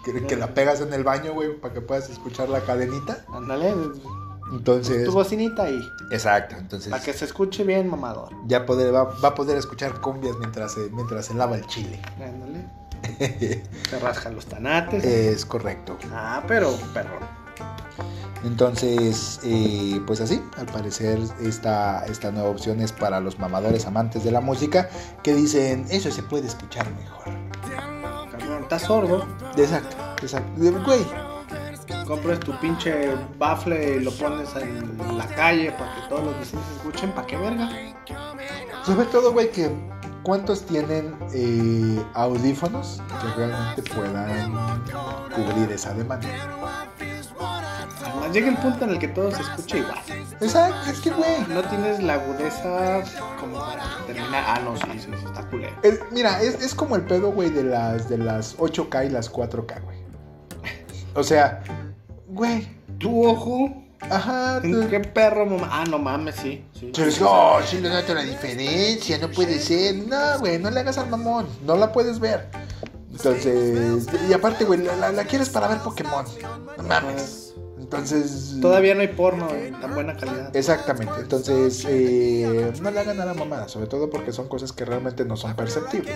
que, 0.03 0.25
que 0.25 0.35
la 0.35 0.53
pegas 0.53 0.81
en 0.81 0.93
el 0.93 1.03
baño, 1.03 1.33
güey, 1.33 1.59
para 1.59 1.73
que 1.73 1.81
puedas 1.81 2.09
escuchar 2.09 2.49
la 2.49 2.61
cadenita. 2.61 3.23
Ándale, 3.33 3.73
Entonces, 4.51 5.05
tu 5.05 5.11
bocinita 5.13 5.63
ahí, 5.63 5.81
exacto, 6.11 6.55
entonces 6.57 6.89
para 6.89 7.01
que 7.03 7.13
se 7.13 7.23
escuche 7.25 7.63
bien 7.63 7.89
mamador. 7.89 8.29
ya 8.47 8.65
poder, 8.65 8.93
va, 8.93 9.03
va 9.05 9.29
a 9.29 9.35
poder 9.35 9.57
escuchar 9.57 10.01
cumbias 10.01 10.35
mientras 10.37 10.73
se, 10.73 10.89
mientras 10.91 11.25
se 11.27 11.33
lava 11.35 11.55
el 11.55 11.65
chile. 11.67 12.01
Ándale. 12.19 12.67
Se 13.89 13.97
rascan 13.99 14.35
los 14.35 14.45
tanates. 14.45 15.03
es 15.03 15.43
correcto. 15.45 15.97
Ah, 16.13 16.43
pero, 16.47 16.69
perro. 16.93 17.17
Entonces, 18.43 19.39
eh, 19.43 20.01
pues 20.07 20.19
así, 20.21 20.41
al 20.57 20.65
parecer 20.65 21.19
esta, 21.41 22.05
esta 22.05 22.31
nueva 22.31 22.49
opción 22.49 22.81
es 22.81 22.91
para 22.91 23.19
los 23.19 23.37
mamadores 23.37 23.85
amantes 23.85 24.23
de 24.23 24.31
la 24.31 24.41
música 24.41 24.89
que 25.23 25.33
dicen, 25.35 25.85
eso 25.89 26.09
se 26.11 26.23
puede 26.23 26.47
escuchar 26.47 26.87
mejor. 26.95 27.25
Cabrón, 28.31 28.63
estás 28.63 28.81
sordo. 28.83 29.25
Exacto, 29.57 29.95
exacto. 30.21 30.51
Güey, 30.57 31.05
Compras 32.07 32.39
tu 32.39 32.57
pinche 32.59 33.15
bafle 33.37 33.97
y 33.97 33.99
lo 33.99 34.11
pones 34.11 34.49
en 34.55 35.17
la 35.17 35.27
calle 35.27 35.71
para 35.71 35.95
que 35.95 36.01
todos 36.09 36.25
los 36.25 36.39
vecinos 36.39 36.65
escuchen. 36.77 37.11
¿Para 37.11 37.27
qué 37.27 37.37
verga? 37.37 37.69
sobre 38.85 39.05
todo, 39.07 39.31
güey, 39.31 39.51
que 39.51 39.69
cuántos 40.23 40.65
tienen 40.65 41.15
eh, 41.33 42.03
audífonos 42.13 43.01
que 43.21 43.27
realmente 43.37 43.83
puedan 43.93 44.53
cubrir 45.35 45.71
esa 45.71 45.93
demanda. 45.93 46.27
Llega 48.30 48.47
el 48.49 48.57
punto 48.57 48.86
en 48.86 48.91
el 48.91 48.99
que 48.99 49.07
todo 49.09 49.32
se 49.32 49.41
escucha 49.41 49.78
igual. 49.78 49.99
Exacto, 50.39 50.89
es 50.91 50.99
que, 50.99 51.09
güey. 51.11 51.41
No 51.49 51.61
tienes 51.63 52.01
la 52.01 52.13
agudeza 52.13 53.03
como 53.39 53.59
para 53.59 53.84
terminar. 54.07 54.43
Ah, 54.47 54.59
no, 54.63 54.76
sí, 54.78 54.84
sí, 54.99 55.09
sí, 55.17 55.26
está 55.26 55.45
culero. 55.49 55.76
es- 55.84 55.99
mira, 56.11 56.41
es, 56.41 56.55
es 56.61 56.74
como 56.76 56.95
el 56.95 57.01
pedo, 57.03 57.32
güey, 57.32 57.49
de 57.49 57.63
las, 57.63 58.07
de 58.09 58.17
las 58.17 58.55
8K 58.57 59.05
y 59.05 59.09
las 59.09 59.30
4K, 59.32 59.82
güey. 59.84 59.97
O 61.15 61.24
sea, 61.24 61.61
güey, 62.30 62.67
Tu 62.99 63.28
ojo. 63.28 63.84
ajá, 63.99 64.61
¿En 64.63 64.72
tú- 64.84 64.89
qué 64.89 64.99
perro, 65.01 65.45
mamá? 65.45 65.67
Ah, 65.72 65.84
no 65.89 65.99
mames, 65.99 66.36
sí. 66.36 66.63
sí. 66.80 66.91
Pero 66.95 67.11
no, 67.19 67.65
sí 67.65 67.80
le 67.80 67.89
noto 67.89 68.13
la 68.13 68.22
diferencia, 68.24 69.17
no 69.17 69.30
puede 69.30 69.59
ser. 69.59 69.95
No, 70.07 70.39
güey, 70.39 70.57
no 70.57 70.69
le 70.72 70.80
hagas 70.80 70.97
al 70.97 71.09
mamón, 71.09 71.47
no 71.65 71.76
la 71.76 71.91
puedes 71.91 72.19
ver. 72.19 72.47
Entonces, 73.11 74.07
y 74.30 74.34
aparte, 74.34 74.63
güey, 74.63 74.80
la, 74.84 74.95
la- 74.95 75.11
la 75.11 75.24
quieres 75.26 75.49
para 75.49 75.67
ver 75.67 75.80
Pokémon. 75.80 76.26
No 76.78 76.84
mames. 76.84 77.50
Entonces. 77.91 78.57
Todavía 78.61 78.95
no 78.95 79.01
hay 79.01 79.09
porno 79.09 79.49
en 79.53 79.79
tan 79.79 79.93
buena 79.93 80.15
calidad. 80.15 80.55
Exactamente, 80.55 81.13
entonces 81.19 81.85
eh, 81.89 82.71
no 82.81 82.89
le 82.91 82.99
hagan 82.99 83.19
a 83.19 83.25
la 83.25 83.33
mamada, 83.33 83.67
sobre 83.67 83.87
todo 83.87 84.09
porque 84.09 84.31
son 84.31 84.47
cosas 84.47 84.71
que 84.71 84.85
realmente 84.85 85.25
no 85.25 85.35
son 85.35 85.55
perceptibles. 85.55 86.15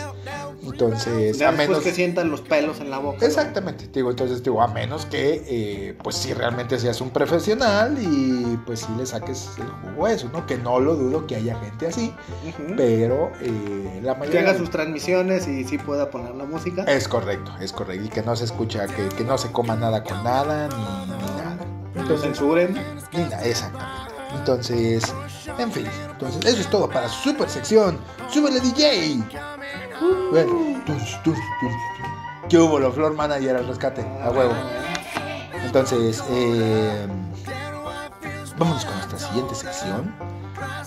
Entonces, 0.63 1.37
Ya 1.37 1.49
a 1.49 1.51
menos. 1.51 1.79
que 1.83 1.91
sientan 1.91 2.29
los 2.31 2.41
pelos 2.41 2.79
en 2.79 2.89
la 2.89 2.99
boca. 2.99 3.25
Exactamente, 3.25 3.89
digo, 3.93 4.09
entonces 4.09 4.41
digo, 4.43 4.61
a 4.61 4.67
menos 4.67 5.05
que 5.05 5.43
eh, 5.47 5.97
pues 6.03 6.15
si 6.15 6.33
realmente 6.33 6.79
seas 6.79 7.01
un 7.01 7.09
profesional 7.09 7.97
y 8.01 8.57
pues 8.65 8.79
si 8.81 8.93
le 8.95 9.05
saques 9.05 9.49
el 9.57 9.67
jugo 9.91 10.05
a 10.05 10.11
eso, 10.13 10.29
¿no? 10.31 10.45
Que 10.45 10.57
no 10.57 10.79
lo 10.79 10.95
dudo 10.95 11.27
que 11.27 11.35
haya 11.35 11.59
gente 11.59 11.87
así, 11.87 12.13
pero 12.77 13.31
eh, 13.41 13.99
la 14.01 14.13
Que 14.13 14.19
mayoría... 14.19 14.41
haga 14.41 14.57
sus 14.57 14.69
transmisiones 14.69 15.47
y 15.47 15.63
sí 15.65 15.77
pueda 15.77 16.09
poner 16.09 16.35
la 16.35 16.45
música. 16.45 16.83
Es 16.83 17.07
correcto, 17.07 17.51
es 17.59 17.71
correcto, 17.73 18.05
y 18.05 18.09
que 18.09 18.21
no 18.21 18.35
se 18.35 18.45
escucha, 18.45 18.87
que, 18.87 19.09
que 19.09 19.23
no 19.23 19.37
se 19.37 19.51
coma 19.51 19.75
nada 19.75 20.03
con 20.03 20.23
nada, 20.23 20.67
ni, 20.69 20.75
ni 21.11 21.11
nada. 21.19 21.44
Entonces, 21.95 22.21
censuren. 22.21 22.77
exactamente. 23.43 24.15
Entonces, 24.37 25.13
en 25.57 25.71
fin, 25.71 25.87
entonces 26.11 26.45
eso 26.45 26.61
es 26.61 26.69
todo 26.69 26.89
para 26.89 27.07
su 27.07 27.29
super 27.29 27.49
sección. 27.49 27.99
¡Súbele 28.29 28.59
DJ! 28.59 29.23
Bueno, 30.31 30.83
tus, 30.85 31.23
tus, 31.23 31.35
tus. 31.35 31.73
¿Qué 32.49 32.57
hubo? 32.57 32.79
Lo 32.79 32.91
Flor 32.91 33.13
Manager 33.13 33.55
al 33.55 33.67
rescate, 33.67 34.01
a 34.01 34.29
huevo. 34.29 34.53
Entonces, 35.63 36.23
eh, 36.29 37.07
vámonos 38.57 38.85
con 38.85 38.95
nuestra 38.95 39.17
siguiente 39.17 39.55
sección. 39.55 40.13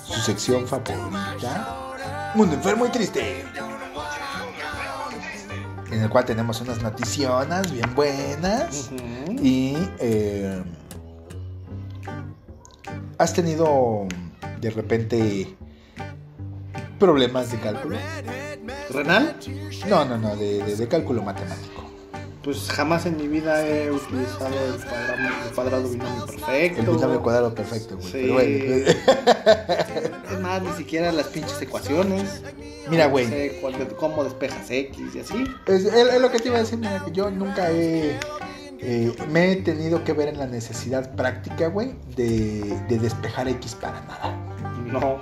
Su 0.05 0.21
sección 0.21 0.67
favorita. 0.67 2.33
Mundo 2.35 2.55
enfermo 2.55 2.87
y 2.87 2.91
triste. 2.91 3.45
En 5.91 6.03
el 6.03 6.11
cual 6.11 6.25
tenemos 6.27 6.61
unas 6.61 6.83
noticiones 6.83 7.73
bien 7.73 7.95
buenas. 7.95 8.91
Y 9.41 9.77
eh, 9.99 10.63
has 13.19 13.35
tenido 13.35 14.07
de 14.61 14.71
repente 14.71 15.57
problemas 16.99 17.51
de 17.53 17.59
cálculo. 17.59 17.97
¿Renal? 18.91 19.37
No, 19.89 20.05
no, 20.05 20.17
no, 20.19 20.37
de, 20.37 20.63
de- 20.65 20.77
de 20.77 20.89
cálculo 20.89 21.23
matemático. 21.23 21.85
Pues 22.43 22.69
jamás 22.71 23.05
en 23.05 23.17
mi 23.19 23.29
vida 23.29 23.67
he 23.67 23.91
utilizado 23.91 24.47
el 24.49 24.83
cuadrado, 24.83 25.47
el 25.49 25.55
cuadrado 25.55 25.89
binomio 25.91 26.25
perfecto. 26.27 26.81
El 26.81 26.87
binomio 26.97 27.23
cuadrado 27.23 27.55
perfecto, 27.55 27.97
güey. 27.97 28.07
Sí. 28.07 28.13
Pero 28.13 28.33
bueno. 28.35 30.15
Es 30.33 30.41
más, 30.41 30.63
ni 30.63 30.73
siquiera 30.73 31.11
las 31.13 31.27
pinches 31.27 31.61
ecuaciones. 31.61 32.43
Mira, 32.89 33.05
No 33.07 33.11
güey. 33.11 33.27
sé 33.27 33.59
cuál- 33.61 33.89
cómo 33.97 34.25
despejas 34.25 34.71
X 34.71 34.99
y 35.15 35.19
así. 35.21 35.45
Es, 35.67 35.85
es- 35.85 35.95
es 36.15 36.21
lo 36.21 36.31
que 36.31 36.39
te 36.39 36.49
iba 36.49 36.57
a 36.57 36.61
decir, 36.61 36.79
mira, 36.79 37.03
que 37.05 37.13
yo 37.13 37.31
nunca 37.31 37.71
he. 37.71 38.19
Eh, 38.81 39.15
me 39.31 39.53
he 39.53 39.57
tenido 39.57 40.05
que 40.05 40.13
ver 40.13 40.29
en 40.29 40.39
la 40.39 40.47
necesidad 40.47 41.15
práctica, 41.15 41.69
güey, 41.69 41.95
de, 42.17 42.79
de 42.89 42.99
despejar 42.99 43.49
X 43.49 43.75
para 43.75 44.01
nada. 44.03 44.37
No. 44.87 45.19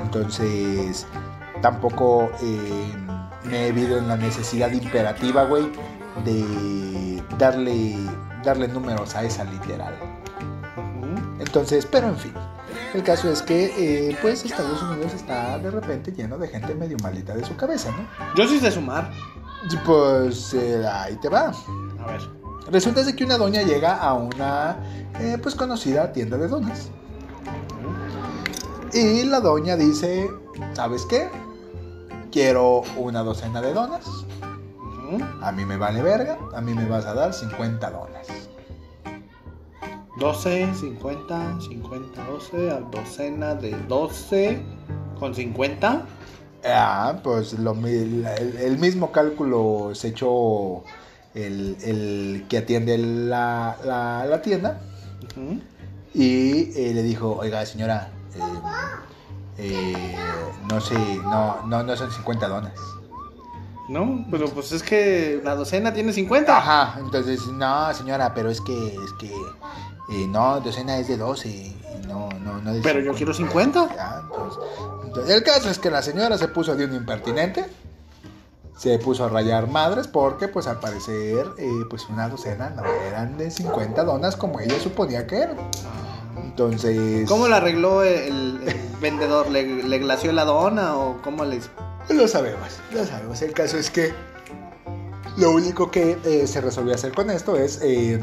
Entonces, 0.00 1.06
tampoco 1.62 2.30
eh, 2.42 2.92
me 3.44 3.68
he 3.68 3.72
visto 3.72 3.98
en 3.98 4.08
la 4.08 4.16
necesidad 4.16 4.70
imperativa, 4.72 5.44
güey, 5.44 5.70
de 6.24 7.22
darle, 7.38 7.96
darle 8.44 8.68
números 8.68 9.14
a 9.14 9.24
esa 9.24 9.44
literal. 9.44 9.94
Entonces, 11.38 11.86
pero 11.86 12.08
en 12.08 12.16
fin. 12.16 12.34
El 12.94 13.02
caso 13.02 13.30
es 13.30 13.40
que, 13.42 13.72
eh, 14.10 14.16
pues, 14.20 14.44
Estados 14.44 14.82
Unidos 14.82 15.14
está 15.14 15.58
de 15.58 15.70
repente 15.70 16.12
lleno 16.12 16.38
de 16.38 16.48
gente 16.48 16.74
medio 16.74 16.96
malita 17.02 17.34
de 17.34 17.44
su 17.44 17.56
cabeza, 17.56 17.90
¿no? 17.92 18.34
Yo 18.36 18.48
sí 18.48 18.58
sé 18.58 18.70
sumar. 18.70 19.10
Pues, 19.84 20.54
eh, 20.54 20.84
ahí 20.86 21.16
te 21.16 21.28
va. 21.28 21.52
A 22.00 22.06
ver. 22.06 22.39
Resulta 22.70 23.02
de 23.02 23.16
que 23.16 23.24
una 23.24 23.36
doña 23.36 23.62
llega 23.62 23.96
a 23.96 24.14
una, 24.14 24.76
eh, 25.18 25.38
pues, 25.42 25.56
conocida 25.56 26.12
tienda 26.12 26.36
de 26.36 26.46
donas. 26.46 26.88
Y 28.92 29.24
la 29.24 29.40
doña 29.40 29.76
dice, 29.76 30.30
¿sabes 30.74 31.04
qué? 31.06 31.28
Quiero 32.30 32.82
una 32.96 33.22
docena 33.22 33.60
de 33.60 33.72
donas. 33.72 34.06
A 35.40 35.50
mí 35.50 35.64
me 35.64 35.76
vale 35.76 36.02
verga. 36.02 36.38
A 36.54 36.60
mí 36.60 36.72
me 36.72 36.86
vas 36.86 37.06
a 37.06 37.14
dar 37.14 37.34
50 37.34 37.90
donas. 37.90 38.26
12, 40.18 40.74
50, 40.74 41.60
50, 41.60 42.24
12, 42.24 42.70
a 42.70 42.80
docena 42.80 43.54
de 43.54 43.70
12 43.88 44.62
con 45.18 45.34
50. 45.34 46.06
Ah, 46.64 47.18
pues 47.24 47.58
lo, 47.58 47.72
el, 47.86 48.26
el 48.26 48.78
mismo 48.78 49.10
cálculo 49.10 49.90
se 49.94 50.08
echó 50.08 50.84
el, 51.34 51.76
el 51.82 52.46
que 52.48 52.58
atiende 52.58 52.98
la, 52.98 53.76
la- 53.84 54.26
la 54.26 54.42
tienda 54.42 54.80
y 56.12 56.72
eh, 56.76 56.92
le 56.94 57.02
dijo, 57.02 57.36
oiga 57.38 57.64
señora, 57.66 58.10
eh, 58.34 58.40
eh, 59.58 60.14
no 60.68 60.80
sé, 60.80 60.94
no, 61.22 61.62
no, 61.66 61.82
no 61.82 61.96
son 61.96 62.10
50 62.10 62.48
donas. 62.48 62.72
No, 63.88 64.24
pero 64.30 64.48
pues 64.48 64.70
es 64.72 64.82
que 64.82 65.40
la 65.44 65.54
docena 65.56 65.92
tiene 65.92 66.12
50. 66.12 66.56
Ajá, 66.56 67.00
entonces, 67.00 67.44
no 67.46 67.92
señora, 67.94 68.32
pero 68.34 68.50
es 68.50 68.60
que, 68.60 68.86
es 68.94 69.12
que, 69.18 69.26
eh, 70.12 70.26
no, 70.28 70.60
docena 70.60 70.96
es 70.98 71.08
de 71.08 71.16
12, 71.16 71.48
y 71.48 71.76
no, 72.06 72.28
no, 72.40 72.60
no 72.60 72.72
de 72.72 72.80
Pero 72.82 73.00
yo 73.00 73.12
50. 73.14 73.16
quiero 73.16 73.34
50. 73.34 73.94
Ya, 73.96 74.22
pues, 74.28 74.54
entonces, 75.06 75.34
el 75.34 75.42
caso 75.42 75.70
es 75.70 75.78
que 75.80 75.90
la 75.90 76.02
señora 76.02 76.38
se 76.38 76.46
puso 76.48 76.76
de 76.76 76.84
un 76.84 76.94
impertinente. 76.94 77.64
Se 78.80 78.98
puso 78.98 79.26
a 79.26 79.28
rayar 79.28 79.68
madres 79.68 80.08
porque, 80.08 80.48
pues, 80.48 80.66
al 80.66 80.80
parecer, 80.80 81.46
eh, 81.58 81.68
pues, 81.90 82.08
una 82.08 82.30
docena 82.30 82.70
no 82.70 82.82
eran 83.06 83.36
de 83.36 83.50
50 83.50 84.04
donas 84.04 84.36
como 84.36 84.58
ella 84.58 84.80
suponía 84.80 85.26
que 85.26 85.36
eran. 85.36 85.56
Entonces... 86.42 87.28
¿Cómo 87.28 87.46
la 87.46 87.58
arregló 87.58 88.02
el, 88.02 88.58
el 88.66 88.80
vendedor? 88.98 89.50
¿Le, 89.50 89.82
¿Le 89.82 89.98
glació 89.98 90.32
la 90.32 90.46
dona 90.46 90.96
o 90.96 91.20
cómo 91.20 91.44
le 91.44 91.56
hizo? 91.56 91.68
Lo 92.08 92.26
sabemos, 92.26 92.80
lo 92.94 93.04
sabemos. 93.04 93.42
El 93.42 93.52
caso 93.52 93.76
es 93.76 93.90
que 93.90 94.14
lo 95.36 95.50
único 95.50 95.90
que 95.90 96.18
eh, 96.24 96.46
se 96.46 96.62
resolvió 96.62 96.94
hacer 96.94 97.12
con 97.12 97.28
esto 97.28 97.56
es, 97.56 97.80
eh, 97.82 98.18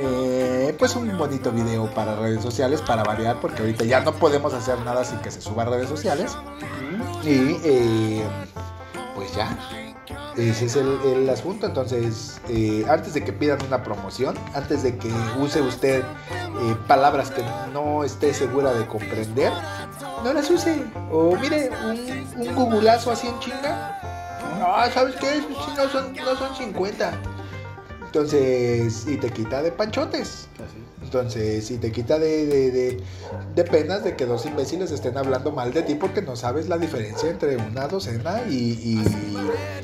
eh, 0.00 0.74
pues, 0.76 0.96
un 0.96 1.16
bonito 1.16 1.52
video 1.52 1.88
para 1.94 2.16
redes 2.16 2.42
sociales, 2.42 2.80
para 2.80 3.04
variar, 3.04 3.38
porque 3.40 3.62
ahorita 3.62 3.84
ya 3.84 4.00
no 4.00 4.12
podemos 4.14 4.54
hacer 4.54 4.80
nada 4.80 5.04
sin 5.04 5.20
que 5.20 5.30
se 5.30 5.40
suba 5.40 5.62
a 5.62 5.66
redes 5.66 5.88
sociales. 5.88 6.36
Y 7.22 8.22
pues 9.14 9.34
ya, 9.36 9.56
ese 10.48 10.66
es 10.66 10.76
el, 10.76 10.98
el 11.04 11.28
asunto. 11.28 11.66
Entonces, 11.66 12.40
eh, 12.48 12.84
antes 12.88 13.14
de 13.14 13.24
que 13.24 13.32
pidan 13.32 13.58
una 13.66 13.82
promoción, 13.82 14.36
antes 14.54 14.82
de 14.82 14.96
que 14.96 15.10
use 15.38 15.60
usted 15.60 16.00
eh, 16.00 16.76
palabras 16.86 17.30
que 17.30 17.42
no 17.72 18.04
esté 18.04 18.32
segura 18.32 18.72
de 18.72 18.86
comprender, 18.86 19.52
no 20.24 20.32
las 20.32 20.50
use. 20.50 20.82
O 21.10 21.36
mire, 21.36 21.70
un, 21.84 22.48
un 22.48 22.54
googleazo 22.54 23.10
así 23.10 23.26
en 23.26 23.38
chinga. 23.40 23.98
Ah, 24.62 24.88
¿sabes 24.92 25.16
qué? 25.16 25.40
Sí 25.40 25.72
no 25.76 25.88
son, 25.88 26.14
no 26.14 26.36
son 26.36 26.54
50. 26.56 27.12
Entonces, 28.06 29.06
y 29.06 29.16
te 29.16 29.30
quita 29.30 29.62
de 29.62 29.72
panchotes. 29.72 30.48
Así. 30.56 30.89
Entonces, 31.02 31.70
y 31.70 31.78
te 31.78 31.90
quita 31.90 32.18
de, 32.18 32.46
de, 32.46 32.70
de- 32.70 33.02
de 33.54 33.64
penas 33.64 34.04
de 34.04 34.16
que 34.16 34.26
dos 34.26 34.44
imbéciles 34.46 34.90
estén 34.90 35.16
hablando 35.16 35.50
mal 35.50 35.72
de 35.72 35.82
ti 35.82 35.94
porque 35.94 36.22
no 36.22 36.36
sabes 36.36 36.68
la 36.68 36.78
diferencia 36.78 37.28
entre 37.30 37.56
una 37.56 37.88
docena 37.88 38.42
y, 38.48 38.52
y, 38.54 39.02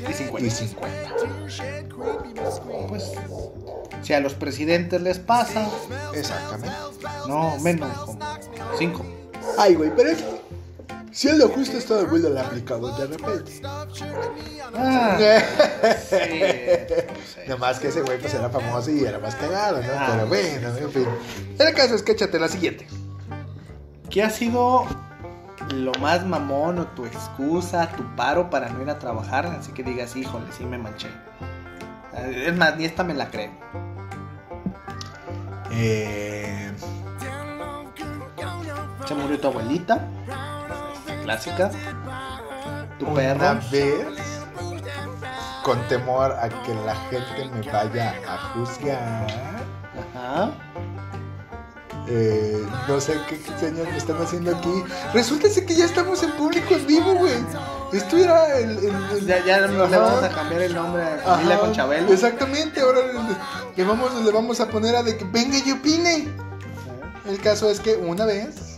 Y 0.08 0.12
50. 0.12 0.46
y 0.46 0.50
50. 0.50 1.16
Pues, 2.88 3.12
si 4.02 4.12
a 4.12 4.20
los 4.20 4.34
presidentes 4.34 5.00
les 5.00 5.18
pasa, 5.18 5.68
Exactamente. 6.14 6.74
no, 7.26 7.56
menos, 7.60 7.96
como 7.98 8.18
5. 8.78 9.04
Ay, 9.58 9.74
güey, 9.74 9.90
pero 9.96 10.10
es 10.10 10.18
si 11.16 11.28
es 11.28 11.38
lo 11.38 11.48
justo, 11.48 11.98
el 11.98 12.08
mundo 12.08 12.28
lo 12.28 12.38
ha 12.38 12.42
aplicado 12.42 12.94
de 12.94 13.06
repente. 13.06 13.62
Ah, 13.64 15.16
sí, 15.98 16.10
sí. 16.10 17.48
Nomás 17.48 17.78
que 17.78 17.88
ese 17.88 18.02
güey 18.02 18.20
pues 18.20 18.34
era 18.34 18.50
famoso 18.50 18.90
y 18.90 19.02
era 19.02 19.18
más 19.18 19.34
cagado, 19.34 19.80
¿no? 19.80 19.88
Ah. 19.98 20.08
Pero 20.10 20.26
bueno, 20.26 20.68
en 20.76 20.90
fin. 20.90 21.08
El 21.58 21.74
caso 21.74 21.94
es 21.94 22.02
que 22.02 22.12
échate 22.12 22.38
la 22.38 22.48
siguiente. 22.48 22.86
¿Qué 24.10 24.22
ha 24.22 24.28
sido 24.28 24.84
lo 25.74 25.92
más 26.02 26.26
mamón 26.26 26.80
o 26.80 26.86
tu 26.88 27.06
excusa, 27.06 27.88
tu 27.96 28.04
paro 28.14 28.50
para 28.50 28.68
no 28.68 28.82
ir 28.82 28.90
a 28.90 28.98
trabajar? 28.98 29.46
Así 29.46 29.72
que 29.72 29.82
digas, 29.82 30.14
híjole, 30.16 30.44
sí 30.52 30.66
me 30.66 30.76
manché. 30.76 31.08
Es 32.30 32.54
más, 32.54 32.76
ni 32.76 32.84
esta 32.84 33.04
me 33.04 33.14
la 33.14 33.30
creo. 33.30 33.52
Eh, 35.70 36.70
Se 39.08 39.14
murió 39.14 39.40
tu 39.40 39.48
abuelita. 39.48 40.06
Clásica. 41.26 41.70
Tu 42.98 43.06
una 43.06 43.14
perro. 43.14 43.60
vez, 43.70 43.96
con 45.62 45.80
temor 45.88 46.32
a 46.32 46.48
que 46.48 46.72
la 46.86 46.94
gente 47.10 47.50
me 47.52 47.70
vaya 47.72 48.14
a 48.28 48.38
juzgar, 48.54 49.26
Ajá. 50.14 50.52
eh, 52.08 52.64
no 52.86 53.00
sé 53.00 53.18
qué 53.28 53.36
señas 53.58 53.88
me 53.90 53.96
están 53.96 54.22
haciendo 54.22 54.56
aquí. 54.56 54.84
Resulta 55.12 55.48
que 55.66 55.74
ya 55.74 55.84
estamos 55.84 56.22
en 56.22 56.30
público 56.32 56.74
en 56.74 56.86
vivo, 56.86 57.14
güey. 57.16 57.34
Esto 57.92 58.16
era 58.16 58.56
el... 58.58 58.78
el- 58.78 58.84
el- 59.16 59.26
Ya, 59.26 59.44
ya 59.44 59.60
le 59.66 59.76
vamos 59.76 60.22
a 60.22 60.28
cambiar 60.28 60.62
el 60.62 60.74
nombre 60.74 61.02
a 61.02 61.18
familia 61.18 61.54
Ajá, 61.56 61.60
con 61.60 61.72
Chabelo. 61.72 62.12
Exactamente, 62.12 62.80
ahora 62.80 63.00
le, 63.00 63.12
le 63.76 63.84
vamos, 63.84 64.14
le 64.24 64.30
vamos 64.32 64.60
a 64.60 64.68
poner 64.68 64.94
a 64.96 65.02
de 65.02 65.16
que 65.16 65.24
venga 65.24 65.58
y 65.58 65.72
opine. 65.72 66.28
El 67.26 67.40
caso 67.40 67.68
es 67.70 67.80
que 67.80 67.96
una 67.96 68.24
vez 68.24 68.75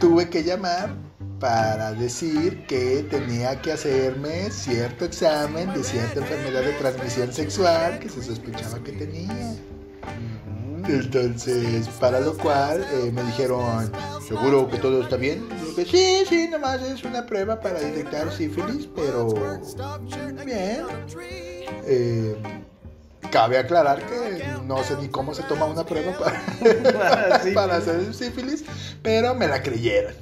tuve 0.00 0.28
que 0.28 0.42
llamar 0.42 0.96
para 1.38 1.92
decir 1.92 2.66
que 2.66 3.06
tenía 3.10 3.60
que 3.60 3.72
hacerme 3.72 4.50
cierto 4.50 5.04
examen 5.04 5.72
de 5.72 5.84
cierta 5.84 6.20
enfermedad 6.20 6.62
de 6.62 6.72
transmisión 6.72 7.32
sexual 7.32 7.98
que 7.98 8.08
se 8.08 8.22
sospechaba 8.22 8.82
que 8.82 8.92
tenía. 8.92 9.54
Entonces, 10.88 11.86
para 12.00 12.20
lo 12.20 12.36
cual 12.36 12.84
eh, 12.92 13.12
me 13.12 13.22
dijeron, 13.24 13.92
¿seguro 14.26 14.68
que 14.68 14.78
todo 14.78 15.02
está 15.02 15.16
bien? 15.16 15.46
Y 15.62 15.76
dije, 15.76 15.84
sí, 15.84 16.24
sí, 16.28 16.48
nomás 16.48 16.82
es 16.82 17.04
una 17.04 17.24
prueba 17.26 17.60
para 17.60 17.78
detectar 17.78 18.32
sífilis, 18.32 18.88
pero 18.96 19.60
bien. 20.44 20.86
Eh, 21.86 22.36
cabe 23.30 23.58
aclarar 23.58 24.00
que 24.06 24.44
no 24.66 24.82
sé 24.82 24.96
ni 25.00 25.08
cómo 25.08 25.34
se 25.34 25.42
toma 25.44 25.66
una 25.66 25.84
prueba 25.84 26.12
para, 26.18 27.40
Sí. 27.42 27.52
para 27.52 27.76
hacer 27.76 28.12
sífilis, 28.14 28.64
pero 29.02 29.34
me 29.34 29.46
la 29.48 29.62
creyeron. 29.62 30.14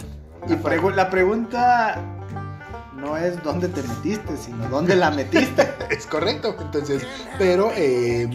Y 0.46 0.52
pregu- 0.54 0.94
la 0.94 1.08
pregunta 1.10 1.96
no 2.96 3.16
es 3.16 3.42
dónde 3.42 3.68
te 3.68 3.82
metiste, 3.82 4.36
sino 4.36 4.68
dónde 4.68 4.96
la 4.96 5.10
metiste. 5.10 5.68
Es 5.90 6.06
correcto, 6.06 6.54
entonces, 6.60 7.02
pero 7.38 7.72
eh, 7.74 8.28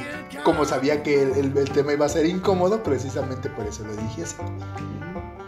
como 0.44 0.66
sabía 0.66 1.04
que 1.04 1.22
el, 1.22 1.32
el- 1.38 1.58
el 1.58 1.70
tema 1.70 1.94
iba 1.94 2.06
a 2.06 2.10
ser 2.10 2.26
incómodo, 2.26 2.82
precisamente 2.82 3.48
por 3.50 3.68
eso 3.68 3.84
lo 3.86 3.96
dije 3.96 4.24
así. 4.24 4.36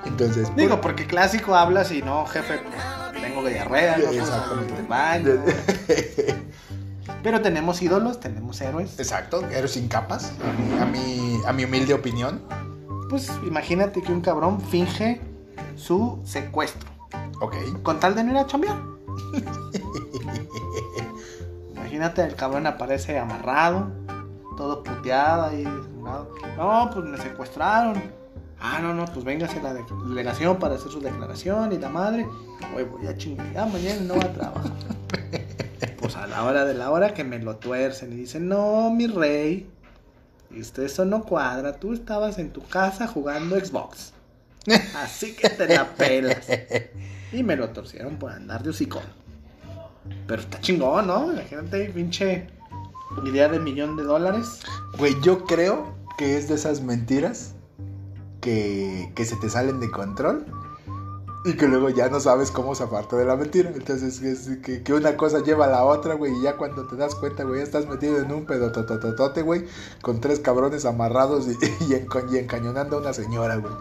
Entonces, 0.06 0.48
por- 0.50 0.56
Digo, 0.58 0.82
porque 0.82 1.08
clásico 1.08 1.56
hablas 1.56 1.92
y 1.92 2.02
no, 2.04 2.26
jefe, 2.28 2.60
pues, 2.60 3.22
tengo 3.24 3.44
diarrea, 3.44 3.98
no 3.98 4.12
Exactamente. 4.12 4.82
baño. 4.88 5.32
Pero 7.26 7.42
tenemos 7.42 7.82
ídolos, 7.82 8.20
tenemos 8.20 8.62
héroes. 8.62 9.00
Exacto, 9.00 9.42
héroes 9.50 9.72
sin 9.72 9.88
capas, 9.88 10.32
a 10.80 10.86
mi, 10.86 11.40
a 11.44 11.54
mi, 11.54 11.64
humilde 11.64 11.96
opinión. 11.96 12.40
Pues 13.10 13.32
imagínate 13.48 14.04
que 14.04 14.12
un 14.12 14.22
cabrón 14.22 14.62
finge 14.62 15.20
su 15.76 16.22
secuestro 16.24 16.88
Ok. 17.42 17.56
con 17.82 18.00
tal 18.00 18.14
de 18.14 18.26
no 18.26 18.32
ir 18.34 18.38
a 18.38 18.46
chambear. 18.46 18.78
Imagínate, 21.74 22.22
el 22.24 22.36
cabrón 22.36 22.68
aparece 22.68 23.18
amarrado, 23.18 23.88
todo 24.56 24.84
puteado 24.84 25.46
ahí. 25.46 25.64
No, 26.58 26.92
pues 26.94 27.06
me 27.06 27.18
secuestraron. 27.18 28.04
Ah, 28.60 28.78
no, 28.80 28.94
no, 28.94 29.06
pues 29.06 29.26
véngase 29.26 29.62
a 29.62 29.64
la 29.64 29.74
de- 29.74 29.84
delegación 30.10 30.60
para 30.60 30.76
hacer 30.76 30.92
su 30.92 31.02
declaración 31.02 31.74
y 31.74 31.80
la 31.80 31.90
madre. 31.90 32.28
Hoy 32.76 32.84
voy 32.84 33.08
a 33.08 33.18
chingar, 33.18 33.52
ya 33.52 33.66
mañana 33.66 34.02
no 34.02 34.14
va 34.16 34.26
a 34.26 34.34
trabajar. 34.34 34.72
Pues 36.06 36.18
a 36.18 36.28
la 36.28 36.44
hora 36.44 36.66
de 36.66 36.76
la 36.76 36.92
hora 36.92 37.16
que 37.16 37.24
me 37.24 37.40
lo 37.40 37.56
tuercen 37.56 38.14
y 38.14 38.16
dicen, 38.16 38.48
no, 38.48 38.92
mi 38.92 39.08
rey, 39.08 39.68
esto, 40.56 40.84
eso 40.84 41.04
no 41.04 41.24
cuadra, 41.24 41.78
tú 41.80 41.94
estabas 41.94 42.38
en 42.38 42.52
tu 42.52 42.64
casa 42.68 43.08
jugando 43.08 43.60
Xbox. 43.60 44.14
Así 44.98 45.36
que 45.36 45.50
te 45.50 45.68
la 45.68 45.96
pelas. 45.96 46.46
Y 47.32 47.42
me 47.42 47.56
lo 47.56 47.70
torcieron 47.70 48.18
por 48.18 48.32
andar 48.32 48.62
de 48.62 48.70
hocicón. 48.70 49.02
Pero 50.28 50.44
está 50.44 50.62
chingón, 50.62 51.08
¿no? 51.08 51.34
Imagínate, 51.34 51.90
pinche 51.90 52.50
idea 53.26 53.48
de 53.48 53.60
millón 53.60 53.98
de 53.98 54.04
dólares. 54.04 54.60
Güey, 55.00 55.16
yo 55.24 55.44
creo 55.46 55.96
que 56.20 56.38
es 56.38 56.48
de 56.50 56.54
esas 56.54 56.82
mentiras 56.82 57.56
que, 58.42 59.12
que 59.16 59.26
se 59.26 59.38
te 59.38 59.50
salen 59.50 59.80
de 59.80 59.90
control 59.90 60.46
y 61.46 61.54
que 61.54 61.68
luego 61.68 61.90
ya 61.90 62.10
no 62.10 62.20
sabes 62.20 62.50
cómo 62.52 62.74
zafarte 62.74 63.16
de 63.16 63.26
la 63.26 63.36
mentira. 63.36 63.72
Entonces, 63.74 64.22
es 64.22 64.58
que, 64.58 64.82
que 64.82 64.94
una 64.94 65.16
cosa 65.16 65.44
lleva 65.44 65.66
a 65.66 65.70
la 65.70 65.86
otra, 65.86 66.16
güey, 66.16 66.34
y 66.34 66.42
ya 66.42 66.58
cuando 66.58 66.88
te 66.88 66.96
das 66.96 67.14
cuenta, 67.16 67.44
güey, 67.44 67.60
ya 67.60 67.64
estás 67.64 67.88
metido 67.88 68.18
en 68.18 68.32
un 68.32 68.46
pedotototote, 68.46 69.44
güey, 69.44 69.66
con 70.02 70.20
tres 70.20 70.40
cabrones 70.40 70.86
amarrados 70.86 71.48
y, 71.48 71.58
y 71.88 72.38
encañonando 72.38 72.98
a 72.98 73.00
una 73.00 73.14
señora, 73.14 73.58
güey. 73.58 73.74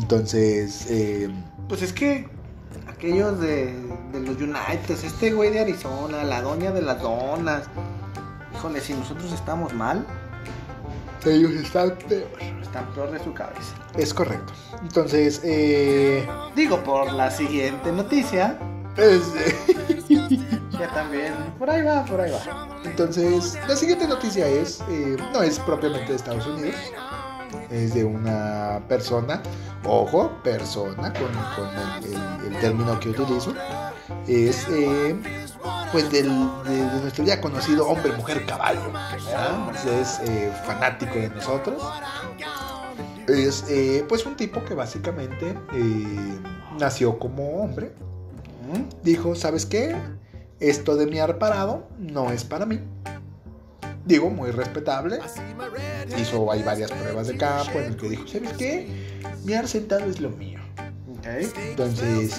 Entonces, 0.00 0.86
eh, 0.90 1.28
Pues 1.68 1.82
es 1.82 1.92
que 1.92 2.28
aquellos 2.86 3.40
de, 3.40 3.74
de 4.12 4.20
los 4.20 4.36
United, 4.36 4.90
este 5.02 5.32
güey 5.32 5.50
de 5.50 5.60
Arizona, 5.60 6.22
la 6.24 6.42
doña 6.42 6.70
de 6.70 6.82
las 6.82 7.00
donas. 7.00 7.64
Híjole, 8.54 8.80
si 8.80 8.92
nosotros 8.92 9.32
estamos 9.32 9.72
mal, 9.72 10.04
ellos 11.24 11.52
están 11.52 11.96
peor. 12.08 12.28
están 12.62 12.86
peor 12.94 13.10
de 13.10 13.18
su 13.22 13.32
cabeza. 13.32 13.74
Es 13.96 14.12
correcto. 14.14 14.52
Entonces, 14.82 15.40
eh, 15.44 16.26
Digo, 16.54 16.82
por 16.84 17.12
la 17.12 17.30
siguiente 17.30 17.90
noticia, 17.92 18.58
es- 18.96 19.32
ya 20.08 20.88
también, 20.94 21.34
por 21.58 21.70
ahí 21.70 21.82
va, 21.82 22.04
por 22.04 22.20
ahí 22.20 22.30
va. 22.30 22.68
Entonces, 22.84 23.58
la 23.66 23.76
siguiente 23.76 24.06
noticia 24.06 24.46
es, 24.46 24.80
eh, 24.88 25.16
no 25.32 25.42
es 25.42 25.58
propiamente 25.60 26.10
de 26.10 26.16
Estados 26.16 26.46
Unidos, 26.46 26.76
es 27.70 27.94
de 27.94 28.04
una 28.04 28.80
persona, 28.88 29.42
ojo, 29.84 30.30
persona, 30.42 31.12
con, 31.12 32.52
el, 32.52 32.60
término 32.60 32.98
que 32.98 33.10
utilizo, 33.10 33.54
es 34.26 34.66
eh, 34.70 35.16
pues 35.92 36.10
del, 36.10 36.28
de, 36.64 37.00
nuestro 37.00 37.24
ya 37.24 37.40
conocido 37.40 37.88
hombre, 37.88 38.12
mujer, 38.12 38.44
caballo, 38.46 38.80
es 40.00 40.20
eh, 40.20 40.52
fanático 40.64 41.14
de 41.14 41.30
nosotros. 41.30 41.82
Es 43.26 43.64
eh, 43.68 44.04
pues 44.08 44.24
un 44.24 44.36
tipo 44.36 44.64
que 44.64 44.74
básicamente 44.74 45.54
nació 46.78 47.18
como 47.18 47.62
hombre, 47.62 47.92
dijo, 49.02 49.34
¿sabes 49.34 49.66
qué? 49.66 49.94
Esto 50.60 50.96
de 50.96 51.06
miar 51.06 51.38
parado 51.38 51.86
no 51.98 52.32
es 52.32 52.44
para 52.44 52.66
mí. 52.66 52.80
Digo, 54.08 54.30
muy 54.30 54.50
respetable. 54.50 55.18
Hizo 56.18 56.50
hay 56.50 56.62
varias 56.62 56.90
pruebas 56.90 57.26
de 57.28 57.36
campo 57.36 57.78
en 57.78 57.84
el 57.84 57.96
que 57.96 58.08
dijo, 58.08 58.26
¿sabes 58.26 58.52
qué? 58.54 59.20
Miar 59.44 59.68
sentado 59.68 60.06
es 60.06 60.18
lo 60.20 60.30
mío. 60.30 60.58
Entonces 61.70 62.34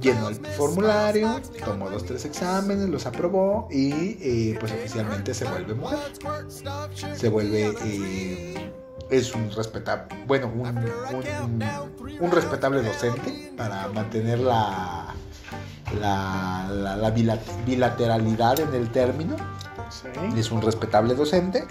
llenó 0.00 0.28
el 0.28 0.36
formulario, 0.36 1.40
tomó 1.64 1.90
dos, 1.90 2.04
tres 2.04 2.24
exámenes, 2.24 2.88
los 2.88 3.04
aprobó 3.06 3.66
y 3.70 4.16
eh, 4.20 4.56
pues 4.60 4.70
oficialmente 4.72 5.34
se 5.34 5.44
vuelve 5.46 5.74
mujer. 5.74 5.98
Se 7.16 7.28
vuelve... 7.28 7.72
eh, 7.84 8.70
es 9.10 9.34
un 9.34 9.50
respetable, 9.50 10.06
bueno, 10.26 10.46
un, 10.54 10.60
un- 11.14 11.64
un 12.20 12.30
respetable 12.30 12.80
docente 12.82 13.52
para 13.58 13.88
mantener 13.88 14.38
la, 14.38 15.12
la, 16.00 16.68
la- 16.72 16.96
la 16.96 17.10
bila- 17.14 17.38
bilateralidad 17.66 18.60
en 18.60 18.72
el 18.74 18.90
término. 18.90 19.36
Sí. 19.92 20.08
Es 20.38 20.50
un 20.50 20.62
respetable 20.62 21.14
docente. 21.14 21.66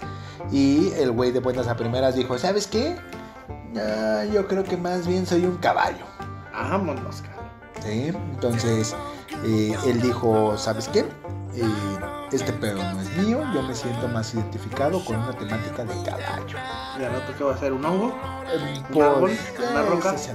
Y 0.50 0.90
el 0.92 1.10
güey 1.12 1.32
de 1.32 1.40
buenas 1.40 1.66
a 1.68 1.76
primeras 1.76 2.14
dijo, 2.14 2.38
¿sabes 2.38 2.66
qué? 2.66 2.96
Ah, 3.76 4.24
yo 4.32 4.46
creo 4.46 4.64
que 4.64 4.76
más 4.76 5.06
bien 5.06 5.26
soy 5.26 5.44
un 5.44 5.56
caballo. 5.56 6.04
Vámonos, 6.52 7.22
cabrón. 7.22 7.50
¿sí? 7.82 8.08
Entonces, 8.34 8.94
eh, 9.44 9.74
él 9.86 10.00
dijo, 10.00 10.56
¿sabes 10.58 10.88
qué? 10.88 11.00
Eh, 11.54 11.62
este 12.30 12.50
pedo 12.54 12.82
no 12.82 13.00
es 13.00 13.14
mío, 13.18 13.42
yo 13.52 13.62
me 13.62 13.74
siento 13.74 14.08
más 14.08 14.32
identificado 14.32 15.04
con 15.04 15.16
una 15.16 15.32
temática 15.36 15.84
de 15.84 15.94
caballo. 16.02 16.56
Ya 16.98 17.10
no 17.10 17.18
te 17.36 17.44
va 17.44 17.52
a 17.52 17.54
hacer 17.54 17.72
un 17.74 17.84
hongo. 17.84 18.14
¿Un 18.94 19.02
árbol? 19.02 19.30
pues, 19.56 19.70
¿Una 19.70 19.82
roca? 19.82 20.14
es 20.14 20.30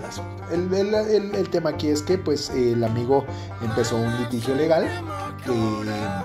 el- 0.52 1.36
el 1.36 1.50
tema 1.50 1.72
aquí 1.72 1.88
es 1.90 2.04
que 2.04 2.18
pues 2.20 2.50
el 2.52 2.84
amigo 2.84 3.26
empezó 3.64 3.96
un 3.96 4.16
litigio 4.20 4.54
legal. 4.56 4.84
eh, 4.86 6.24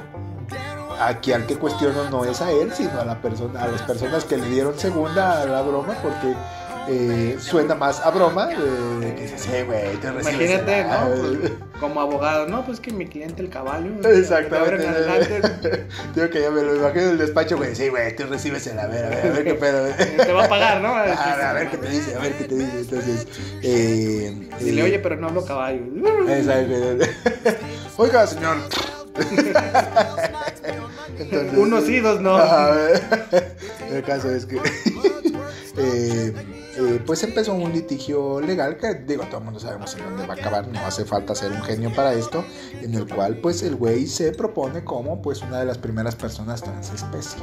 aquí 1.09 1.33
al 1.33 1.47
que 1.47 1.57
cuestiono 1.57 2.09
no 2.11 2.25
es 2.25 2.41
a 2.41 2.51
él, 2.51 2.73
sino 2.73 3.01
a 3.01 3.05
la 3.05 3.21
persona, 3.21 3.63
a 3.63 3.69
las 3.69 3.83
personas 3.83 4.25
que 4.25 4.37
le 4.37 4.49
dieron 4.49 4.79
segunda 4.79 5.43
a 5.43 5.47
la 5.47 5.63
broma, 5.63 5.95
porque 6.03 6.35
eh, 6.89 7.37
suena 7.39 7.77
más 7.77 8.01
a 8.01 8.11
broma 8.11 8.51
eh, 8.53 9.15
que 9.17 9.29
sí, 9.39 9.51
güey, 9.65 9.97
te 9.99 10.11
recibes 10.11 10.51
Imagínate, 10.51 10.85
¿no? 10.85 11.39
Pues, 11.39 11.53
como 11.79 12.01
abogado, 12.01 12.49
no, 12.49 12.65
pues 12.65 12.81
que 12.81 12.93
mi 12.93 13.07
cliente 13.07 13.41
el 13.43 13.51
caballo. 13.51 13.91
Exactamente. 14.05 15.87
Digo 16.15 16.29
que 16.31 16.43
ya 16.43 16.51
me 16.51 16.63
lo 16.63 16.77
imagino 16.77 17.03
en 17.05 17.11
el 17.11 17.19
despacho, 17.19 17.57
güey. 17.57 17.75
Sí, 17.77 17.89
güey, 17.89 18.17
tú 18.17 18.25
recibes 18.25 18.67
el 18.67 18.79
a 18.79 18.87
ver, 18.87 19.05
a 19.05 19.09
ver, 19.11 19.27
a 19.27 19.31
ver 19.31 19.45
qué 19.45 19.55
pedo. 19.55 19.83
güey. 19.97 20.17
te 20.17 20.33
va 20.33 20.45
a 20.45 20.49
pagar, 20.49 20.81
¿no? 20.81 20.89
A 20.97 21.03
ver, 21.05 21.15
a 21.17 21.53
ver 21.53 21.71
qué 21.71 21.77
te 21.77 21.89
dice, 21.89 22.15
a 22.17 22.19
ver 22.19 22.33
qué 22.35 22.45
te 22.45 22.55
dice. 22.55 22.79
Entonces, 22.81 23.27
eh, 23.63 24.49
Dile, 24.59 24.81
eh, 24.81 24.85
oye, 24.85 24.99
pero 24.99 25.17
no 25.17 25.29
hablo 25.29 25.45
caballo. 25.45 25.83
exacto. 26.29 26.75
Oiga, 27.97 28.27
señor. 28.27 28.57
Entonces, 31.19 31.59
Uno 31.59 31.81
sí, 31.81 32.01
dos 32.01 32.21
no. 32.21 32.37
Ajá, 32.37 32.75
el 33.91 34.03
caso 34.05 34.31
es 34.31 34.47
que 34.47 34.61
eh, 35.77 36.33
eh, 36.77 37.03
pues 37.05 37.23
empezó 37.23 37.55
un 37.55 37.73
litigio 37.73 38.41
legal 38.41 38.77
que 38.79 38.95
digo 38.95 39.25
todo 39.25 39.39
el 39.39 39.45
mundo 39.45 39.61
sabemos 39.61 39.95
en 39.95 40.05
dónde 40.05 40.27
va 40.27 40.35
a 40.35 40.37
acabar 40.37 40.67
no 40.69 40.81
hace 40.81 41.05
falta 41.05 41.35
ser 41.35 41.53
un 41.53 41.63
genio 41.63 41.93
para 41.95 42.13
esto 42.15 42.45
en 42.81 42.95
el 42.95 43.07
cual 43.07 43.37
pues 43.39 43.63
el 43.63 43.77
güey 43.77 44.07
se 44.07 44.33
propone 44.33 44.83
como 44.83 45.21
pues 45.21 45.43
una 45.43 45.59
de 45.59 45.67
las 45.67 45.79
primeras 45.79 46.17
personas 46.17 46.63
transespecie 46.63 47.43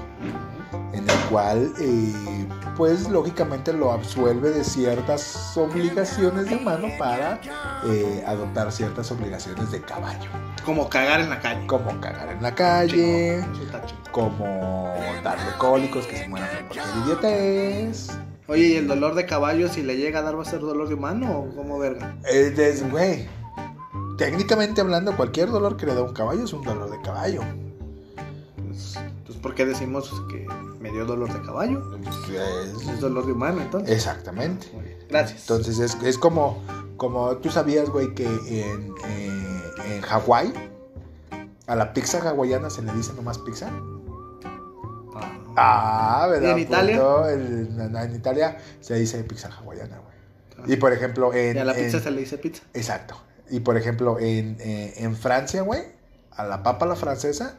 en 0.94 1.10
el 1.10 1.18
cual 1.30 1.72
eh, 1.80 2.48
pues 2.76 3.08
lógicamente 3.10 3.72
lo 3.74 3.92
absuelve 3.92 4.50
de 4.50 4.64
ciertas 4.64 5.56
obligaciones 5.56 6.50
de 6.50 6.56
humano 6.56 6.88
para 6.98 7.40
eh, 7.86 8.24
adoptar 8.26 8.72
ciertas 8.72 9.12
obligaciones 9.12 9.72
de 9.72 9.82
caballo 9.82 10.30
Como 10.66 10.90
cagar 10.90 11.22
en 11.22 11.30
la 11.30 11.40
calle. 11.40 11.68
como 11.68 12.02
cagar 12.02 12.30
en 12.30 12.42
la 12.42 12.56
calle 12.56 13.46
como 14.12 14.94
darle 15.24 15.52
cólicos 15.58 16.08
que 16.08 16.18
se 16.18 16.28
mueran 16.28 16.50
por 16.50 16.78
cualquier 16.78 17.06
idiotez. 17.06 18.10
Oye, 18.50 18.68
¿y 18.70 18.76
el 18.78 18.88
dolor 18.88 19.14
de 19.16 19.26
caballo 19.26 19.70
si 19.70 19.84
le 19.84 19.96
llega 19.98 20.20
a 20.20 20.22
dar 20.24 20.38
va 20.38 20.42
a 20.42 20.46
ser 20.46 20.60
dolor 20.60 20.88
de 20.88 20.96
humano 20.96 21.40
o 21.40 21.56
cómo 21.56 21.78
verga? 21.80 22.18
Es 22.28 22.56
de- 22.58 22.90
güey. 22.90 23.28
Técnicamente 24.18 24.82
hablando, 24.82 25.16
cualquier 25.16 25.50
dolor 25.50 25.78
que 25.78 25.86
le 25.86 25.94
da 25.96 26.02
un 26.02 26.14
caballo 26.14 26.44
es 26.44 26.52
un 26.54 26.64
dolor 26.64 26.90
de 26.90 27.00
caballo. 27.02 27.42
Pues, 28.68 29.00
pues, 29.26 29.38
¿por 29.38 29.56
qué 29.56 29.66
decimos 29.66 30.12
que 30.30 30.46
me 30.80 30.92
dio 30.92 31.06
dolor 31.06 31.32
de 31.32 31.42
caballo? 31.46 31.82
Es- 32.34 32.88
Es 32.90 33.00
dolor 33.00 33.26
de 33.26 33.32
humano, 33.34 33.62
entonces. 33.62 33.96
exactamente. 33.96 34.68
Muy 34.74 34.84
bien, 34.84 34.98
Gracias. 35.10 35.42
Entonces 35.42 35.80
es, 35.80 35.98
es 36.04 36.18
como, 36.18 36.62
como 36.98 37.38
tú 37.38 37.50
sabías, 37.50 37.90
güey, 37.90 38.14
que 38.14 38.26
en, 38.26 38.94
eh, 39.08 39.62
en 39.96 40.02
Hawái 40.02 40.52
a 41.68 41.76
la 41.76 41.94
pizza 41.94 42.18
hawaiana 42.28 42.70
se 42.70 42.82
le 42.82 42.92
dice 42.94 43.14
nomás 43.14 43.38
pizza. 43.38 43.70
Ah, 45.60 46.24
Ah, 46.24 46.28
¿verdad? 46.28 46.50
¿Y 46.50 46.52
en 46.52 46.60
Italia? 46.60 46.96
puto? 46.98 47.30
En, 47.30 48.16
Italia 48.16 48.58
se 48.82 48.96
dice 48.96 49.24
pizza 49.24 49.50
hawaiana, 49.50 49.98
güey. 50.00 50.74
Y 50.74 50.76
por 50.78 50.92
ejemplo, 50.94 51.34
en. 51.34 51.56
y 51.56 51.60
a 51.60 51.66
la 51.66 51.74
pizza 51.74 51.98
en- 51.98 52.04
se 52.04 52.12
le 52.12 52.20
dice 52.22 52.38
pizza. 52.38 52.64
Exacto. 52.74 53.16
Y 53.50 53.62
por 53.62 53.78
ejemplo, 53.78 54.20
en, 54.20 54.58
eh, 54.60 54.94
en 54.98 55.16
Francia, 55.16 55.62
güey, 55.62 55.82
a 56.32 56.44
la 56.46 56.62
papa 56.64 56.86
la 56.86 56.96
francesa, 56.96 57.56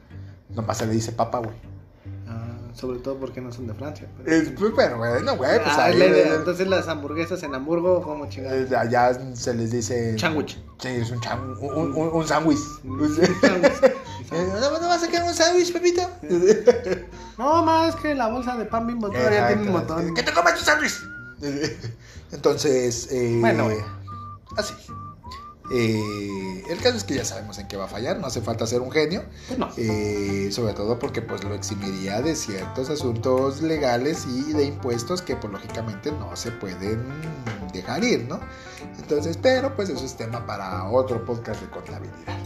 nomás 0.50 0.78
se 0.78 0.86
le 0.86 0.92
dice 0.92 1.12
papa, 1.12 1.38
güey. 1.38 1.54
Ah, 2.28 2.58
sobre 2.74 3.00
todo 3.00 3.16
porque 3.18 3.40
no 3.40 3.50
son 3.52 3.66
de 3.66 3.74
Francia. 3.74 4.06
pero- 4.22 4.36
Es, 4.36 4.50
pues, 4.50 4.72
pero, 4.76 4.98
güey, 4.98 5.22
no, 5.22 5.36
güey, 5.36 5.56
pues 5.62 5.76
Ah, 5.76 5.84
ahí. 5.86 6.00
eh, 6.00 6.32
Entonces 6.36 6.68
las 6.68 6.86
hamburguesas 6.88 7.42
en 7.42 7.54
Hamburgo, 7.54 8.02
como 8.02 8.28
chingados. 8.28 8.70
eh, 8.70 8.76
allá 8.76 9.18
se 9.34 9.54
les 9.54 9.70
dice. 9.72 10.16
Sándwich. 10.18 10.62
Sí, 10.78 10.88
es 10.88 11.10
un 11.10 11.20
chan- 11.20 11.56
un, 11.60 11.96
un, 11.96 12.08
un 12.12 12.26
sándwich. 12.28 12.58
Eh, 14.32 14.46
¿No, 14.60 14.78
¿No 14.78 14.86
vas 14.88 15.02
a 15.02 15.08
quedar 15.08 15.24
un 15.26 15.34
sándwich, 15.34 15.72
Pepito? 15.72 16.02
No, 17.40 17.64
más 17.64 17.96
que 17.96 18.14
la 18.14 18.28
bolsa 18.28 18.54
de 18.54 18.66
pan 18.66 18.86
bimbo 18.86 19.08
todavía 19.08 19.46
tiene 19.48 19.62
un 19.62 19.72
montón. 19.72 20.14
¡Que 20.14 20.22
te 20.22 20.30
comas 20.30 20.58
tu 20.58 20.62
sándwich! 20.62 20.92
Entonces, 22.32 23.08
eh, 23.10 23.38
Bueno, 23.40 23.64
bueno. 23.64 23.82
así. 24.58 24.74
Eh, 25.72 26.64
el 26.68 26.78
caso 26.82 26.98
es 26.98 27.04
que 27.04 27.14
ya 27.14 27.24
sabemos 27.24 27.58
en 27.58 27.66
qué 27.66 27.78
va 27.78 27.84
a 27.86 27.88
fallar, 27.88 28.18
no 28.18 28.26
hace 28.26 28.42
falta 28.42 28.66
ser 28.66 28.82
un 28.82 28.90
genio. 28.90 29.24
Pues 29.46 29.58
no. 29.58 29.70
Eh, 29.78 30.50
sobre 30.52 30.74
todo 30.74 30.98
porque 30.98 31.22
pues 31.22 31.42
lo 31.42 31.54
eximiría 31.54 32.20
de 32.20 32.36
ciertos 32.36 32.90
asuntos 32.90 33.62
legales 33.62 34.26
y 34.26 34.52
de 34.52 34.64
impuestos 34.64 35.22
que 35.22 35.34
pues 35.36 35.50
lógicamente 35.50 36.12
no 36.12 36.36
se 36.36 36.50
pueden 36.50 37.02
dejar 37.72 38.04
ir, 38.04 38.26
¿no? 38.28 38.38
Entonces, 38.98 39.38
pero 39.40 39.74
pues 39.76 39.88
eso 39.88 40.04
es 40.04 40.14
tema 40.14 40.44
para 40.44 40.90
otro 40.90 41.24
podcast 41.24 41.62
de 41.62 41.70
contabilidad. 41.70 42.36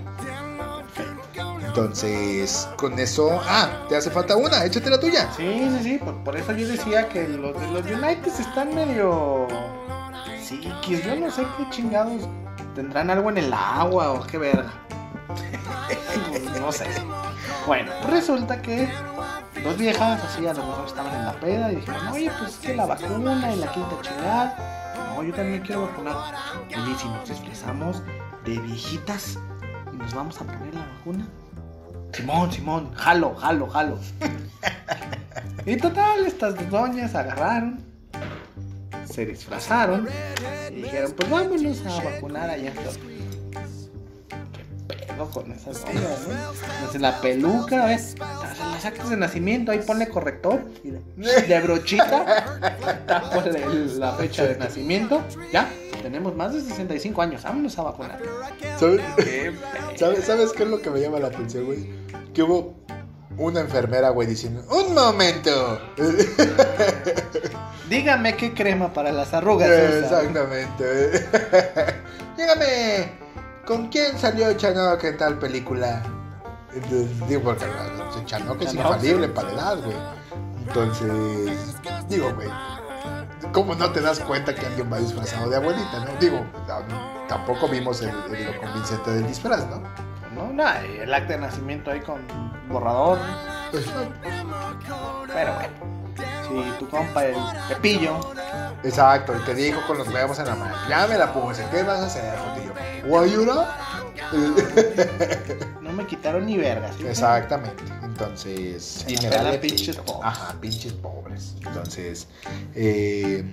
Entonces, 1.77 2.69
con 2.77 2.97
eso, 3.01 3.41
ah, 3.49 3.85
te 3.89 3.97
hace 3.97 4.09
falta 4.09 4.37
una, 4.37 4.65
échate 4.65 4.89
la 4.89 5.01
tuya. 5.01 5.29
Sí, 5.37 5.69
sí, 5.71 5.83
sí. 5.83 5.99
Por, 5.99 6.15
por 6.23 6.37
eso 6.37 6.53
yo 6.53 6.69
decía 6.69 7.09
que 7.09 7.27
los 7.27 7.61
de 7.61 7.67
los 7.67 7.85
United 7.85 8.33
están 8.39 8.73
medio. 8.73 9.49
Sí, 10.41 10.61
yo 10.87 11.17
no 11.17 11.33
sé 11.33 11.45
qué 11.57 11.69
chingados. 11.71 12.29
¿Tendrán 12.77 13.11
algo 13.11 13.29
en 13.31 13.39
el 13.39 13.53
agua 13.53 14.13
o 14.13 14.25
qué 14.25 14.39
verga? 14.39 14.73
no 16.61 16.71
sé. 16.71 16.87
Bueno, 17.67 17.91
resulta 18.09 18.63
que 18.63 18.89
dos 19.65 19.77
viejas 19.77 20.23
así 20.23 20.47
a 20.47 20.55
lo 20.55 20.65
mejor 20.65 20.87
estaban 20.87 21.13
en 21.13 21.25
la 21.25 21.33
peda 21.41 21.73
y 21.73 21.77
dijeron, 21.77 22.07
oye, 22.07 22.31
pues 22.39 22.53
es 22.53 22.59
que 22.59 22.77
la 22.77 22.87
vacuna 22.87 23.53
y 23.53 23.57
la 23.57 23.73
quinta 23.73 23.97
chingada. 24.01 25.13
No, 25.17 25.25
yo 25.25 25.35
también 25.35 25.61
quiero 25.63 25.89
vacunar. 25.89 26.37
Y 26.71 26.95
si 26.95 27.09
nos 27.09 27.29
disfrazamos 27.29 28.01
de 28.45 28.61
viejitas 28.61 29.41
nos 29.93 30.15
vamos 30.15 30.41
a 30.41 30.45
poner 30.45 30.75
la 30.75 30.87
vacuna. 30.87 31.27
Simón, 32.15 32.53
Simón, 32.53 32.95
jalo, 32.95 33.35
jalo, 33.35 33.67
jalo. 33.69 33.99
y 35.67 35.77
total, 35.77 36.27
estas 36.27 36.55
dos 36.55 36.71
doñas 36.71 37.15
agarraron, 37.15 37.81
se 39.05 39.27
disfrazaron 39.27 40.09
y 40.71 40.83
dijeron, 40.83 41.13
pues 41.17 41.29
vámonos 41.31 41.85
a 41.87 42.03
vacunar 42.03 42.51
allá. 42.51 42.73
¿Qué 44.89 45.07
pedo 45.07 45.31
con 45.31 45.51
esas 45.51 45.85
doñas, 45.85 46.29
no? 46.29 46.89
Pues 46.91 47.01
la 47.01 47.21
peluca, 47.21 47.87
¿ves? 47.87 48.15
Las 48.19 48.85
actas 48.85 49.11
de 49.11 49.17
nacimiento, 49.17 49.73
ahí 49.73 49.81
ponle 49.81 50.09
corrector 50.09 50.65
de, 51.17 51.61
brochita, 51.61 53.03
tápale 53.07 53.87
la 53.97 54.13
fecha 54.13 54.45
de 54.45 54.57
nacimiento, 54.57 55.21
ya. 55.53 55.69
Tenemos 56.05 56.37
más 56.37 56.53
de 56.53 56.61
65 56.61 57.23
años, 57.23 57.43
vámonos 57.43 57.79
a 57.79 57.83
vacunar. 57.83 58.21
¿Sabes? 58.79 59.01
Qué. 59.17 59.55
¿Sabes, 59.97 60.27
¿Sabes 60.27 60.53
qué 60.53 60.65
es 60.65 60.69
lo 60.69 60.83
que 60.83 60.91
me 60.91 61.01
llama 61.01 61.19
la 61.19 61.29
atención, 61.29 61.65
güey? 61.65 61.89
Que 62.35 62.43
hubo 62.43 62.75
una 63.39 63.61
enfermera, 63.61 64.11
güey, 64.11 64.29
diciendo, 64.29 64.63
¡Un 64.69 64.95
momento! 64.95 65.81
Dígame 67.89 68.37
qué 68.37 68.53
crema 68.53 68.93
para 68.93 69.13
las 69.13 69.33
arrugas. 69.33 69.67
Eh, 69.71 70.03
usa. 70.05 70.21
Exactamente. 70.21 70.85
Dígame, 72.37 73.13
¿con 73.65 73.89
quién 73.89 74.19
salió 74.19 74.53
Chanoc 74.59 75.03
en 75.05 75.17
tal 75.17 75.39
película? 75.39 76.03
Entonces, 76.75 77.29
digo, 77.31 77.45
porque 77.45 77.65
Chanoc 78.27 78.61
es 78.61 78.75
infalible 78.75 79.29
para 79.29 79.53
la 79.53 79.55
edad, 79.55 79.79
güey. 79.83 79.97
Entonces, 80.67 81.81
digo, 82.11 82.31
güey, 82.35 82.49
¿cómo 83.55 83.75
no 83.75 83.91
te 83.91 84.01
das 84.03 84.21
cuenta 84.21 84.55
que 84.55 84.67
alguien 84.67 84.93
va 84.93 84.99
disfrazado 84.99 85.49
de 85.49 85.57
abuelita, 85.57 86.01
no? 86.05 86.11
Digo, 86.21 86.45
no, 86.89 87.27
tampoco 87.29 87.67
vimos 87.69 88.03
el, 88.03 88.11
el- 88.35 88.45
lo 88.47 88.61
convincente 88.61 89.13
del 89.13 89.27
disfraz, 89.27 89.67
¿no? 89.69 89.81
No, 90.35 90.53
no, 90.53 90.69
el 90.81 91.15
acta 91.15 91.35
de 91.35 91.39
nacimiento 91.39 91.91
ahí 91.93 92.01
con 92.01 92.21
borrador. 92.69 93.19
Pero 95.33 95.55
bueno. 95.55 95.95
Si 96.47 96.79
tu 96.79 96.89
compa, 96.89 97.25
el 97.25 97.35
Pepillo, 97.69 98.21
Exacto, 98.83 99.33
el 99.33 99.43
que 99.45 99.55
dijo 99.55 99.81
con 99.87 99.97
los 99.97 100.09
huevos 100.09 100.39
en 100.39 100.47
la 100.47 100.55
mano. 100.57 100.75
Ya 100.89 101.07
me 101.07 101.17
la 101.17 101.33
puse, 101.33 101.65
¿qué 101.71 101.83
vas 101.83 102.01
a 102.01 102.07
hacer, 102.07 102.35
Jotillo? 102.39 102.75
No 103.47 103.67
me 105.95 106.07
quitaron 106.07 106.47
ni 106.47 106.57
verga. 106.57 106.93
¿sí? 106.93 107.07
Exactamente. 107.07 107.83
Entonces, 108.03 109.05
la 109.09 109.31
me 109.31 109.37
vale 109.37 109.59
pinches 109.59 109.97
pito. 109.97 110.05
pobres. 110.05 110.27
Ajá, 110.27 110.61
pinches 110.61 110.93
pobres. 110.93 111.55
Entonces, 111.67 112.29
eh, 112.75 113.45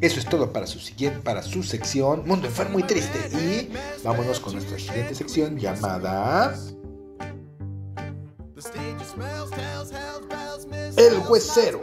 eso 0.00 0.18
es 0.18 0.26
todo 0.26 0.52
para 0.52 0.66
su 0.66 0.78
siguiente, 0.78 1.20
para 1.20 1.42
su 1.42 1.62
sección 1.62 2.26
Mundo 2.26 2.46
Enfermo 2.46 2.78
y 2.78 2.82
Triste. 2.82 3.18
Y 3.38 3.72
vámonos 4.02 4.40
con 4.40 4.54
nuestra 4.54 4.78
siguiente 4.78 5.14
sección 5.14 5.58
llamada 5.58 6.54
El 10.96 11.18
Huesero. 11.28 11.80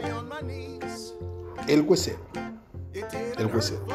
El 1.66 1.82
Huesero. 1.82 2.18
El 3.38 3.46
Huesero. 3.46 3.86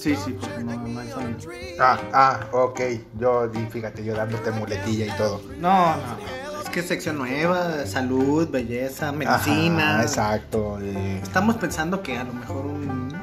Sí, 0.00 0.16
sí, 0.16 0.32
porque 0.40 0.64
no, 0.64 0.76
no 0.76 1.00
hay 1.00 1.10
sonido. 1.10 1.38
Ah, 1.78 1.98
ah, 2.12 2.40
ok. 2.52 2.80
Yo, 3.18 3.50
fíjate, 3.70 4.02
yo 4.02 4.14
dándote 4.14 4.50
muletilla 4.50 5.06
y 5.06 5.16
todo. 5.18 5.42
No, 5.58 5.96
no, 5.96 5.96
no. 5.96 6.62
Es 6.62 6.70
que 6.70 6.80
es 6.80 6.88
sección 6.88 7.18
nueva, 7.18 7.84
salud, 7.86 8.48
belleza, 8.48 9.12
medicina. 9.12 9.94
Ajá, 9.96 10.02
exacto. 10.02 10.78
eh, 10.80 11.20
Estamos 11.22 11.56
pensando 11.56 12.02
que 12.02 12.16
a 12.16 12.24
lo 12.24 12.32
mejor 12.32 12.64
un. 12.66 13.14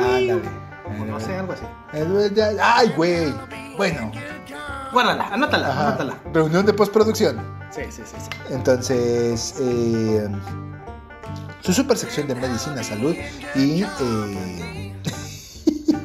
Ándale. 0.00 0.40
O 0.86 1.04
no 1.04 1.20
sé, 1.20 1.36
algo 1.36 1.52
así. 1.52 1.64
Eh, 1.92 2.58
Ay, 2.62 2.92
güey. 2.96 3.34
Bueno, 3.76 4.10
Guárdala, 4.92 5.28
anótala, 5.28 5.68
ajá, 5.68 5.88
anótala. 5.88 6.14
reunión 6.32 6.64
de 6.64 6.72
postproducción. 6.72 7.36
Sí, 7.70 7.82
sí, 7.90 8.02
sí, 8.06 8.16
sí. 8.18 8.30
Entonces, 8.54 9.54
eh, 9.60 10.26
su 11.60 11.74
super 11.74 11.98
sección 11.98 12.26
de 12.28 12.34
medicina, 12.34 12.82
salud 12.82 13.14
y. 13.54 13.82
eh, 13.82 14.87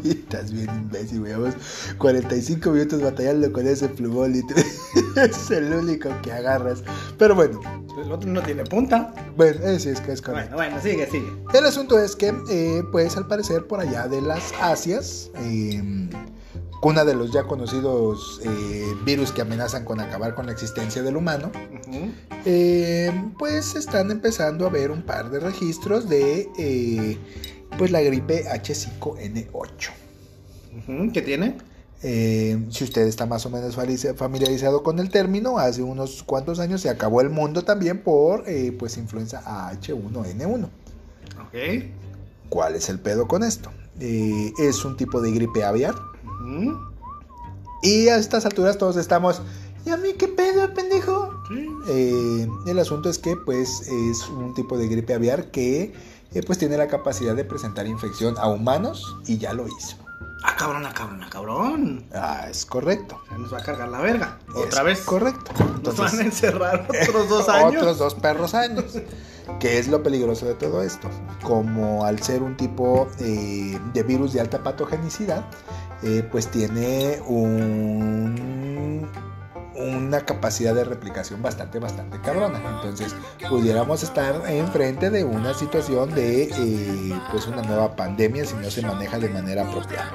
Estás 0.04 0.51
bien 0.51 0.70
imbécil, 0.70 1.20
güey. 1.22 1.34
Vamos 1.34 1.56
45 1.97 2.70
minutos 2.72 3.01
batallando 3.01 3.51
con 3.51 3.68
ese 3.68 3.88
plumón 3.89 4.36
y 4.36 4.41
tú- 4.41 4.56
es 5.20 5.51
el 5.51 5.74
único 5.74 6.10
que 6.22 6.32
agarras. 6.32 6.84
Pero 7.18 7.36
bueno, 7.36 7.60
El 8.04 8.12
otro 8.12 8.30
no 8.30 8.41
tiene 8.41 8.64
punta. 8.64 9.14
bueno, 9.38 9.60
ese 9.66 9.91
es 9.91 10.01
que 10.01 10.12
es 10.14 10.22
correcto. 10.22 10.56
Bueno, 10.56 10.72
bueno, 10.74 10.82
sigue, 10.84 11.10
sigue. 11.10 11.32
El 11.54 11.66
asunto 11.66 11.97
es 11.99 12.16
que, 12.16 12.34
eh, 12.49 12.84
pues 12.91 13.16
al 13.18 13.28
parecer 13.28 13.66
por 13.68 13.80
allá 13.80 14.08
de 14.08 14.22
las 14.22 14.51
Asias, 14.62 15.30
eh, 15.36 15.82
una 16.82 17.06
de 17.06 17.16
los 17.16 17.32
ya 17.32 17.43
conocidos 17.43 18.41
eh, 18.43 18.86
virus 19.06 19.32
que 19.32 19.41
amenazan 19.41 19.86
con 19.86 20.01
acabar 20.01 20.36
con 20.36 20.47
la 20.47 20.51
existencia 20.51 21.01
del 21.01 21.16
humano, 21.16 21.49
eh, 22.45 23.10
pues 23.39 23.76
están 23.76 24.12
empezando 24.12 24.66
a 24.66 24.70
ver 24.70 24.91
un 24.91 25.01
par 25.04 25.30
de 25.30 25.39
registros 25.39 26.10
de 26.10 26.49
eh, 26.58 27.18
pues 27.78 27.92
la 27.92 28.02
gripe 28.02 28.46
H5N8. 28.46 29.90
Ujú, 30.78 31.12
¿Qué 31.12 31.22
tiene? 31.22 31.58
Eh, 32.06 32.62
si 32.70 32.84
usted 32.84 33.08
está 33.08 33.26
más 33.26 33.46
o 33.46 33.50
menos 33.50 33.78
familiarizado 34.18 34.84
con 34.84 35.00
el 35.00 35.10
término, 35.10 35.58
hace 35.58 35.82
unos 35.84 36.22
cuantos 36.24 36.60
años 36.60 36.82
se 36.82 36.90
acabó 36.90 37.22
el 37.22 37.30
mundo 37.30 37.64
también 37.64 38.04
por 38.04 38.44
eh, 38.48 38.76
pues 38.78 38.98
influenza 38.98 39.42
H1N1. 39.72 40.66
Ok. 40.66 41.86
¿Cuál 42.50 42.76
es 42.76 42.90
el 42.90 43.00
pedo 43.00 43.28
con 43.28 43.42
esto? 43.44 43.72
Eh, 44.02 44.52
es 44.60 44.84
un 44.84 44.98
tipo 44.98 45.22
de 45.22 45.32
gripe 45.32 45.64
aviar. 45.64 45.96
Y 47.82 48.10
a 48.10 48.18
estas 48.18 48.46
alturas 48.46 48.78
todos 48.78 48.98
estamos. 48.98 49.42
¿Y 49.86 49.90
a 49.90 49.98
mí 49.98 50.14
qué 50.18 50.28
pedo, 50.28 50.74
pendejo? 50.74 51.30
Sí. 51.48 52.48
El 52.68 52.80
asunto 52.80 53.10
es 53.10 53.18
que 53.18 53.36
pues 53.46 53.88
es 53.88 54.28
un 54.28 54.54
tipo 54.54 54.78
de 54.78 54.88
gripe 54.88 55.14
aviar 55.14 55.52
que 55.52 55.94
eh, 56.34 56.42
pues 56.46 56.58
tiene 56.60 56.78
la 56.78 56.88
capacidad 56.88 57.36
de 57.36 57.44
presentar 57.46 57.88
infección 57.88 58.36
a 58.38 58.48
humanos 58.48 59.18
y 59.26 59.38
ya 59.38 59.54
lo 59.54 59.68
hizo. 59.68 59.98
Ah, 60.46 60.56
cabrón, 60.58 60.86
ah, 60.86 60.94
cabrón, 60.94 61.22
ah, 61.24 61.30
cabrón. 61.32 62.06
Ah, 62.14 62.48
es 62.50 62.66
correcto. 62.66 63.22
Ya 63.32 63.38
nos 63.38 63.54
va 63.54 63.60
a 63.60 63.64
cargar 63.64 63.88
la 63.88 64.00
verga. 64.02 64.40
Es 64.50 64.56
Otra 64.56 64.84
vez. 64.84 65.00
Correcto. 65.02 65.52
Nos 65.58 65.62
van 65.62 65.76
a 65.76 65.76
Entonces, 65.78 66.20
encerrar 66.20 66.86
otros 67.08 67.30
dos 67.30 67.48
años. 67.48 67.76
Otros 67.82 67.98
dos 67.98 68.16
perros 68.16 68.54
años. 68.54 68.86
¿Qué 69.62 69.80
es 69.80 69.88
lo 69.88 70.04
peligroso 70.04 70.46
de 70.46 70.56
todo 70.56 70.84
esto? 70.84 71.10
Como 71.44 72.04
al 72.06 72.22
ser 72.22 72.44
un 72.44 72.58
tipo 72.58 73.08
eh, 73.20 73.80
de 73.94 74.04
virus 74.04 74.34
de 74.34 74.42
alta 74.42 74.62
patogenicidad, 74.64 75.46
eh, 76.02 76.28
pues 76.30 76.48
tiene 76.52 77.22
un- 77.26 79.10
una 79.76 80.22
capacidad 80.22 80.74
de 80.76 80.84
replicación 80.84 81.42
bastante, 81.42 81.80
bastante 81.80 82.20
cabrona. 82.22 82.60
Entonces, 82.76 83.16
pudiéramos 83.50 84.04
estar 84.04 84.50
enfrente 84.50 85.10
de 85.10 85.24
una 85.24 85.54
situación 85.54 86.14
de 86.14 86.44
eh, 86.44 87.20
pues 87.32 87.48
una 87.48 87.62
nueva 87.62 87.96
pandemia 87.96 88.46
si 88.46 88.56
no 88.56 88.70
se 88.70 88.82
maneja 88.82 89.20
de 89.20 89.30
manera 89.30 89.68
apropiada. 89.68 90.12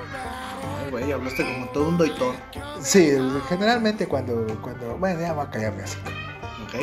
Ay, 0.85 0.91
güey, 0.91 1.13
hablaste 1.13 1.45
como 1.45 1.69
todo 1.69 1.89
un 1.89 1.99
doitor. 1.99 2.35
Sí, 2.81 3.13
generalmente 3.49 4.07
cuando, 4.07 4.47
cuando 4.63 4.97
bueno, 4.99 5.21
ya 5.21 5.33
voy 5.33 5.47
a 5.47 5.51
callarme 5.51 5.83
así. 5.83 5.99
Ok. 6.65 6.75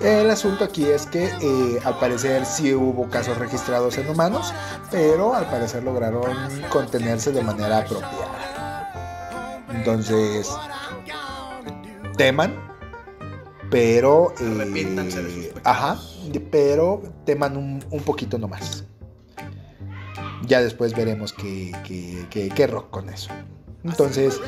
El 0.00 0.28
asunto 0.28 0.64
aquí 0.64 0.84
es 0.84 1.06
que 1.06 1.24
eh, 1.40 1.80
al 1.84 1.98
parecer 1.98 2.44
sí 2.44 2.74
hubo 2.74 3.08
casos 3.08 3.38
registrados 3.38 3.96
en 3.96 4.08
humanos, 4.08 4.52
pero 4.90 5.34
al 5.34 5.46
parecer 5.48 5.82
lograron 5.84 6.36
contenerse 6.68 7.32
de 7.32 7.42
manera 7.42 7.78
apropiada. 7.78 8.44
Entonces, 9.70 10.50
teman, 12.16 12.54
pero... 13.70 14.32
eh, 14.40 14.52
Arrepiéntanse 14.54 15.22
de 15.22 15.30
sus 15.34 15.44
pecados. 15.46 15.66
ajá, 15.66 16.00
pero 16.50 17.02
teman 17.24 17.56
un, 17.56 17.84
un 17.90 18.02
poquito 18.02 18.38
nomás. 18.38 18.84
Ya 20.46 20.60
después 20.60 20.94
veremos 20.94 21.32
qué, 21.32 21.72
qué, 21.86 22.26
qué- 22.30 22.48
qué 22.50 22.66
rock 22.66 22.90
con 22.90 23.08
eso. 23.08 23.30
Entonces, 23.82 24.40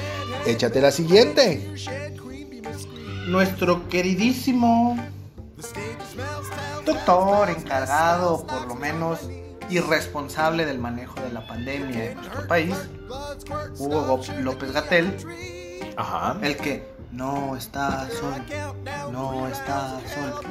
échate 0.46 0.80
la 0.80 0.90
siguiente. 0.90 1.74
Nuestro 3.28 3.88
queridísimo 3.88 4.96
doctor 6.84 7.50
encargado, 7.50 8.46
por 8.46 8.66
lo 8.68 8.74
menos 8.74 9.20
irresponsable 9.68 10.64
del 10.64 10.78
manejo 10.78 11.20
de 11.20 11.32
la 11.32 11.46
pandemia 11.46 12.12
en 12.12 12.16
nuestro 12.18 12.46
país, 12.46 12.74
Hugo 13.78 14.20
López 14.40 14.70
Gatel, 14.72 15.12
Ajá. 15.96 16.38
el 16.42 16.56
que 16.56 16.88
no 17.16 17.56
está 17.56 18.08
sol, 18.10 18.42
no 19.10 19.48
está 19.48 20.00
sol, 20.14 20.44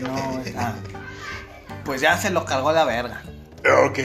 no 0.00 0.40
está. 0.40 0.74
Pues 1.84 2.00
ya 2.00 2.16
se 2.16 2.30
lo 2.30 2.44
cargó 2.44 2.72
la 2.72 2.84
verga. 2.84 3.22
Ok. 3.86 3.98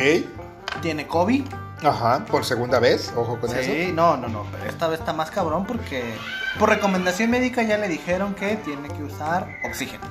Tiene 0.82 1.08
COVID, 1.08 1.46
Ajá, 1.84 2.24
por 2.26 2.46
segunda 2.46 2.80
vez, 2.80 3.12
ojo 3.16 3.40
con 3.40 3.50
eso. 3.50 3.62
Sí, 3.62 3.92
no, 3.94 4.16
no, 4.16 4.30
no, 4.30 4.46
pero 4.52 4.70
esta 4.70 4.88
vez 4.88 5.00
está 5.00 5.12
más 5.12 5.30
cabrón 5.32 5.66
porque 5.66 6.16
por 6.58 6.70
recomendación 6.70 7.30
médica 7.30 7.62
ya 7.62 7.78
le 7.78 7.90
dijeron 7.90 8.34
que 8.36 8.56
tiene 8.58 8.88
que 8.88 9.04
usar 9.04 9.48
oxígeno. 9.66 10.06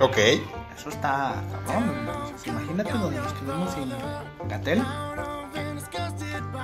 Ok. 0.00 0.18
Eso 0.76 0.90
está 0.90 1.42
cabrón. 1.66 1.94
Entonces, 2.00 2.46
imagínate 2.46 2.92
donde 2.92 3.18
nos 3.18 3.32
quedamos 3.32 3.72
sin 3.72 3.94
Gatel. 4.48 4.84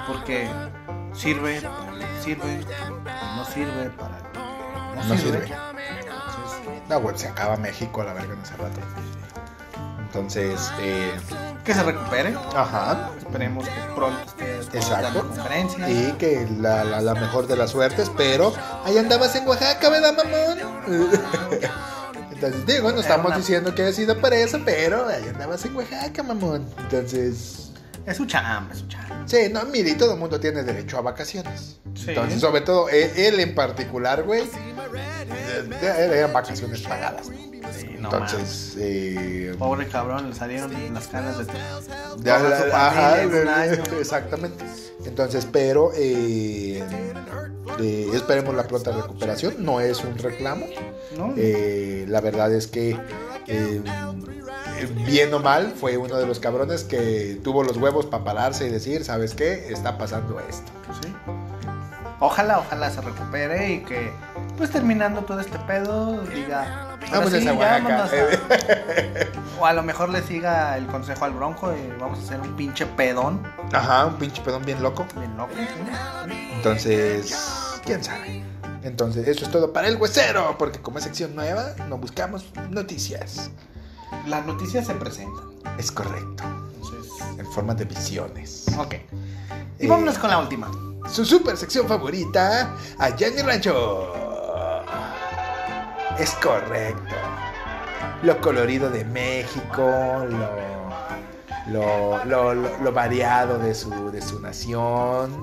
Porque 0.06 0.48
sirve 1.14 1.62
para 1.62 2.22
sirve, 2.22 2.60
no 3.36 3.44
sirve 3.46 3.90
para 3.90 4.51
no, 4.94 5.16
sirve. 5.16 5.44
Entonces, 5.46 6.82
No, 6.88 7.00
güey, 7.00 7.18
se 7.18 7.28
acaba 7.28 7.56
México 7.56 8.02
a 8.02 8.04
la 8.04 8.12
verga 8.14 8.34
en 8.34 8.40
ese 8.40 8.56
rato. 8.56 8.80
Entonces, 10.06 10.70
eh, 10.80 11.12
que 11.64 11.72
se 11.72 11.82
recupere. 11.82 12.36
ajá. 12.54 13.10
Esperemos 13.18 13.66
que 13.66 13.80
pronto 13.94 14.18
esté 14.60 14.76
Exacto. 14.78 15.02
dando 15.04 15.20
conferencias. 15.28 15.88
Y 15.90 16.12
que 16.12 16.46
la, 16.60 16.84
la, 16.84 17.00
la 17.00 17.14
mejor 17.14 17.46
de 17.46 17.56
las 17.56 17.70
suertes, 17.70 18.10
pero 18.16 18.52
ahí 18.84 18.98
andabas 18.98 19.34
en 19.36 19.48
Oaxaca, 19.48 19.88
¿verdad, 19.88 20.14
mamón? 20.14 20.58
Entonces, 22.32 22.66
digo, 22.66 22.90
no 22.92 23.00
estamos 23.00 23.26
una- 23.28 23.36
diciendo 23.36 23.74
que 23.74 23.82
haya 23.82 23.92
sido 23.92 24.20
para 24.20 24.36
eso, 24.36 24.60
pero 24.64 25.06
ahí 25.08 25.26
andabas 25.28 25.64
en 25.64 25.76
Oaxaca, 25.76 26.22
mamón. 26.22 26.66
Entonces, 26.78 27.70
Es 28.04 28.16
su 28.16 28.26
chamba, 28.26 28.72
es 28.72 28.80
su 28.80 28.88
chamba. 28.88 29.11
Sí, 29.26 29.36
no, 29.50 29.64
mire, 29.64 29.90
y 29.90 29.94
todo 29.94 30.14
el 30.14 30.18
mundo 30.18 30.38
tiene 30.40 30.62
derecho 30.62 30.98
a 30.98 31.02
vacaciones. 31.02 31.78
Sí. 31.94 32.06
Entonces, 32.08 32.40
sobre 32.40 32.60
todo, 32.62 32.88
él, 32.88 33.10
él 33.16 33.40
en 33.40 33.54
particular, 33.54 34.22
güey, 34.22 34.42
eh, 34.42 36.10
eran 36.12 36.32
vacaciones 36.32 36.80
pagadas. 36.82 37.28
¿no? 37.28 37.51
Sí, 37.80 37.96
no 37.98 38.10
Entonces, 38.12 38.76
eh, 38.78 39.54
Pobre 39.58 39.86
cabrón, 39.88 40.30
le 40.30 40.34
salieron 40.36 40.72
las 40.94 41.08
canas 41.08 41.38
de 41.38 41.44
Ya, 42.22 42.38
toda 42.38 42.60
su 42.62 42.66
la- 42.68 42.88
ajá, 42.88 43.10
familia 43.16 43.22
en 43.40 43.42
un 43.42 43.54
año. 43.54 43.82
exactamente. 44.00 44.64
Entonces, 45.04 45.46
pero 45.50 45.90
eh, 45.94 46.82
eh, 47.80 48.10
esperemos 48.14 48.54
la 48.54 48.64
pronta 48.64 48.92
recuperación. 48.92 49.54
No 49.58 49.80
es 49.80 50.02
un 50.04 50.16
reclamo. 50.18 50.66
¿no? 51.16 51.34
Eh, 51.36 52.04
la 52.08 52.20
verdad 52.20 52.52
es 52.52 52.66
que, 52.66 52.98
eh, 53.46 53.82
bien 55.06 55.32
o 55.34 55.38
mal, 55.40 55.72
fue 55.78 55.96
uno 55.96 56.16
de 56.16 56.26
los 56.26 56.38
cabrones 56.40 56.84
que 56.84 57.38
tuvo 57.44 57.62
los 57.64 57.76
huevos 57.76 58.06
para 58.06 58.24
pararse 58.24 58.66
y 58.66 58.70
decir, 58.70 59.04
¿sabes 59.04 59.34
qué? 59.34 59.68
Está 59.70 59.98
pasando 59.98 60.40
esto. 60.48 60.70
Sí. 61.02 61.12
Ojalá, 62.20 62.60
ojalá 62.60 62.90
se 62.90 63.00
recupere 63.00 63.72
y 63.72 63.80
que, 63.80 64.12
pues 64.56 64.70
terminando 64.70 65.22
todo 65.22 65.40
este 65.40 65.58
pedo, 65.60 66.22
diga. 66.22 66.91
Ahora 67.14 67.26
Vamos 67.26 67.34
a 67.34 67.38
sí, 67.40 67.48
Oaxaca. 67.48 68.04
a- 68.04 69.58
O 69.60 69.66
a 69.66 69.72
lo 69.72 69.82
mejor 69.82 70.08
le 70.08 70.22
siga 70.22 70.76
el 70.76 70.86
consejo 70.86 71.24
al 71.24 71.32
bronco 71.32 71.72
y 71.72 72.00
vamos 72.00 72.18
a 72.18 72.22
hacer 72.22 72.40
un 72.40 72.56
pinche 72.56 72.84
pedón. 72.86 73.42
Ajá, 73.72 74.06
un 74.06 74.14
pinche 74.16 74.42
pedón 74.42 74.64
bien 74.64 74.82
loco. 74.82 75.06
Bien 75.16 75.36
loco, 75.36 75.52
¿sí? 75.56 76.32
Entonces, 76.56 77.36
quién 77.84 78.02
sabe. 78.02 78.42
Entonces, 78.82 79.28
eso 79.28 79.44
es 79.44 79.50
todo 79.52 79.72
para 79.72 79.86
el 79.88 79.96
huesero, 79.96 80.56
porque 80.58 80.80
como 80.80 80.98
es 80.98 81.04
sección 81.04 81.36
nueva, 81.36 81.74
no 81.88 81.98
buscamos 81.98 82.46
noticias. 82.70 83.50
Las 84.26 84.44
noticias 84.46 84.86
se 84.86 84.94
presentan. 84.94 85.44
Es 85.78 85.92
correcto. 85.92 86.42
Entonces, 86.74 87.12
en 87.38 87.46
forma 87.52 87.74
de 87.74 87.84
visiones. 87.84 88.66
ok. 88.78 88.94
Y 89.78 89.86
Eh, 89.86 89.88
vámonos 89.88 90.18
con 90.18 90.30
la 90.30 90.38
última. 90.38 90.68
Su 91.08 91.24
super 91.24 91.56
sección 91.56 91.86
favorita, 91.88 92.74
allá 92.98 93.26
en 93.28 93.46
rancho. 93.46 94.12
Es 96.18 96.30
correcto. 96.34 97.14
Lo 98.22 98.40
colorido 98.40 98.90
de 98.90 99.04
México, 99.04 99.82
lo, 100.28 100.56
lo, 101.68 102.24
lo- 102.24 102.54
lo- 102.54 102.78
lo 102.78 102.92
variado 102.92 103.58
de 103.58 103.74
su, 103.74 104.10
de 104.10 104.22
su 104.22 104.38
nación 104.40 105.42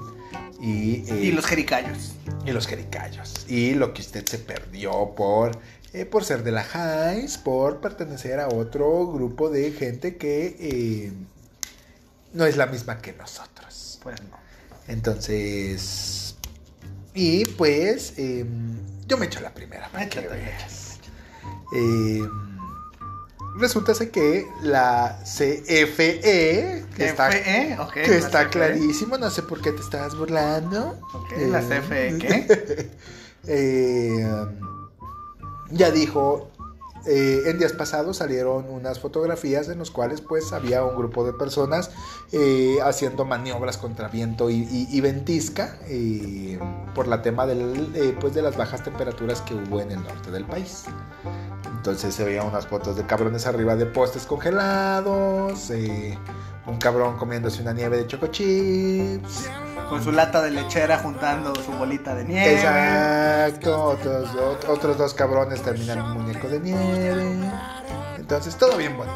y, 0.62 1.04
eh, 1.12 1.20
Y 1.24 1.32
los 1.32 1.46
jericayos. 1.46 2.14
y 2.46 2.52
los 2.52 2.68
jericayos. 2.68 3.46
Y 3.50 3.74
lo 3.76 3.94
que 3.94 4.02
usted 4.02 4.26
se 4.26 4.38
perdió 4.40 5.14
por, 5.16 5.52
eh, 5.94 6.06
por 6.06 6.24
ser 6.24 6.44
de 6.44 6.52
la 6.52 6.64
Highs, 6.64 7.38
por 7.38 7.82
pertenecer 7.82 8.40
a 8.40 8.48
otro 8.48 9.12
grupo 9.12 9.50
de 9.50 9.72
gente 9.72 10.16
que 10.18 10.56
eh, 10.60 11.12
no 12.34 12.46
es 12.46 12.56
la 12.56 12.68
misma 12.68 13.00
que 13.00 13.12
nosotros. 13.14 14.00
Pues 14.04 14.22
no. 14.24 14.38
Entonces, 14.88 16.36
y 17.14 17.46
pues 17.46 18.14
eh, 18.18 18.46
yo 19.10 19.18
me 19.18 19.26
echo 19.26 19.42
la 19.42 19.54
primera. 19.54 19.90
para 19.90 20.08
que 20.08 20.22
veas. 20.22 21.00
Eh, 21.74 22.22
resulta 23.58 23.94
que 24.12 24.48
la 24.62 25.20
CFE, 25.24 26.86
que 26.96 27.06
está, 27.06 27.30
ok. 27.80 27.94
que 27.94 28.18
está 28.18 28.44
CFE. 28.44 28.50
clarísimo, 28.52 29.18
no 29.18 29.30
sé 29.30 29.42
por 29.42 29.62
qué 29.62 29.72
te 29.72 29.82
estabas 29.82 30.16
burlando. 30.16 31.00
Ok, 31.14 31.32
la 31.50 31.60
CFE, 31.62 32.18
¿qué? 32.20 32.90
Eh, 33.48 34.28
ya 35.72 35.92
dijo, 35.92 36.52
eh, 37.08 37.44
en 37.46 37.58
días 37.58 37.74
pasados 37.74 38.18
salieron 38.18 38.70
unas 38.70 39.00
fotografías 39.00 39.70
en 39.70 39.80
las 39.80 39.92
cuales 39.92 40.22
pues 40.22 40.52
había 40.54 40.84
un 40.84 40.96
grupo 40.96 41.26
de 41.26 41.34
personas 41.34 41.92
eh, 42.32 42.78
haciendo 42.84 43.26
maniobras 43.26 43.78
contra 43.78 44.08
viento 44.08 44.50
y, 44.50 44.68
y- 44.92 45.02
ventisca 45.02 45.78
eh, 45.88 46.60
por 46.94 47.08
la 47.08 47.22
tema 47.22 47.46
pues 48.20 48.34
de 48.34 48.42
las 48.42 48.58
bajas 48.58 48.84
temperaturas 48.84 49.42
que 49.42 49.54
hubo 49.56 49.80
en 49.82 49.92
el 49.92 50.04
norte 50.04 50.30
del 50.32 50.46
país. 50.46 50.84
Entonces 51.78 52.14
se 52.14 52.24
veían 52.26 52.46
unas 52.46 52.68
fotos 52.68 52.98
de 52.98 53.06
cabrones 53.06 53.46
arriba 53.48 53.76
de 53.78 53.86
postes 53.86 54.26
congelados, 54.26 55.72
un 56.70 56.78
cabrón 56.78 57.18
comiéndose 57.18 57.62
una 57.62 57.74
nieve 57.74 57.98
de 57.98 58.08
choco 58.08 58.28
chips. 58.28 59.50
Con 59.90 60.04
su 60.04 60.12
lata 60.12 60.42
de 60.44 60.52
lechera 60.52 61.00
juntando 61.00 61.54
su 61.56 61.72
bolita 61.72 62.14
de 62.14 62.24
nieve. 62.26 62.54
Exacto, 62.54 63.84
otros, 63.86 64.30
ot- 64.36 64.70
otros 64.70 64.98
dos 65.00 65.14
cabrones 65.16 65.62
terminan 65.64 66.02
un 66.02 66.12
muñeco 66.22 66.48
de 66.48 66.60
nieve. 66.60 67.50
Entonces, 68.18 68.56
todo 68.56 68.78
bien 68.78 68.96
bonito. 68.96 69.16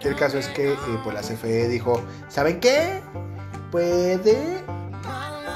El 0.00 0.16
caso 0.16 0.38
es 0.38 0.48
que 0.48 0.72
eh, 0.72 0.76
pues 1.04 1.14
la 1.14 1.20
CFE 1.20 1.68
dijo, 1.68 2.02
¿saben 2.28 2.58
qué? 2.58 3.00
Puede, 3.70 4.64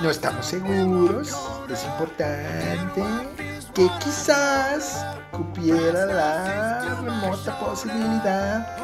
no 0.03 0.11
estamos 0.11 0.47
seguros, 0.47 1.35
es 1.69 1.85
importante 1.85 3.03
que 3.75 3.91
quizás 3.99 5.05
cupiera 5.33 6.07
la 6.07 6.95
remota 7.03 7.59
posibilidad 7.59 8.77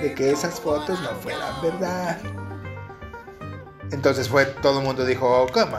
de 0.00 0.14
que 0.14 0.30
esas 0.30 0.58
fotos 0.58 0.98
no 1.02 1.10
fueran 1.20 1.62
verdad. 1.62 2.18
Entonces 3.90 4.28
fue, 4.28 4.46
todo 4.46 4.80
el 4.80 4.86
mundo 4.86 5.04
dijo, 5.04 5.46
¿cómo? 5.52 5.78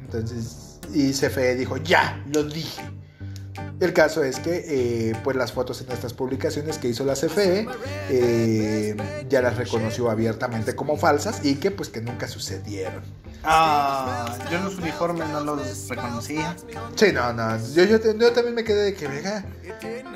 Entonces, 0.00 0.80
y 0.92 1.12
CFE 1.12 1.56
dijo, 1.56 1.76
ya, 1.76 2.22
lo 2.32 2.42
dije. 2.42 2.82
El 3.80 3.92
caso 3.92 4.24
es 4.24 4.40
que, 4.40 4.64
eh, 4.66 5.12
pues 5.22 5.36
las 5.36 5.52
fotos 5.52 5.80
en 5.82 5.92
estas 5.92 6.12
publicaciones 6.12 6.78
que 6.78 6.88
hizo 6.88 7.04
la 7.04 7.14
CFE, 7.14 7.68
eh, 8.10 8.96
ya 9.28 9.40
las 9.40 9.56
reconoció 9.56 10.10
abiertamente 10.10 10.74
como 10.74 10.96
falsas 10.96 11.44
y 11.44 11.56
que 11.56 11.70
pues 11.70 11.88
que 11.88 12.00
nunca 12.00 12.26
sucedieron. 12.26 13.02
Ah, 13.44 14.36
yo 14.50 14.58
los 14.60 14.76
uniformes 14.78 15.28
no 15.28 15.40
los 15.40 15.88
reconocía. 15.88 16.56
Sí, 16.96 17.12
no, 17.12 17.32
no, 17.32 17.56
yo, 17.72 17.84
yo, 17.84 17.98
yo 17.98 18.32
también 18.32 18.54
me 18.56 18.64
quedé 18.64 18.82
de 18.86 18.94
que, 18.94 19.06
venga, 19.06 19.44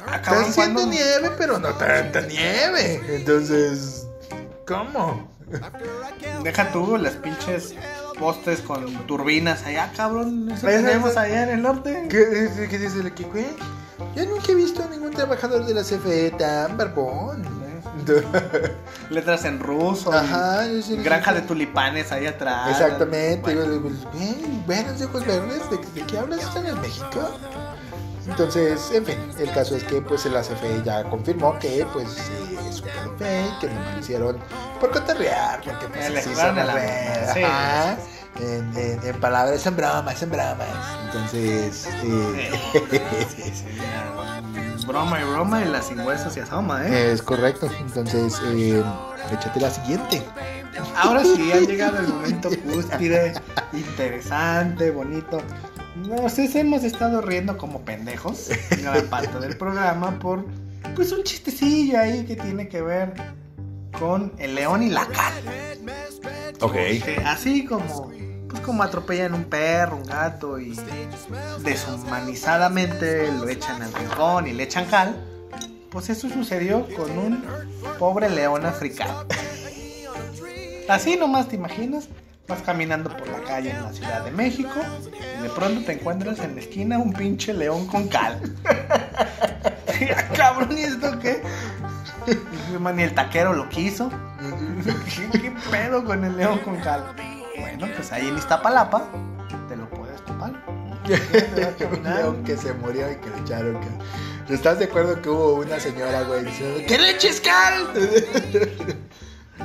Ah, 0.06 0.16
está 0.16 0.40
haciendo 0.40 0.86
nieve, 0.86 1.30
pero 1.38 1.58
no 1.58 1.68
tanta 1.74 2.22
nieve. 2.22 3.00
Entonces, 3.08 4.06
¿cómo? 4.66 5.30
Deja 6.42 6.72
tú 6.72 6.96
las 6.96 7.14
pinches 7.14 7.74
postes 8.22 8.60
con 8.60 8.86
turbinas 9.08 9.64
allá, 9.64 9.90
cabrón. 9.96 10.48
Eso 10.52 10.66
tenemos 10.66 11.16
allá 11.16 11.42
en 11.42 11.48
el 11.50 11.62
norte. 11.62 12.06
¿Qué, 12.08 12.68
qué 12.70 12.78
dice 12.78 13.00
el 13.00 13.08
eh? 13.08 13.56
Yo 14.14 14.26
nunca 14.26 14.52
he 14.52 14.54
visto 14.54 14.80
a 14.82 14.86
ningún 14.86 15.10
trabajador 15.10 15.64
de 15.66 15.74
la 15.74 15.82
CFE 15.82 16.30
tan 16.38 16.76
barbón. 16.76 17.42
Letras 19.10 19.44
en 19.44 19.58
ruso. 19.58 20.12
Ajá, 20.12 20.66
yo 20.68 20.80
sí- 20.82 20.96
Granja 20.98 21.32
de 21.34 21.40
tulipanes 21.42 22.12
ahí 22.12 22.26
atrás. 22.26 22.70
Exactamente. 22.70 23.40
Bueno, 23.42 23.62
Digo, 23.62 23.88
digo, 23.90 24.10
"Ven, 24.14 24.64
buenos 24.66 25.02
ojos 25.02 25.26
verdes, 25.26 25.62
¿de, 25.70 26.00
de 26.00 26.06
qué 26.06 26.18
hablas? 26.18 26.40
¿Están 26.42 26.66
en 26.66 26.80
México? 26.80 27.28
Entonces, 28.26 28.90
en 28.92 29.04
fin, 29.04 29.16
el 29.38 29.50
caso 29.52 29.74
es 29.76 29.84
que 29.84 30.00
pues 30.00 30.24
el 30.26 30.36
ACFE 30.36 30.82
ya 30.84 31.02
confirmó 31.04 31.58
que 31.58 31.84
pues 31.92 32.08
sí, 32.10 32.56
es 32.68 32.80
un 32.80 32.86
pedo 32.88 33.14
fake, 33.18 33.58
que 33.60 33.66
no 33.68 33.92
lo 33.92 33.98
hicieron 33.98 34.38
por 34.80 34.90
cotorrear, 34.92 35.60
porque 35.64 35.86
pues 35.88 36.24
son 36.36 36.58
a 36.58 36.64
la 36.64 37.32
sí. 37.34 37.42
ajá. 37.42 37.96
En, 38.40 38.72
en- 38.78 39.00
en 39.06 39.20
palabras, 39.20 39.60
son 39.60 39.76
bromas, 39.76 40.18
son 40.18 40.30
bromas. 40.30 40.66
Entonces, 41.06 41.86
eh, 42.04 42.50
Broma 44.86 45.20
y 45.20 45.24
broma 45.24 45.62
y 45.62 45.68
la 45.68 45.80
sin 45.82 46.00
huesos 46.00 46.36
y 46.36 46.40
asoma, 46.40 46.86
¿eh? 46.86 47.12
es 47.12 47.22
correcto. 47.22 47.68
Entonces, 47.80 48.40
eh, 48.46 48.82
échate 49.32 49.60
la 49.60 49.70
siguiente. 49.70 50.22
Ahora 50.96 51.22
sí 51.22 51.52
ha 51.52 51.60
llegado 51.60 51.98
el 51.98 52.08
momento 52.08 52.48
cúspide, 52.64 53.34
interesante, 53.72 54.90
bonito. 54.90 55.38
Nos 55.96 56.38
hemos 56.38 56.84
estado 56.84 57.20
riendo 57.20 57.58
como 57.58 57.82
pendejos 57.82 58.50
en 58.70 58.82
gran 58.82 59.06
parte 59.08 59.38
del 59.38 59.56
programa 59.56 60.18
por 60.18 60.46
pues 60.94 61.12
un 61.12 61.22
chistecillo 61.22 61.98
ahí 61.98 62.24
que 62.24 62.36
tiene 62.36 62.68
que 62.68 62.80
ver 62.82 63.12
con 63.98 64.32
el 64.38 64.54
león 64.54 64.82
y 64.82 64.88
la 64.88 65.06
cal. 65.06 65.34
Ok. 66.60 66.76
Así 67.24 67.64
como, 67.64 68.10
pues 68.48 68.62
como 68.62 68.82
atropellan 68.82 69.34
un 69.34 69.44
perro, 69.44 69.96
un 69.96 70.04
gato 70.04 70.58
y 70.58 70.76
deshumanizadamente 71.62 73.30
lo 73.32 73.48
echan 73.48 73.82
al 73.82 73.92
rincón 73.92 74.46
y 74.46 74.52
le 74.52 74.64
echan 74.64 74.86
cal, 74.86 75.14
pues 75.90 76.08
eso 76.08 76.28
sucedió 76.28 76.86
con 76.96 77.10
un 77.18 77.44
pobre 77.98 78.30
león 78.30 78.64
africano. 78.64 79.24
Así 80.88 81.16
nomás 81.16 81.48
te 81.48 81.56
imaginas, 81.56 82.08
vas 82.48 82.62
caminando 82.62 83.10
por 83.16 83.28
la 83.28 83.40
calle 83.42 83.70
en 83.70 83.82
la 83.82 83.92
Ciudad 83.92 84.24
de 84.24 84.30
México 84.30 84.74
y 85.38 85.42
de 85.42 85.48
pronto 85.50 85.84
te 85.84 85.92
encuentras 85.92 86.38
en 86.40 86.54
la 86.54 86.60
esquina 86.60 86.98
un 86.98 87.12
pinche 87.12 87.52
león 87.54 87.86
con 87.86 88.08
cal. 88.08 88.40
Cabrón, 90.36 90.76
¿y 90.76 90.82
esto 90.82 91.18
qué? 91.18 91.42
Ni 92.94 93.02
el 93.02 93.14
taquero 93.14 93.52
lo 93.52 93.68
quiso. 93.68 94.10
¿Qué, 95.32 95.52
pedo 95.70 96.04
con 96.04 96.24
el 96.24 96.36
león 96.36 96.58
con 96.60 96.76
cal? 96.80 97.14
Bueno, 97.58 97.86
pues 97.94 98.12
ahí 98.12 98.28
en 98.28 98.36
Iztapalapa 98.36 99.08
te 99.68 99.76
lo 99.76 99.88
puedes 99.90 100.24
topar. 100.24 100.52
un 101.92 102.02
león 102.04 102.44
que 102.44 102.56
se 102.56 102.72
murió 102.74 103.10
y 103.10 103.16
que 103.16 103.30
le 103.30 103.38
echaron 103.38 103.80
que... 103.80 104.54
¿Estás 104.54 104.78
de 104.78 104.86
acuerdo 104.86 105.20
que 105.22 105.28
hubo 105.28 105.54
una 105.54 105.78
señora, 105.78 106.22
güey, 106.22 106.44
diciendo 106.44 106.80
que 106.86 106.98
le 106.98 107.10
eches 107.10 107.40
cal? 107.40 107.88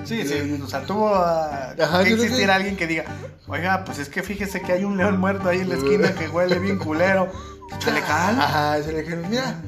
Sí, 0.05 0.25
sí, 0.27 0.59
o 0.63 0.67
sea, 0.67 0.81
tuvo 0.83 1.13
a 1.15 1.71
Ajá, 1.79 2.03
que 2.03 2.13
existiera 2.13 2.55
alguien 2.55 2.75
que 2.77 2.87
diga, 2.87 3.05
oiga, 3.47 3.83
pues 3.85 3.99
es 3.99 4.09
que 4.09 4.23
fíjese 4.23 4.61
que 4.61 4.71
hay 4.73 4.83
un 4.85 4.97
león 4.97 5.19
muerto 5.19 5.49
ahí 5.49 5.59
en 5.59 5.69
la 5.69 5.75
esquina 5.75 6.13
que 6.13 6.27
huele 6.29 6.59
bien 6.59 6.77
culero. 6.77 7.31
Échale 7.75 8.01
cal. 8.01 8.39
Ajá, 8.39 8.81
se 8.81 8.93
le 8.93 9.03
mira. 9.15 9.61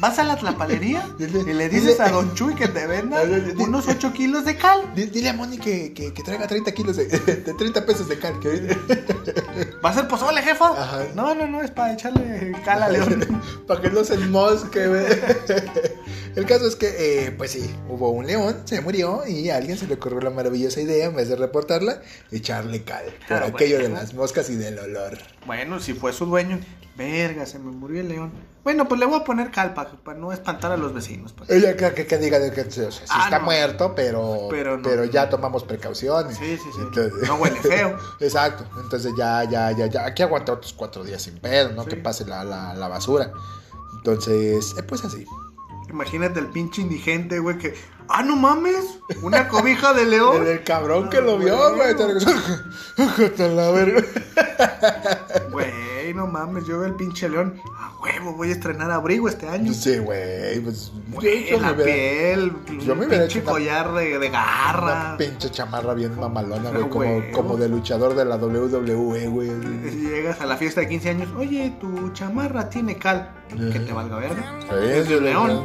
Vas 0.00 0.18
a 0.18 0.24
la 0.24 0.36
tlapalería 0.36 1.06
y 1.18 1.52
le 1.52 1.68
dices 1.68 2.00
a 2.00 2.08
Don 2.10 2.34
Chuy 2.34 2.54
que 2.54 2.68
te 2.68 2.86
venda 2.86 3.22
unos 3.58 3.86
8 3.86 4.12
kilos 4.14 4.44
de 4.46 4.56
cal. 4.56 4.80
Di- 4.94 5.06
Dile 5.06 5.28
a 5.28 5.32
Moni 5.34 5.58
que, 5.58 5.92
que, 5.92 6.12
que 6.14 6.22
traiga 6.22 6.46
30 6.46 6.72
kilos 6.72 6.96
de, 6.96 7.04
de 7.08 7.54
30 7.54 7.84
pesos 7.86 8.08
de 8.08 8.18
cal. 8.18 8.40
Que 8.40 8.48
ahorita- 8.48 8.76
¿Va 9.84 9.90
a 9.90 9.94
ser 9.94 10.08
pozole, 10.08 10.40
jefa? 10.42 10.68
Ajá. 10.70 11.00
No, 11.14 11.34
no, 11.34 11.46
no, 11.46 11.60
es 11.62 11.70
para 11.70 11.92
echarle 11.92 12.52
cal 12.64 12.82
a 12.82 12.88
león. 12.88 13.42
Para 13.66 13.80
que 13.82 13.90
no 13.90 14.02
se 14.04 14.14
enmosque. 14.14 14.86
El 16.36 16.44
caso 16.46 16.66
es 16.68 16.76
que, 16.76 17.24
eh, 17.26 17.32
pues 17.32 17.50
sí, 17.52 17.74
hubo 17.88 18.10
un 18.10 18.26
león, 18.26 18.56
se 18.66 18.80
murió 18.82 19.26
y 19.26 19.48
a 19.50 19.56
alguien 19.56 19.78
se 19.78 19.86
le 19.86 19.94
ocurrió 19.94 20.20
la 20.20 20.28
maravillosa 20.30 20.80
idea, 20.82 21.06
en 21.06 21.16
vez 21.16 21.28
de 21.30 21.36
reportarla, 21.36 22.02
echarle 22.30 22.84
cal. 22.84 23.06
Por 23.26 23.38
Ah, 23.42 23.46
aquello 23.46 23.76
bueno. 23.78 23.94
de 23.94 24.00
las 24.02 24.12
moscas 24.14 24.50
y 24.50 24.56
del 24.56 24.78
olor. 24.78 25.16
Bueno, 25.46 25.80
si 25.80 25.94
fue 25.94 26.12
su 26.12 26.26
dueño, 26.26 26.60
verga, 26.94 27.46
se 27.46 27.58
me 27.58 27.70
murió 27.72 28.02
el 28.02 28.08
león. 28.08 28.32
Bueno, 28.64 28.86
pues 28.86 29.00
le 29.00 29.06
voy 29.06 29.18
a 29.20 29.24
poner 29.24 29.50
cal 29.50 29.72
para, 29.72 29.92
no 30.18 30.30
espantar 30.32 30.72
a 30.72 30.76
los 30.76 30.92
vecinos. 30.92 31.32
pues. 31.32 31.48
Ella 31.48 31.74
que, 31.76 31.92
que, 31.94 32.06
que 32.06 32.18
diga 32.18 32.38
de 32.38 32.50
que 32.52 32.62
o 32.62 32.70
sea, 32.70 32.90
sí 32.90 33.00
Ah, 33.08 33.22
está 33.24 33.38
no. 33.38 33.44
muerto, 33.46 33.94
pero, 33.94 34.48
Pero 34.50 35.04
ya 35.06 35.30
tomamos 35.30 35.64
precauciones. 35.64 36.36
Sí, 36.36 36.58
sí, 36.58 36.68
sí. 36.74 36.80
Entonces- 36.82 37.28
No 37.28 37.36
huele 37.36 37.56
feo. 37.60 37.96
Exacto, 38.20 38.66
entonces 38.82 39.12
ya, 39.16 39.44
ya, 39.44 39.70
ya, 39.72 39.86
ya, 39.86 40.04
aquí 40.04 40.22
aguanta 40.22 40.52
otros 40.52 40.74
cuatro 40.74 41.02
días 41.02 41.22
sin 41.22 41.38
pedo, 41.38 41.70
¿no? 41.72 41.84
Sí. 41.84 41.90
Que 41.90 41.96
pase 41.96 42.26
la, 42.26 42.44
la, 42.44 42.74
la 42.74 42.88
basura. 42.88 43.32
Entonces, 43.96 44.74
eh, 44.78 44.82
pues 44.82 45.04
así. 45.04 45.24
Imagínate 45.88 46.40
el 46.40 46.46
pinche 46.46 46.82
indigente, 46.82 47.38
güey, 47.38 47.58
que. 47.58 47.74
¡Ah, 48.08 48.22
no 48.22 48.36
mames! 48.36 48.98
Una 49.22 49.48
cobija 49.48 49.92
de 49.92 50.06
león. 50.06 50.42
El, 50.42 50.48
el 50.48 50.62
cabrón 50.64 51.10
que 51.10 51.20
lo 51.20 51.34
Ah, 51.34 51.38
vio, 51.38 51.74
güey. 51.74 51.94
la 53.56 53.70
verga. 53.72 54.02
Güey, 55.50 55.72
no 56.14 56.26
mames, 56.26 56.64
yo 56.66 56.78
veo 56.78 56.86
el 56.88 56.94
pinche 56.94 57.28
león. 57.28 57.60
A 57.78 57.92
huevo, 58.00 58.32
voy 58.34 58.50
a 58.50 58.52
estrenar 58.52 58.90
abrigo 58.90 59.28
este 59.28 59.48
año. 59.48 59.72
Sí, 59.72 59.98
güey, 59.98 60.60
pues 60.60 60.92
Güey, 61.08 61.50
yo, 61.50 61.60
la 61.60 61.72
me 61.72 61.84
piel, 61.84 62.52
yo 62.84 62.94
me 62.96 63.06
pinche 63.06 63.24
hecho 63.24 63.38
una- 63.40 63.50
collar 63.50 63.92
de, 63.94 64.18
de 64.18 64.28
Una 64.28 64.30
garra. 64.42 65.16
pinche 65.18 65.50
chamarra 65.50 65.94
bien 65.94 66.18
mamalona, 66.18 66.70
güey, 66.70 66.88
como, 66.88 67.22
como 67.32 67.56
de 67.56 67.68
luchador 67.68 68.14
de 68.14 68.24
la 68.24 68.36
WWE, 68.36 69.26
güey. 69.28 69.50
Llegas 70.00 70.40
a 70.40 70.46
la 70.46 70.56
fiesta 70.56 70.80
de 70.82 70.88
15 70.88 71.10
años, 71.10 71.28
oye, 71.36 71.74
tu 71.80 72.10
chamarra 72.10 72.68
tiene 72.68 72.96
cal. 72.96 73.32
Que 73.48 73.78
te 73.78 73.92
valga 73.92 74.16
verga. 74.16 74.58
Es 74.82 75.08
de 75.08 75.20
león. 75.20 75.64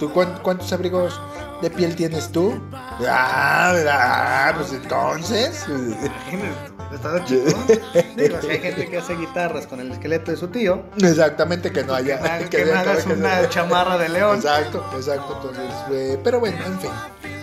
¿Tú 0.00 0.10
cuán- 0.12 0.38
cuántos 0.42 0.72
abrigos 0.72 1.20
de 1.62 1.70
piel 1.70 1.94
tienes 1.94 2.30
tú? 2.32 2.58
Ah, 2.72 3.74
ah, 3.90 4.52
pues 4.56 4.72
entonces. 4.72 5.64
Imagínate, 5.68 6.73
Estaba 6.92 7.24
chico. 7.24 7.44
Digo, 8.16 8.40
si 8.40 8.48
hay 8.50 8.58
gente 8.60 8.88
que 8.88 8.98
hace 8.98 9.14
guitarras 9.16 9.66
con 9.66 9.80
el 9.80 9.90
esqueleto 9.92 10.30
de 10.30 10.36
su 10.36 10.48
tío, 10.48 10.82
Exactamente 11.00 11.72
que 11.72 11.82
no 11.84 11.94
haya. 11.94 12.38
que 12.38 12.48
que 12.50 12.62
haya- 12.62 12.80
hagas 12.80 13.06
una 13.06 13.48
chamarra 13.48 13.98
de 13.98 14.08
león. 14.08 14.36
Exacto, 14.36 14.84
exacto. 14.96 15.34
Entonces, 15.42 15.74
eh, 15.92 16.18
pero 16.22 16.40
bueno, 16.40 16.56
en 16.64 16.78
fin. 16.80 16.90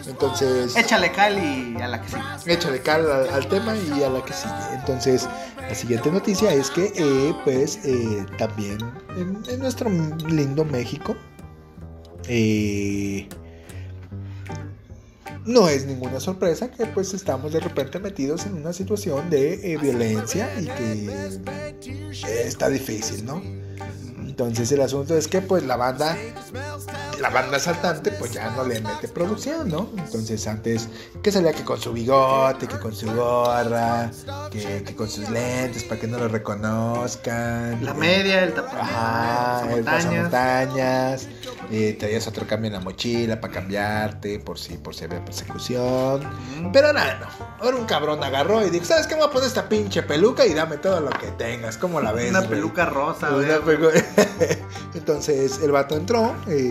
Entonces, 0.08 0.76
Échale 0.76 1.12
cal 1.12 1.38
y 1.38 1.80
a 1.82 1.88
la 1.88 2.02
que 2.02 2.08
sigue. 2.10 2.54
échale 2.54 2.80
cal 2.82 3.10
al, 3.10 3.30
al 3.30 3.48
tema 3.48 3.76
y 3.76 4.04
a 4.04 4.10
la 4.10 4.24
que 4.26 4.34
sigue. 4.34 4.54
Entonces, 4.74 5.28
la 5.60 5.76
siguiente 5.76 6.12
noticia 6.12 6.52
es 6.54 6.70
que, 6.72 6.92
eh, 6.96 7.34
pues, 7.46 7.80
eh, 7.86 8.26
también 8.38 8.78
en, 9.16 9.42
en 9.48 9.60
nuestro 9.60 9.90
lindo 9.90 10.66
México, 10.66 11.16
eh, 12.28 13.28
no 15.46 15.68
es 15.70 15.86
ninguna 15.86 16.20
sorpresa 16.20 16.72
que, 16.72 16.86
pues, 16.86 17.14
estamos 17.14 17.54
de 17.54 17.60
repente 17.60 18.00
metidos 18.00 18.46
en 18.46 18.54
una 18.54 18.74
situación 18.74 19.30
de 19.30 19.74
eh, 19.74 19.78
violencia 19.78 20.50
y 20.60 20.66
que 20.66 21.10
está 22.46 22.70
difícil, 22.70 23.26
¿no? 23.26 23.42
Entonces 24.42 24.72
el 24.72 24.82
asunto 24.82 25.16
es 25.16 25.28
que 25.28 25.42
pues 25.42 25.64
la 25.64 25.76
banda, 25.76 26.18
la 27.20 27.30
banda 27.30 27.60
saltante 27.60 28.12
pues 28.12 28.32
ya 28.32 28.50
no 28.52 28.64
le 28.64 28.82
mete 28.82 29.08
producción, 29.08 29.70
¿no? 29.70 29.90
Entonces 29.98 30.46
antes 30.48 30.88
que 31.22 31.32
salía 31.32 31.54
que 31.54 31.64
con 31.64 31.80
su 31.80 31.94
bigote, 31.94 32.68
que 32.68 32.80
con 32.80 32.96
su 32.96 33.12
gorra, 33.14 34.10
que, 34.52 34.84
que 34.84 34.96
con 34.96 35.10
sus 35.10 35.30
lentes 35.30 35.84
para 35.84 36.00
que 36.02 36.08
no 36.08 36.18
lo 36.18 36.28
reconozcan. 36.28 37.84
La 37.86 37.94
media, 37.94 38.44
el 38.44 38.54
tapón. 38.54 38.80
Ajá, 38.80 39.68
el 39.74 39.84
montañas. 39.84 41.28
eh, 41.72 41.96
traías 42.00 42.28
otro 42.28 42.46
cambio 42.48 42.68
en 42.68 42.74
la 42.74 42.80
mochila 42.80 43.40
para 43.40 43.54
cambiarte 43.54 44.40
por 44.40 44.58
si, 44.60 44.78
por 44.78 44.96
si 44.96 45.06
había 45.06 45.24
persecución. 45.24 46.22
Pero 46.74 46.92
nada, 46.94 47.20
no. 47.20 47.46
Ahora 47.64 47.78
un 47.78 47.86
cabrón 47.86 48.24
agarró 48.24 48.66
y 48.66 48.70
dijo, 48.70 48.86
¿sabes 48.86 49.08
qué? 49.08 49.14
Me 49.16 49.22
voy 49.22 49.30
a 49.30 49.34
poner 49.34 49.48
esta 49.48 49.70
pinche 49.70 50.02
peluca 50.04 50.46
y 50.46 50.54
dame 50.54 50.78
todo 50.78 51.00
lo 51.00 51.10
que 51.12 51.28
tengas. 51.38 51.78
¿Cómo 51.78 52.02
la 52.02 52.12
ves? 52.12 52.30
Una 52.32 52.40
güey?" 52.40 52.50
peluca 52.52 52.86
rosa, 52.86 53.30
Una 53.30 53.58
güey. 53.58 53.78
pelu- 53.78 53.92
Entonces 54.94 55.60
el 55.64 55.72
vato 55.72 55.96
entró, 55.96 56.36
eh, 56.48 56.71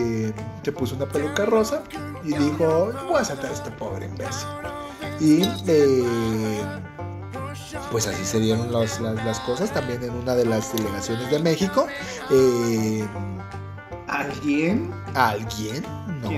se 0.63 0.71
puso 0.71 0.95
una 0.95 1.05
peluca 1.05 1.45
rosa 1.45 1.83
y 2.23 2.33
dijo, 2.33 2.91
voy 3.07 3.19
a 3.21 3.25
saltar 3.25 3.49
a 3.51 3.53
este 3.53 3.71
pobre 3.71 4.05
imbécil. 4.05 4.47
Y 5.19 5.43
eh, 5.67 6.61
pues 7.91 8.07
así 8.07 8.23
se 8.25 8.39
dieron 8.39 8.71
los- 8.71 8.99
las, 8.99 9.23
las 9.25 9.39
cosas 9.41 9.71
también 9.71 10.03
en 10.03 10.11
una 10.11 10.35
de 10.35 10.45
las 10.45 10.73
delegaciones 10.73 11.29
de 11.29 11.39
México. 11.39 11.87
eh, 12.31 13.07
¿Alguien? 14.07 14.91
¿Alguien? 15.15 15.83
No 16.21 16.29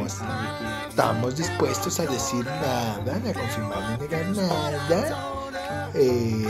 estamos 0.89 1.35
dispuestos 1.35 1.99
a 1.99 2.05
decir 2.05 2.45
nada, 2.45 3.19
ni 3.23 3.29
a 3.29 3.33
confirmar 3.33 3.99
ni 3.99 4.07
negar 4.07 4.25
nada. 4.29 5.17
Eh, 5.95 6.47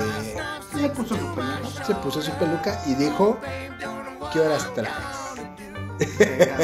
Le 0.76 0.90
puso 0.90 1.16
su 1.16 1.26
peluca. 1.36 1.86
se 1.86 1.96
puso 1.96 2.22
su 2.22 2.32
peluca 2.32 2.82
y 2.88 2.96
dijo, 2.96 3.38
¿qué 4.34 4.40
horas 4.42 4.68
traes? 4.74 4.92
Venga. 6.00 6.58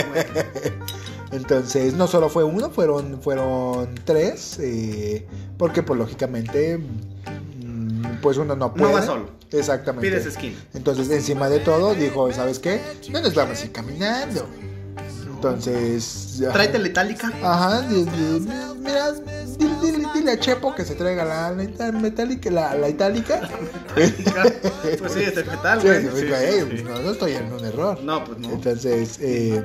Entonces, 1.31 1.93
no 1.93 2.07
solo 2.07 2.29
fue 2.29 2.43
uno, 2.43 2.69
fueron, 2.71 3.21
fueron 3.21 3.93
tres, 4.03 4.57
eh, 4.59 5.27
porque 5.57 5.83
pues 5.83 5.99
lógicamente, 5.99 6.77
mm, 6.77 8.19
pues 8.21 8.37
uno 8.37 8.55
no 8.55 8.73
puede. 8.73 8.91
No 8.91 8.97
va 8.97 9.05
solo. 9.05 9.29
Exactamente. 9.51 10.07
Pides 10.09 10.25
esquina. 10.25 10.57
Entonces, 10.73 11.09
encima 11.09 11.49
de 11.49 11.59
todo, 11.59 11.93
dijo, 11.93 12.31
¿sabes 12.33 12.59
qué? 12.59 12.81
No 13.11 13.21
nos 13.21 13.33
vamos 13.35 13.61
a 13.61 13.65
ir 13.65 13.71
caminando. 13.71 14.47
Entonces... 15.39 16.41
Tráete 16.51 16.79
la 16.79 16.87
itálica. 16.89 17.31
Ajá, 17.41 17.81
mira, 17.89 19.13
dile, 19.57 19.75
dile- 19.81 20.07
dile 20.13 20.31
a 20.33 20.39
Chepo 20.39 20.75
que 20.75 20.83
se 20.83 20.95
traiga 20.95 21.23
la, 21.23 21.51
la 21.51 21.91
metálica, 21.93 22.51
la, 22.51 22.75
la 22.75 22.89
itálica. 22.89 23.39
Pues 23.95 25.13
sí, 25.13 25.21
es 25.23 25.37
el 25.37 25.45
metal, 25.45 25.79
güey. 25.81 26.01
sí, 26.03 26.09
Sí, 26.13 26.27
sí, 26.27 26.77
sí. 26.77 26.83
No, 26.83 26.99
no 27.01 27.11
estoy 27.11 27.33
en 27.33 27.51
un 27.53 27.63
error. 27.65 28.01
No, 28.03 28.23
pues 28.25 28.37
no. 28.39 28.49
Entonces, 28.51 29.17
eh, 29.21 29.63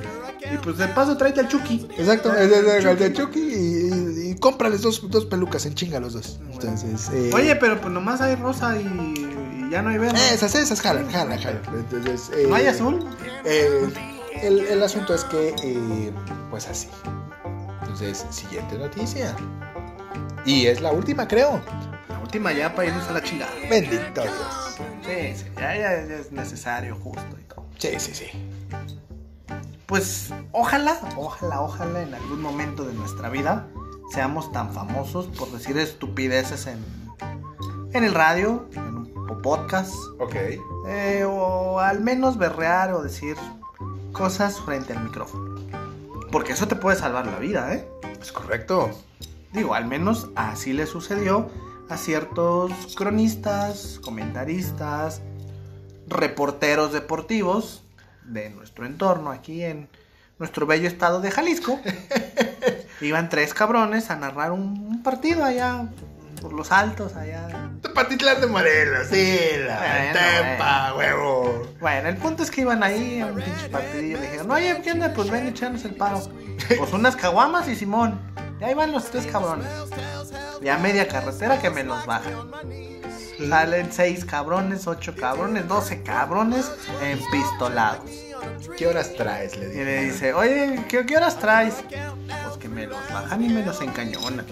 Y 0.53 0.57
pues 0.59 0.79
de 0.79 0.87
paso 0.89 1.17
tráete 1.17 1.41
al 1.41 1.49
Chucky. 1.49 1.89
exacto, 1.99 2.33
es 2.35 2.53
el 2.53 2.97
de 2.99 3.13
Chucky 3.13 3.41
y, 3.41 4.25
y, 4.27 4.31
y 4.31 4.35
cómprales 4.39 4.83
dos, 4.83 5.03
dos 5.11 5.27
pelucas 5.27 5.67
en 5.67 5.75
chinga 5.75 5.99
los 6.01 6.13
dos. 6.15 6.39
Entonces, 6.53 7.11
eh, 7.13 7.31
Oye, 7.35 7.57
pero 7.57 7.81
pues 7.81 7.93
nomás 7.93 8.21
hay 8.21 8.37
rosa 8.37 8.77
y, 8.77 8.85
y 8.85 9.71
ya 9.71 9.83
no 9.83 9.91
hay 9.91 9.99
verde. 9.99 10.19
esas, 10.33 10.55
esas, 10.55 10.81
jalan, 10.81 11.11
jalan, 11.11 11.39
jalan. 11.41 11.61
Entonces, 11.77 12.31
eh, 12.37 12.47
¿No 12.49 12.55
hay 12.57 12.67
azul? 12.67 13.05
eh, 13.45 13.89
el, 14.43 14.61
el 14.67 14.83
asunto 14.83 15.15
es 15.15 15.25
que, 15.25 15.55
eh, 15.63 16.13
pues 16.51 16.69
así. 16.69 16.89
Entonces, 17.81 18.27
siguiente 18.31 18.79
noticia. 18.79 19.35
Y 20.45 20.67
es 20.67 20.81
la 20.81 20.93
última, 20.93 21.27
creo. 21.29 21.61
La 22.09 22.19
última 22.21 22.53
ya 22.53 22.75
para 22.75 22.89
irnos 22.89 23.09
a 23.09 23.13
la 23.13 23.23
chingada. 23.23 23.53
Bendito 23.71 24.23
Dios. 24.23 24.81
Sí, 25.07 25.35
sí, 25.37 25.45
ya, 25.57 25.75
ya, 25.77 26.07
ya 26.07 26.15
es 26.17 26.33
necesario, 26.33 26.97
justo 26.97 27.37
y 27.41 27.45
todo. 27.45 27.65
Sí, 27.79 27.91
sí, 27.99 28.15
sí. 28.15 28.27
Pues 29.87 30.31
ojalá, 30.53 30.99
ojalá, 31.17 31.61
ojalá 31.61 32.03
en 32.03 32.15
algún 32.15 32.41
momento 32.41 32.85
de 32.85 32.95
nuestra 32.95 33.29
vida 33.29 33.69
seamos 34.11 34.51
tan 34.53 34.73
famosos 34.73 35.27
por 35.27 35.51
decir 35.53 35.77
estupideces 35.79 36.67
en, 36.67 36.83
en 37.93 38.05
el 38.05 38.15
radio, 38.15 38.67
en 38.73 38.97
un 38.97 39.43
podcast, 39.43 39.93
Ok. 40.19 40.35
eh, 40.89 41.25
o 41.29 41.79
al 41.81 42.01
menos 42.01 42.39
berrear 42.39 42.95
o 42.95 43.03
decir 43.03 43.37
cosas 44.15 44.61
frente 44.61 44.95
al 44.95 45.05
micrófono. 45.05 45.57
Porque 46.33 46.53
eso 46.53 46.67
te 46.67 46.77
puede 46.77 46.97
salvar 46.97 47.27
la 47.27 47.39
vida, 47.39 47.75
¿eh? 47.75 47.87
Es 48.19 48.33
correcto. 48.33 48.91
Digo, 49.53 49.75
al 49.75 49.85
menos 49.87 50.31
así 50.35 50.73
le 50.73 50.87
sucedió 50.87 51.51
a 51.91 51.99
ciertos 51.99 52.73
cronistas, 52.97 54.01
comentaristas, 54.03 55.21
reporteros 56.07 56.93
deportivos 56.93 57.85
de 58.25 58.49
nuestro 58.51 58.87
entorno 58.87 59.31
aquí 59.31 59.63
en 59.63 59.91
nuestro 60.39 60.67
bello 60.67 60.89
estado 60.89 61.21
de 61.21 61.31
Jalisco. 61.31 61.79
Iban 63.03 63.29
tres 63.29 63.53
cabrones 63.53 64.11
a 64.11 64.17
narrar 64.17 64.53
un, 64.53 64.87
un 64.89 65.03
partido 65.03 65.45
allá 65.45 65.89
por 66.45 66.53
los 66.53 66.71
altos, 66.71 67.17
allá. 67.17 67.49
Tepatitlán 67.81 68.39
de 68.43 68.47
Morelos, 68.49 69.07
sí, 69.11 69.39
la 69.67 69.79
Bueno, 69.79 70.13
Tepa, 70.13 70.95
huevo. 70.95 71.67
Bueno, 71.81 72.09
el 72.11 72.19
punto 72.19 72.43
es 72.43 72.51
que 72.51 72.61
iban 72.61 72.83
ahí 72.83 73.21
a 73.21 73.27
un 73.29 73.37
pinche 73.37 73.71
partidillo. 73.71 74.19
Le 74.21 74.27
dijeron, 74.27 74.51
oye, 74.51 74.79
¿qué 74.85 74.93
onda? 74.93 75.15
Pues 75.15 75.31
ven, 75.31 75.47
echarnos 75.47 75.87
el 75.87 75.95
paro. 75.95 76.21
Pues 76.77 76.93
unas 76.93 77.17
caguamas 77.17 77.67
y 77.69 77.75
Simón. 77.75 78.21
Y 78.61 78.65
ahí 78.65 78.75
van 78.75 78.93
los 78.93 79.07
tres 79.11 79.27
cabrones. 79.27 79.67
Ya 80.61 80.77
media 80.77 81.09
carretera 81.09 81.59
que 81.59 81.71
me 81.71 81.83
los 81.83 82.05
bajan. 82.05 82.35
Salen 83.49 83.91
seis 83.91 84.27
cabrones, 84.27 84.87
ocho 84.87 85.15
cabrones, 85.17 85.67
doce 85.67 86.03
cabrones 86.03 86.71
empistolados. 87.03 88.11
¿Qué 88.77 88.87
horas 88.87 89.15
traes? 89.15 89.57
Le 89.57 89.65
Y 89.67 89.69
dije. 89.71 89.85
le 89.85 90.05
dice, 90.05 90.35
oye, 90.35 90.85
¿qué, 90.89 91.07
qué 91.07 91.17
horas 91.17 91.39
traes? 91.39 91.77
Pues 91.89 92.59
que 92.61 92.69
me 92.69 92.87
los 92.87 92.99
bajan 93.11 93.43
y 93.43 93.49
me 93.49 93.65
los 93.65 93.81
encañonan. 93.81 94.45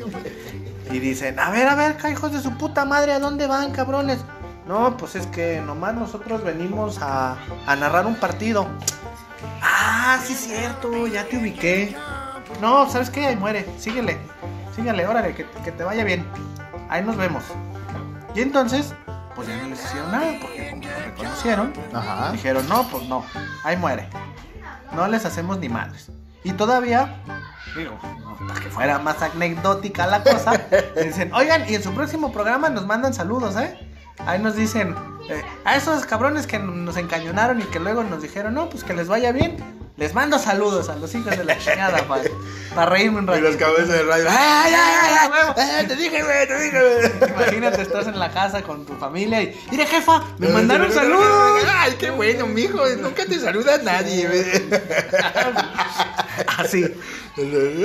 Y 0.90 0.98
dicen, 0.98 1.38
a 1.38 1.50
ver, 1.50 1.68
a 1.68 1.74
ver, 1.74 1.96
hijos 2.10 2.32
de 2.32 2.40
su 2.40 2.56
puta 2.58 2.84
madre, 2.84 3.12
¿a 3.12 3.18
dónde 3.18 3.46
van, 3.46 3.72
cabrones? 3.72 4.18
No, 4.66 4.96
pues 4.96 5.16
es 5.16 5.26
que 5.26 5.60
nomás 5.60 5.94
nosotros 5.94 6.44
venimos 6.44 6.98
a, 7.00 7.36
a 7.66 7.76
narrar 7.76 8.06
un 8.06 8.14
partido. 8.16 8.66
Ah, 9.62 10.18
sí, 10.24 10.34
cierto, 10.34 11.06
ya 11.06 11.24
te 11.24 11.38
ubiqué. 11.38 11.96
No, 12.60 12.88
¿sabes 12.90 13.10
qué? 13.10 13.26
Ahí 13.26 13.36
muere, 13.36 13.66
síguele, 13.78 14.18
síguele, 14.74 15.06
órale, 15.06 15.34
que, 15.34 15.46
que 15.64 15.72
te 15.72 15.82
vaya 15.84 16.04
bien. 16.04 16.26
Ahí 16.88 17.02
nos 17.02 17.16
vemos. 17.16 17.42
Y 18.34 18.40
entonces, 18.40 18.94
pues 19.34 19.48
ya 19.48 19.56
no 19.56 19.68
les 19.68 19.82
hicieron 19.84 20.12
nada, 20.12 20.32
porque 20.40 20.70
como 20.70 20.82
lo 20.84 21.04
reconocieron, 21.04 21.72
Ajá. 21.92 22.32
Dijeron, 22.32 22.68
no, 22.68 22.86
pues 22.88 23.04
no, 23.08 23.24
ahí 23.64 23.76
muere. 23.76 24.08
No 24.94 25.08
les 25.08 25.24
hacemos 25.24 25.58
ni 25.58 25.68
madres. 25.68 26.10
Y 26.44 26.52
todavía, 26.52 27.22
digo, 27.76 27.98
no, 28.20 28.36
para 28.48 28.60
que 28.60 28.68
fuera 28.68 28.98
más 28.98 29.22
anecdótica 29.22 30.06
la 30.06 30.22
cosa, 30.22 30.52
dicen, 31.02 31.32
oigan, 31.32 31.64
y 31.68 31.74
en 31.76 31.82
su 31.82 31.92
próximo 31.92 32.32
programa 32.32 32.68
nos 32.68 32.86
mandan 32.86 33.14
saludos, 33.14 33.56
¿eh? 33.56 33.78
Ahí 34.26 34.38
nos 34.38 34.56
dicen, 34.56 34.94
eh, 35.28 35.42
a 35.64 35.76
esos 35.76 36.04
cabrones 36.04 36.46
que 36.46 36.58
nos 36.58 36.96
encañonaron 36.96 37.60
y 37.60 37.64
que 37.64 37.80
luego 37.80 38.02
nos 38.04 38.22
dijeron, 38.22 38.54
no, 38.54 38.68
pues 38.68 38.84
que 38.84 38.92
les 38.94 39.08
vaya 39.08 39.32
bien, 39.32 39.56
les 39.96 40.14
mando 40.14 40.38
saludos 40.38 40.88
a 40.88 40.96
los 40.96 41.14
hijos 41.14 41.36
de 41.36 41.44
la 41.44 41.58
chingada 41.58 41.98
para 42.74 42.86
reírme 42.86 43.18
un 43.18 43.24
Y 43.24 43.40
los 43.40 43.54
ratito. 43.54 43.58
cabezas 43.66 43.88
de 43.88 44.02
radio. 44.04 44.24
¡Ay, 44.30 44.72
ay, 44.74 44.94
ay! 45.02 45.30
ay! 45.56 45.84
¡Eh, 45.84 45.84
te 45.88 45.96
dije, 45.96 46.22
güey, 46.22 46.48
te 46.48 46.60
dije, 46.60 46.78
güey! 46.80 47.30
Imagínate, 47.30 47.82
estás 47.82 48.06
en 48.06 48.18
la 48.18 48.30
casa 48.30 48.62
con 48.62 48.86
tu 48.86 48.94
familia 48.94 49.42
y, 49.42 49.58
mire 49.70 49.86
jefa, 49.86 50.22
me 50.38 50.48
mandaron 50.48 50.90
saludos. 50.92 51.62
¡Ay, 51.76 51.94
qué 51.98 52.10
bueno, 52.10 52.46
mijo! 52.46 52.78
Nunca 53.00 53.24
te 53.26 53.38
saluda 53.38 53.78
nadie, 53.78 54.26
güey. 54.28 54.44
Así. 56.58 56.84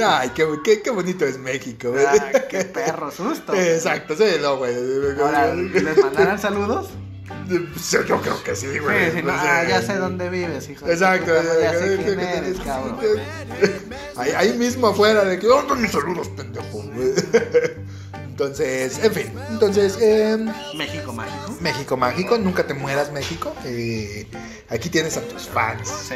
Ay, 0.05 0.31
qué, 0.35 0.45
qué, 0.63 0.81
qué 0.81 0.89
bonito 0.89 1.25
es 1.25 1.37
México, 1.37 1.91
güey. 1.91 2.05
Ah, 2.05 2.31
qué 2.49 2.65
perro 2.65 3.11
susto. 3.11 3.53
Exacto, 3.55 4.15
sí, 4.15 4.23
no, 4.41 4.57
güey. 4.57 4.75
Ahora, 5.19 5.53
¿les 5.53 5.97
mandarán 5.97 6.39
saludos? 6.39 6.89
Yo 7.49 8.03
creo 8.21 8.43
que 8.43 8.55
sí, 8.55 8.67
güey. 8.79 9.11
sí, 9.11 9.21
no 9.21 9.31
no, 9.31 9.41
sé. 9.41 9.47
ah, 9.47 9.63
ya 9.67 9.81
sé 9.81 9.95
dónde 9.95 10.29
vives, 10.29 10.69
hijo. 10.69 10.85
de 10.85 10.93
Exacto. 10.93 11.25
puta 11.33 11.43
madre, 11.43 11.61
Ya 11.61 11.73
sé 11.79 11.97
quién 12.03 12.19
eres, 12.19 12.57
cabrón. 12.59 12.97
Ahí, 14.17 14.31
ahí 14.35 14.53
mismo 14.57 14.87
afuera 14.87 15.23
de 15.23 15.37
que, 15.37 15.45
¿dónde 15.45 15.75
mis 15.75 15.91
saludos, 15.91 16.27
pendejo? 16.29 16.81
güey? 16.81 17.13
Entonces, 18.39 19.03
en 19.03 19.11
fin. 19.11 19.33
Entonces, 19.49 19.97
eh, 19.99 20.37
México 20.75 21.11
mágico. 21.11 21.55
México 21.59 21.97
mágico, 21.97 22.37
nunca 22.37 22.67
te 22.67 22.75
mueras, 22.75 23.11
México. 23.11 23.51
Eh, 23.65 24.27
aquí 24.69 24.89
tienes 24.89 25.17
a 25.17 25.21
tus 25.21 25.47
fans. 25.47 25.89
Sí. 25.89 26.13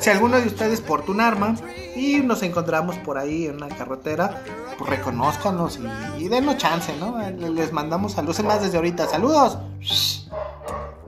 Si 0.00 0.10
alguno 0.10 0.40
de 0.40 0.48
ustedes 0.48 0.80
porta 0.80 1.12
un 1.12 1.20
arma 1.20 1.54
y 1.94 2.16
nos 2.16 2.42
encontramos 2.42 2.96
por 2.98 3.18
ahí 3.18 3.46
en 3.46 3.54
una 3.62 3.68
carretera, 3.68 4.42
pues 4.76 4.90
reconózcanos 4.90 5.78
y, 6.18 6.24
y 6.24 6.28
denos 6.28 6.56
chance, 6.56 6.92
¿no? 6.98 7.18
Le- 7.30 7.50
Les 7.50 7.72
mandamos 7.72 8.14
saludos. 8.14 8.42
Más, 8.42 8.60
desde 8.60 8.76
ahorita, 8.78 9.06
saludos. 9.08 9.56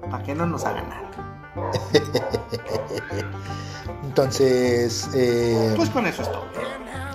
Para 0.09 0.23
que 0.23 0.33
no 0.37 0.47
nos 0.47 0.65
hagan 0.65 0.89
nada. 0.89 1.11
Entonces, 4.05 5.09
eh, 5.15 5.73
Pues 5.77 5.91
con 5.91 6.07
eso 6.07 6.23
es 6.23 6.31
todo. 6.31 6.47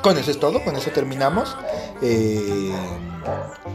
Con 0.01 0.17
eso 0.17 0.31
es 0.31 0.39
todo, 0.39 0.63
con 0.63 0.75
eso 0.75 0.89
terminamos. 0.91 1.55
Eh, 2.01 2.73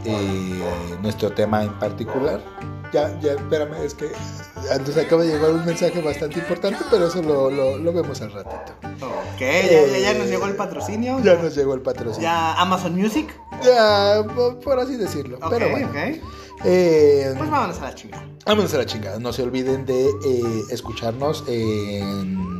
eh, 0.05 0.61
nuestro 1.01 1.31
tema 1.31 1.63
en 1.63 1.73
particular. 1.79 2.41
Ya, 2.93 3.19
ya, 3.19 3.33
espérame, 3.33 3.83
es 3.83 3.93
que 3.93 4.09
nos 4.79 4.95
acaba 4.97 5.23
de 5.23 5.33
llegar 5.33 5.51
un 5.51 5.65
mensaje 5.65 6.01
bastante 6.01 6.39
importante, 6.39 6.79
pero 6.89 7.07
eso 7.07 7.21
lo, 7.21 7.51
lo- 7.51 7.77
lo 7.77 7.93
vemos 7.93 8.21
al 8.21 8.31
ratito. 8.31 8.73
Ok, 9.01 9.39
ya, 9.41 9.87
ya, 9.91 9.97
ya 9.99 10.13
nos 10.13 10.27
llegó 10.27 10.45
el 10.45 10.55
patrocinio. 10.55 11.19
Ya 11.21 11.35
nos 11.35 11.53
llegó 11.55 11.73
el 11.73 11.81
patrocinio. 11.81 12.21
Ya 12.21 12.53
Amazon 12.53 12.95
Music. 12.95 13.27
Ya, 13.63 14.23
por, 14.33 14.59
por 14.59 14.79
así 14.79 14.95
decirlo. 14.95 15.37
Ok, 15.41 15.49
pero 15.49 15.69
bueno. 15.69 15.89
ok. 15.89 15.95
Eh, 16.63 17.33
Pues 17.37 17.49
vámonos 17.49 17.77
a 17.79 17.83
la 17.83 17.95
chingada. 17.95 18.25
Vámonos 18.45 18.73
a 18.73 18.77
la 18.77 18.85
chingada. 18.85 19.19
No 19.19 19.33
se 19.33 19.43
olviden 19.43 19.85
de 19.85 20.05
eh, 20.07 20.63
escucharnos 20.71 21.43
en, 21.47 22.56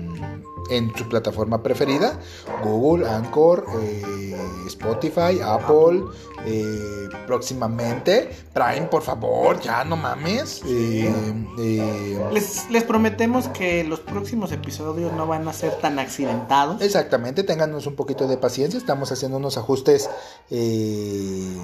en 0.69 0.95
su 0.95 1.07
plataforma 1.07 1.61
preferida: 1.63 2.19
Google, 2.63 3.07
Anchor, 3.09 3.65
eh, 3.81 4.35
Spotify, 4.67 5.39
Apple. 5.43 6.03
eh, 6.45 7.09
próximamente, 7.25 8.29
Prime, 8.53 8.87
por 8.87 9.01
favor, 9.01 9.59
ya 9.59 9.83
no 9.83 9.97
mames. 9.97 10.61
Eh, 10.65 11.11
eh, 11.59 12.19
Les, 12.31 12.69
les 12.69 12.83
prometemos 12.83 13.49
que 13.49 13.83
los 13.83 13.99
próximos 13.99 14.51
episodios 14.51 15.11
no 15.13 15.27
van 15.27 15.47
a 15.47 15.53
ser 15.53 15.73
tan 15.79 15.99
accidentados. 15.99 16.81
Exactamente, 16.81 17.43
ténganos 17.43 17.85
un 17.87 17.95
poquito 17.95 18.27
de 18.27 18.37
paciencia, 18.37 18.77
estamos 18.77 19.11
haciendo 19.11 19.37
unos 19.37 19.57
ajustes 19.57 20.09
eh, 20.49 21.57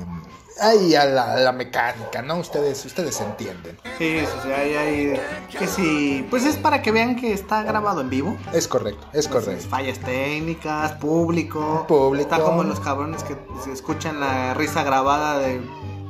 ahí 0.59 0.95
a 0.95 1.05
la, 1.05 1.51
mecánica, 1.51 2.21
¿no? 2.21 2.37
Ustedes, 2.37 2.85
ustedes 2.85 3.19
entienden. 3.21 3.77
Sí, 3.97 4.19
sí, 4.19 4.25
sí, 4.43 4.51
hay, 4.51 4.73
hay- 4.75 5.21
que 5.57 5.67
sí. 5.67 6.25
Pues 6.29 6.45
es 6.45 6.57
para 6.57 6.81
que 6.81 6.91
vean 6.91 7.15
que 7.15 7.33
está 7.33 7.63
grabado 7.63 8.01
en 8.01 8.09
vivo. 8.09 8.37
Es 8.53 8.67
correcto, 8.67 9.05
es 9.13 9.27
correcto. 9.27 9.67
Fallas 9.69 9.99
técnicas, 9.99 10.93
público. 10.93 11.85
Público. 11.87 12.29
Está 12.29 12.43
como 12.43 12.63
los 12.63 12.79
cabrones 12.79 13.23
que 13.23 13.35
escuchan 13.71 14.19
la 14.19 14.53
risa 14.53 14.83
grabada 14.83 15.39
de 15.39 15.61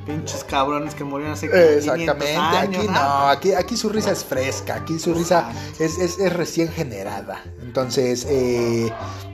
pinches 0.06 0.44
cabrones 0.44 0.96
que 0.96 1.04
murieron 1.04 1.34
hace 1.34 1.50
como 1.50 1.62
500 1.62 1.84
Exactamente, 1.86 2.36
años. 2.36 2.78
aquí 2.80 2.88
no, 2.88 3.28
aquí, 3.30 3.54
aquí 3.54 3.78
su 3.78 3.90
risa 3.90 4.12
es 4.12 4.24
fresca, 4.24 4.76
aquí 4.76 5.00
su 5.00 5.14
risa 5.14 5.50
es, 5.80 5.98
es- 5.98 6.20
es 6.20 6.34
recién 6.34 6.70
generada. 6.70 7.44
Entonces, 7.62 8.26
eh, 8.30 8.92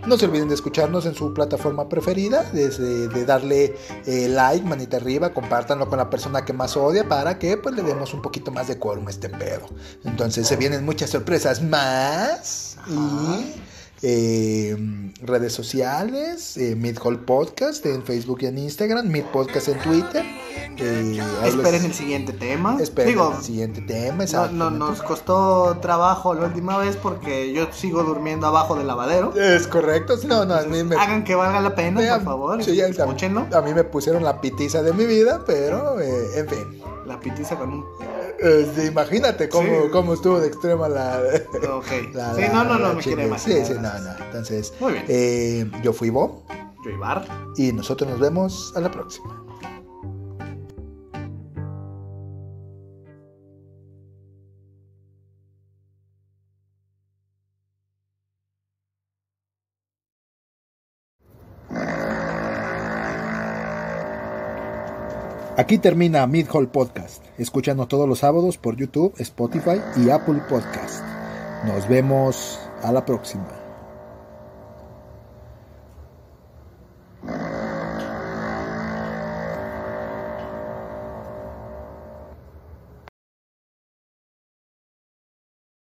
no 0.08 0.18
se 0.18 0.26
olviden 0.26 0.48
de 0.48 0.56
escucharnos 0.56 1.06
en 1.06 1.14
su 1.16 1.34
plataforma 1.34 1.90
preferida, 1.90 2.44
desde 2.54 3.08
de 3.10 3.26
darle 3.26 3.76
eh, 4.06 4.28
like, 4.30 4.66
manita 4.66 4.98
arriba, 4.98 5.34
compártanlo 5.34 5.90
con 5.90 5.98
la 5.98 6.10
persona 6.10 6.46
que 6.46 6.54
más 6.54 6.78
odia 6.78 7.08
para 7.08 7.38
que 7.38 7.58
pues 7.58 7.76
le 7.76 7.84
demos 7.84 8.14
un 8.14 8.22
poquito 8.22 8.52
más 8.52 8.68
de 8.68 8.78
quórum 8.78 9.08
a 9.08 9.10
este 9.10 9.28
pedo. 9.30 9.68
Entonces 10.06 10.48
se 10.48 10.56
vienen 10.56 10.86
muchas 10.86 11.10
sorpresas 11.10 11.62
más 11.62 12.78
y 12.88 13.56
eh, 14.02 14.76
redes 15.22 15.54
sociales, 15.54 16.58
eh, 16.58 16.76
Mid 16.76 16.98
Hall 17.04 17.20
Podcast 17.20 17.86
en 17.86 18.04
Facebook 18.04 18.40
y 18.42 18.46
en 18.48 18.58
Instagram, 18.58 19.08
Mid 19.08 19.24
Podcast 19.26 19.68
en 19.70 19.80
Twitter. 19.80 20.24
eh, 20.78 21.20
les- 21.44 21.54
Esperen 21.56 21.84
el 21.86 21.94
siguiente 21.94 22.32
tema. 22.34 22.78
Esperen 22.80 23.10
Digo, 23.10 23.34
el 23.38 23.44
siguiente 23.44 23.82
tema, 23.82 24.26
no, 24.52 24.70
nos 24.70 25.02
costó 25.02 25.78
trabajo 25.82 26.34
la 26.34 26.46
última 26.48 26.78
vez 26.78 26.96
porque 26.96 27.52
yo 27.54 27.68
sigo 27.74 28.04
durmiendo 28.04 28.48
abajo 28.48 28.76
del 28.76 28.88
lavadero. 28.88 29.34
Es 29.36 29.68
correcto, 29.68 30.16
no, 30.26 30.46
no, 30.46 30.54
a 30.56 30.62
mí 30.64 30.84
me... 30.84 30.96
Hagan 30.96 31.24
que 31.24 31.36
valga 31.36 31.60
la 31.60 31.76
pena, 31.76 32.02
por 32.16 32.24
favor. 32.24 32.64
sí, 32.64 32.76
ya-. 32.76 32.88
A 32.88 33.62
mí 33.62 33.74
me 33.74 33.84
pusieron 33.84 34.24
la 34.24 34.40
pitiza 34.42 34.82
de 34.82 34.94
mi 34.94 35.06
vida, 35.06 35.42
pero, 35.46 36.00
eh, 36.00 36.40
en 36.40 36.48
fin. 36.48 36.82
La 37.10 37.20
pitiza 37.20 37.58
con 37.58 37.74
un. 37.74 37.86
Eh, 38.42 38.72
sí, 38.76 38.82
imagínate 38.88 39.50
cómo, 39.50 39.68
Sí. 39.68 39.90
cómo 39.92 40.14
estuvo 40.14 40.40
de 40.40 40.48
extrema 40.48 40.88
la... 40.88 41.20
Ok. 41.74 41.88
la- 42.14 42.36
sí, 42.36 42.44
no, 42.54 42.64
no, 42.64 42.78
no 42.78 42.94
me 42.94 43.02
chingue. 43.02 43.26
imaginar. 43.26 43.66
Sí, 43.66 43.74
sí, 43.74 43.80
no, 43.82 43.92
no. 44.00 44.26
Entonces, 44.26 44.74
Muy 44.80 44.94
bien. 44.94 45.06
eh, 45.10 45.72
yo 45.84 45.92
fui 45.92 46.10
Bo 46.12 46.44
Yo, 46.86 46.92
Ibar. 46.92 47.26
y 47.58 47.74
nosotros 47.74 48.10
nos 48.10 48.20
vemos 48.20 48.72
a 48.76 48.80
la 48.82 48.92
próxima. 48.92 49.44
Aquí 65.60 65.78
termina 65.78 66.26
Mid 66.26 66.48
Hall 66.54 66.70
Podcast. 66.70 67.22
Escúchanos 67.38 67.90
todos 67.90 68.08
los 68.08 68.20
sábados 68.20 68.58
por 68.58 68.78
YouTube, 68.78 69.14
Spotify 69.18 69.82
y 69.98 70.10
Apple 70.10 70.42
Podcast. 70.48 71.04
Nos 71.66 71.86
vemos 71.90 72.58
a 72.82 72.94
la 72.94 73.04
próxima. 73.04 73.50